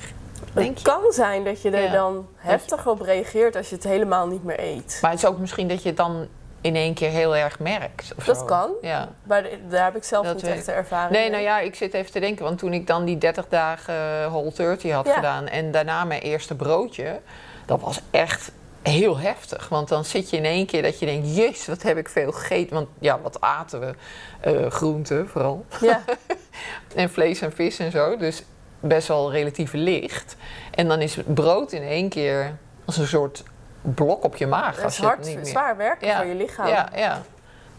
Het 0.54 0.82
kan 0.82 1.02
zijn 1.10 1.44
dat 1.44 1.62
je 1.62 1.70
er 1.70 1.84
Ja. 1.84 1.92
dan 1.92 2.28
heftig 2.36 2.88
op 2.88 3.02
reageert 3.02 3.56
als 3.56 3.70
je 3.70 3.76
het 3.76 3.84
helemaal 3.84 4.28
niet 4.28 4.44
meer 4.44 4.60
eet. 4.60 5.00
Maar 5.02 5.12
het 5.12 5.20
is 5.20 5.26
ook 5.26 5.38
misschien 5.38 5.68
dat 5.68 5.82
je 5.82 5.88
het 5.88 5.98
dan 5.98 6.28
in 6.62 6.76
één 6.76 6.94
keer 6.94 7.10
heel 7.10 7.36
erg 7.36 7.60
merkt. 7.60 8.14
Dat 8.26 8.38
zo. 8.38 8.46
kan. 8.46 8.72
Ja. 8.82 9.10
Maar 9.24 9.46
daar 9.70 9.84
heb 9.84 9.96
ik 9.96 10.04
zelf 10.04 10.26
Dat 10.26 10.36
niet 10.36 10.48
echt 10.48 10.66
de 10.66 10.72
ervaring 10.72 11.12
Nee, 11.12 11.30
nou 11.30 11.44
ja, 11.44 11.60
ik 11.60 11.76
zit 11.76 11.94
even 11.94 12.12
te 12.12 12.20
denken. 12.20 12.44
Want 12.44 12.58
toen 12.60 12.74
ik 12.74 12.88
dan 12.88 13.06
die 13.06 13.18
30 13.18 13.46
dagen 13.50 14.30
Whole 14.30 14.52
30 14.56 14.92
had 14.92 15.06
Ja. 15.06 15.14
gedaan... 15.14 15.48
en 15.48 15.72
daarna 15.72 16.04
mijn 16.04 16.22
eerste 16.22 16.56
broodje... 16.56 17.20
dat 17.66 17.82
was 17.82 18.00
echt 18.12 18.52
heel 18.82 19.18
heftig. 19.18 19.70
Want 19.70 19.88
dan 19.88 20.06
zit 20.06 20.30
je 20.30 20.38
in 20.38 20.46
één 20.46 20.66
keer 20.66 20.82
dat 20.82 21.00
je 21.00 21.06
denkt... 21.06 21.36
jezus, 21.36 21.68
wat 21.68 21.82
heb 21.82 21.98
ik 21.98 22.10
veel 22.10 22.32
gegeten. 22.32 22.74
Want 22.76 22.88
ja, 23.00 23.20
wat 23.22 23.42
aten 23.42 23.80
we? 23.80 23.94
Eh 24.42 24.72
groenten 24.72 25.28
vooral. 25.30 25.66
Ja, 25.82 26.02
En 26.96 27.10
vlees 27.10 27.42
en 27.42 27.52
vis 27.54 27.80
en 27.80 27.92
zo. 27.92 28.18
Dus 28.18 28.44
best 28.80 29.08
wel 29.08 29.32
relatief 29.32 29.74
licht. 29.74 30.36
En 30.72 30.88
dan 30.88 31.02
is 31.02 31.16
het 31.16 31.34
brood 31.34 31.72
in 31.72 31.84
één 31.84 32.10
keer 32.10 32.58
als 32.86 32.98
een 32.98 33.08
soort 33.08 33.44
blok 33.82 34.24
op 34.24 34.36
je 34.36 34.48
maag. 34.48 34.76
dat 34.76 34.84
als 34.84 34.94
is 34.94 35.00
je 35.00 35.06
het 35.06 35.14
hard, 35.16 35.28
niet 35.28 35.36
meer- 35.36 35.46
zwaar 35.46 35.78
werken 35.78 36.08
Ja. 36.08 36.18
voor 36.18 36.26
je 36.26 36.36
lichaam. 36.36 36.68
Ja, 36.68 36.90
ja. 36.96 37.22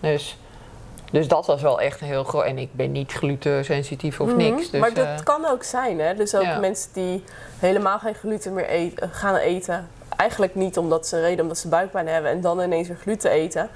Dus, 0.01 0.37
dus 1.15 1.29
dat 1.29 1.47
was 1.47 1.63
wel 1.63 1.81
echt 1.81 2.01
een 2.01 2.07
heel 2.07 2.25
groot... 2.25 2.45
En 2.45 2.59
ik 2.59 2.69
ben 2.75 2.93
niet 2.93 3.13
glutensensitief 3.13 4.21
of 4.21 4.29
Mhm. 4.29 4.37
niks. 4.37 4.71
Dus, 4.71 4.81
maar 4.81 4.95
dat 4.95 5.07
eh, 5.07 5.19
kan 5.25 5.47
ook 5.47 5.63
zijn, 5.63 6.01
hè? 6.01 6.15
Dus 6.15 6.35
ook 6.35 6.43
ja. 6.43 6.59
mensen 6.59 6.91
die 6.93 7.25
helemaal 7.59 7.99
geen 7.99 8.15
gluten 8.15 8.53
meer 8.55 8.67
eten, 8.69 9.11
gaan 9.11 9.37
eten. 9.37 9.89
Eigenlijk 10.17 10.55
niet 10.55 10.79
omdat 10.79 11.07
ze 11.07 11.17
een 11.17 11.23
reden 11.23 11.41
omdat 11.43 11.59
ze 11.59 11.69
buikpijn 11.69 12.09
hebben 12.09 12.31
en 12.31 12.41
dan 12.41 12.61
ineens 12.61 12.89
weer 12.89 12.97
gluten 12.97 13.31
eten. 13.31 13.69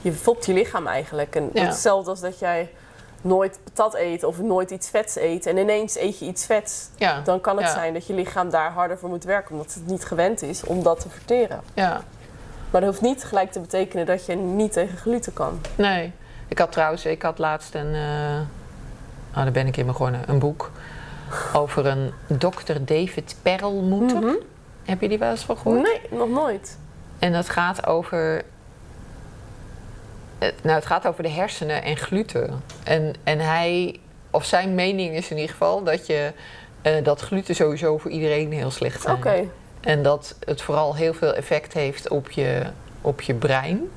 Je 0.00 0.12
fopt 0.12 0.46
je 0.46 0.52
lichaam 0.52 0.86
eigenlijk. 0.86 1.36
En 1.36 1.50
Ja. 1.52 1.64
hetzelfde 1.64 2.10
als 2.10 2.20
dat 2.20 2.38
jij 2.38 2.70
nooit 3.20 3.58
patat 3.64 3.94
eet 3.94 4.24
of 4.24 4.38
nooit 4.40 4.70
iets 4.70 4.88
vets 4.90 5.16
eet 5.16 5.46
en 5.46 5.56
ineens 5.56 5.96
eet 5.98 6.18
je 6.18 6.24
iets 6.24 6.46
vets, 6.46 6.88
Ja, 6.96 7.20
dan 7.20 7.40
kan 7.40 7.56
het 7.56 7.66
Ja. 7.66 7.72
zijn 7.72 7.92
dat 7.92 8.06
je 8.06 8.14
lichaam 8.14 8.50
daar 8.50 8.70
harder 8.70 8.98
voor 8.98 9.08
moet 9.08 9.24
werken 9.24 9.50
omdat 9.54 9.74
het 9.74 9.86
niet 9.86 10.04
gewend 10.04 10.42
is 10.42 10.64
om 10.64 10.82
dat 10.82 11.00
te 11.00 11.08
verteren. 11.08 11.60
ja. 11.74 12.02
Maar 12.70 12.80
dat 12.82 12.90
hoeft 12.90 13.02
niet 13.02 13.24
gelijk 13.24 13.52
te 13.52 13.60
betekenen 13.60 14.06
dat 14.06 14.26
je 14.26 14.34
niet 14.36 14.72
tegen 14.72 14.96
gluten 14.98 15.32
kan. 15.32 15.60
Nee. 15.74 16.12
Ik 16.48 16.58
had 16.58 16.72
trouwens, 16.72 17.04
ik 17.06 17.22
had 17.22 17.38
laatst 17.38 17.74
een, 17.74 17.94
eh 17.94 18.40
oh, 19.30 19.42
daar 19.42 19.50
ben 19.52 19.66
ik 19.66 19.76
in 19.76 19.86
begonnen, 19.86 20.20
een 20.26 20.38
boek 20.38 20.70
over 21.52 21.86
een 21.86 22.12
dokter 22.26 22.84
David 22.84 23.36
Perlmutter. 23.42 24.20
Mhm. 24.20 24.34
Heb 24.84 25.00
je 25.00 25.08
die 25.08 25.18
wel 25.18 25.30
eens 25.30 25.42
van 25.44 25.56
gehoord? 25.58 25.82
Nee, 25.82 26.00
nog 26.18 26.28
nooit. 26.28 26.78
En 27.18 27.32
dat 27.32 27.48
gaat 27.48 27.86
over. 27.86 28.42
het- 30.38 30.54
Nou, 30.62 30.74
het 30.76 30.86
gaat 30.86 31.06
over 31.06 31.22
de 31.22 31.28
hersenen 31.28 31.82
en 31.82 31.96
gluten. 31.96 32.62
En, 32.84 33.14
en 33.24 33.38
hij, 33.38 34.00
of 34.30 34.44
zijn 34.44 34.74
mening 34.74 35.14
is 35.14 35.30
in 35.30 35.36
ieder 35.36 35.50
geval 35.50 35.82
dat 35.82 36.06
je. 36.06 36.32
eh, 36.82 37.04
dat 37.04 37.20
gluten 37.20 37.54
sowieso 37.54 37.98
voor 37.98 38.10
iedereen 38.10 38.52
heel 38.52 38.70
slecht 38.70 39.02
zijn. 39.02 39.16
Oké. 39.16 39.44
En 39.80 40.02
dat 40.02 40.36
het 40.44 40.62
vooral 40.62 40.94
heel 40.96 41.14
veel 41.14 41.34
effect 41.34 41.72
heeft 41.72 42.08
op 42.08 42.30
je, 42.30 42.62
op 43.00 43.20
je 43.20 43.34
brein. 43.34 43.90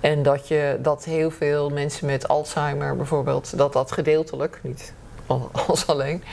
En 0.00 0.22
dat, 0.22 0.48
je, 0.48 0.78
dat 0.82 1.04
heel 1.04 1.30
veel 1.30 1.68
mensen 1.70 2.06
met 2.06 2.28
Alzheimer 2.28 2.96
bijvoorbeeld, 2.96 3.58
dat 3.58 3.72
dat 3.72 3.92
gedeeltelijk, 3.92 4.58
niet 4.62 4.92
al- 5.26 5.50
als 5.68 5.86
alleen, 5.86 6.24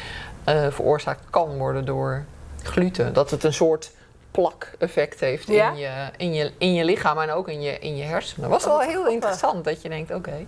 eh, 0.43 0.67
veroorzaakt 0.69 1.23
kan 1.29 1.57
worden 1.57 1.85
door 1.85 2.23
gluten. 2.63 3.13
Dat 3.13 3.31
het 3.31 3.43
een 3.43 3.53
soort 3.53 3.91
plak-effect 4.31 5.19
heeft 5.19 5.47
Ja? 5.47 5.69
in, 5.69 5.77
je, 5.77 6.09
in, 6.17 6.33
je, 6.33 6.51
in 6.57 6.73
je 6.73 6.83
lichaam 6.85 7.19
en 7.19 7.31
ook 7.31 7.47
in 7.49 7.61
je, 7.61 7.79
in 7.79 7.95
je 7.97 8.03
hersenen. 8.03 8.49
was 8.49 8.63
Oh, 8.65 8.69
wel 8.69 8.79
heel 8.79 9.07
interessant 9.07 9.63
dat 9.63 9.81
je 9.81 9.89
denkt, 9.89 10.13
oké. 10.13 10.45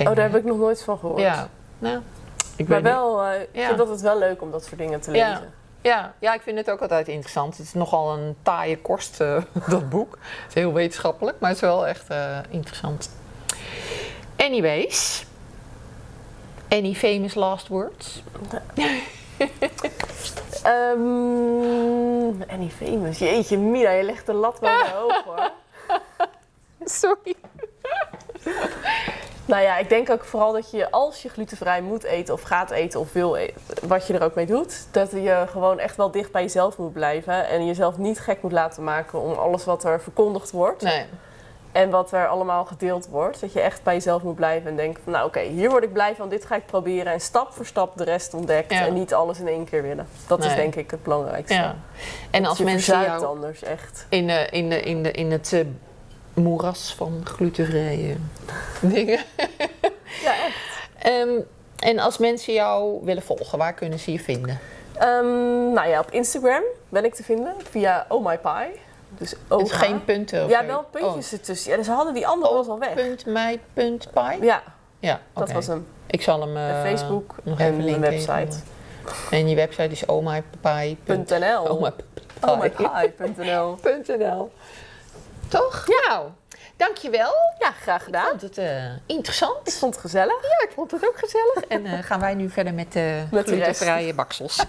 Oh, 0.00 0.06
daar 0.14 0.16
heb 0.30 0.36
ik 0.36 0.44
nog 0.44 0.58
nooit 0.58 0.82
van 0.82 0.98
gehoord. 0.98 1.20
Ja, 1.20 1.48
nou, 1.78 2.00
ik 2.56 2.68
Maar 2.68 2.82
wel, 2.82 3.22
eh, 3.24 3.40
ik 3.40 3.48
Ja. 3.52 3.66
vind 3.66 3.80
altijd 3.80 4.00
wel 4.00 4.18
leuk 4.18 4.42
om 4.42 4.50
dat 4.50 4.64
soort 4.64 4.78
dingen 4.78 5.00
te 5.00 5.10
lezen. 5.10 5.28
Ja, 5.28 5.40
ja, 6.20 6.34
ik 6.34 6.42
vind 6.42 6.56
het 6.58 6.70
ook 6.70 6.80
altijd 6.80 7.08
interessant. 7.08 7.56
Het 7.56 7.66
is 7.66 7.72
nogal 7.72 8.12
een 8.12 8.36
taaie 8.42 8.78
kost, 8.78 9.20
eh, 9.20 9.42
dat 9.68 9.88
boek. 9.88 10.18
Het 10.20 10.48
is 10.48 10.54
heel 10.54 10.72
wetenschappelijk, 10.72 11.40
maar 11.40 11.48
het 11.48 11.58
is 11.58 11.64
wel 11.64 11.86
echt 11.86 12.08
eh, 12.08 12.38
interessant. 12.48 13.10
Anyways. 14.36 15.26
Any 16.68 16.94
famous 16.94 17.34
last 17.34 17.68
words? 17.68 18.22
Ehm 20.62 22.42
Annie 22.48 22.70
Famous. 22.70 23.18
Jeetje, 23.18 23.58
Mira, 23.58 23.90
je 23.90 24.02
legt 24.02 24.26
de 24.26 24.32
lat 24.32 24.60
wel 24.60 24.76
weer 24.76 24.90
hoog 24.90 25.24
hoor. 25.24 25.50
Sorry. 26.84 27.34
Nou 29.46 29.62
ja, 29.62 29.78
ik 29.78 29.88
denk 29.88 30.10
ook 30.10 30.24
vooral 30.24 30.52
dat 30.52 30.70
je 30.70 30.90
als 30.90 31.22
je 31.22 31.28
glutenvrij 31.28 31.82
moet 31.82 32.02
eten 32.04 32.34
of 32.34 32.42
gaat 32.42 32.70
eten 32.70 33.00
of 33.00 33.12
wil 33.12 33.36
eten, 33.36 33.60
wat 33.82 34.06
je 34.06 34.14
er 34.14 34.22
ook 34.22 34.34
mee 34.34 34.46
doet, 34.46 34.86
dat 34.90 35.10
je 35.10 35.44
gewoon 35.50 35.78
echt 35.78 35.96
wel 35.96 36.10
dicht 36.10 36.32
bij 36.32 36.42
jezelf 36.42 36.78
moet 36.78 36.92
blijven 36.92 37.48
en 37.48 37.66
jezelf 37.66 37.98
niet 37.98 38.20
gek 38.20 38.42
moet 38.42 38.52
laten 38.52 38.84
maken 38.84 39.20
om 39.20 39.32
alles 39.32 39.64
wat 39.64 39.84
er 39.84 40.00
verkondigd 40.00 40.50
wordt 40.50 40.82
Nee. 40.82 41.04
en 41.72 41.90
wat 41.90 42.12
er 42.12 42.26
allemaal 42.28 42.64
gedeeld 42.64 43.06
wordt. 43.08 43.40
Dat 43.40 43.52
je 43.52 43.60
echt 43.60 43.82
bij 43.82 43.94
jezelf 43.94 44.22
moet 44.22 44.34
blijven 44.34 44.70
en 44.70 44.76
denken 44.76 45.02
van 45.02 45.12
nou 45.12 45.26
oké, 45.26 45.40
hier 45.40 45.70
word 45.70 45.84
ik 45.84 45.92
blij 45.92 46.14
van, 46.14 46.28
dit 46.28 46.44
ga 46.44 46.54
ik 46.56 46.66
proberen 46.66 47.12
en 47.12 47.20
stap 47.20 47.52
voor 47.52 47.66
stap 47.66 47.96
de 47.98 48.04
rest 48.04 48.34
ontdekt 48.34 48.72
Ja. 48.72 48.86
en 48.86 48.94
niet 48.94 49.14
alles 49.14 49.38
in 49.40 49.48
één 49.48 49.64
keer 49.64 49.82
willen. 49.82 50.08
Dat 50.26 50.44
is 50.44 50.54
denk 50.54 50.74
ik 50.74 50.90
het 50.90 51.02
belangrijkste. 51.02 51.54
Ja. 51.54 51.74
En 52.30 52.44
als 52.46 52.58
je 52.58 52.64
mensen 52.64 53.00
jou 53.00 53.24
anders 53.24 53.62
echt. 53.62 54.06
in, 54.08 54.26
de, 54.26 54.46
in, 54.50 54.68
de, 54.68 54.80
in, 54.82 55.02
de, 55.02 55.10
in 55.10 55.30
het 55.30 55.52
eh, 55.52 55.60
moeras 56.34 56.94
van 56.96 57.20
glutenvrije 57.24 58.16
dingen. 58.94 59.20
Ja, 60.22 60.32
echt. 60.46 60.56
Ehm, 60.98 61.28
en 61.78 61.98
als 61.98 62.18
mensen 62.18 62.52
jou 62.52 62.98
willen 63.04 63.22
volgen, 63.22 63.58
waar 63.58 63.72
kunnen 63.74 63.98
ze 63.98 64.12
je 64.12 64.18
vinden? 64.20 64.58
Ehm, 64.98 65.72
nou 65.72 65.88
ja, 65.88 66.00
op 66.00 66.10
Instagram 66.10 66.62
ben 66.88 67.04
ik 67.04 67.14
te 67.14 67.22
vinden 67.22 67.54
via 67.70 68.06
Oh 68.08 68.26
My 68.26 68.38
Pie. 68.38 68.80
Dus 69.18 69.34
OH. 69.48 69.64
geen 69.72 70.04
punten? 70.04 70.44
Of 70.44 70.50
Ja, 70.50 70.66
wel 70.66 70.84
puntjes 70.90 71.32
ertussen. 71.32 71.70
Ja, 71.70 71.76
dus 71.76 71.86
ze 71.86 71.92
hadden 71.92 72.14
die 72.14 72.26
andere 72.26 72.54
was 72.54 72.66
al 72.68 72.74
Oh, 72.74 72.80
weg. 72.80 72.94
punt 72.94 73.24
punt 73.72 74.08
pie? 74.12 74.44
Ja, 74.44 74.62
Ja, 74.98 75.20
dat 75.34 75.52
was 75.52 75.66
hem. 75.66 75.86
Ik 76.06 76.22
zal 76.22 76.40
hem 76.40 76.56
eh, 76.56 76.82
Facebook 76.82 77.34
nog 77.42 77.60
en 77.60 77.72
even 77.72 77.84
linken. 77.84 78.00
website. 78.10 78.56
En 79.30 79.48
je 79.48 79.54
website 79.56 79.88
is 79.90 80.06
omypapai. 80.06 80.96
.nl. 81.06 81.62
Oh 81.62 81.80
my. 81.80 81.90
Toch? 85.48 85.84
Ja. 85.86 86.08
Nou, 86.08 86.28
dankjewel. 86.76 87.32
Ja, 87.58 87.70
graag 87.70 88.04
gedaan. 88.04 88.24
Ik 88.24 88.30
vond 88.30 88.42
het 88.42 88.58
eh, 88.58 88.84
interessant. 89.06 89.68
Ik 89.68 89.72
vond 89.72 89.94
het 89.94 90.02
gezellig. 90.02 90.42
Ja, 90.42 90.66
ik 90.68 90.72
vond 90.74 90.90
het 90.90 91.06
ook 91.06 91.18
gezellig. 91.18 91.64
en 91.68 91.86
uh, 91.86 91.98
gaan 92.02 92.20
wij 92.20 92.34
nu 92.34 92.50
verder 92.50 92.74
met, 92.74 92.96
uh, 92.96 93.30
de 93.30 93.70
vrije 93.74 94.14
baksels. 94.14 94.58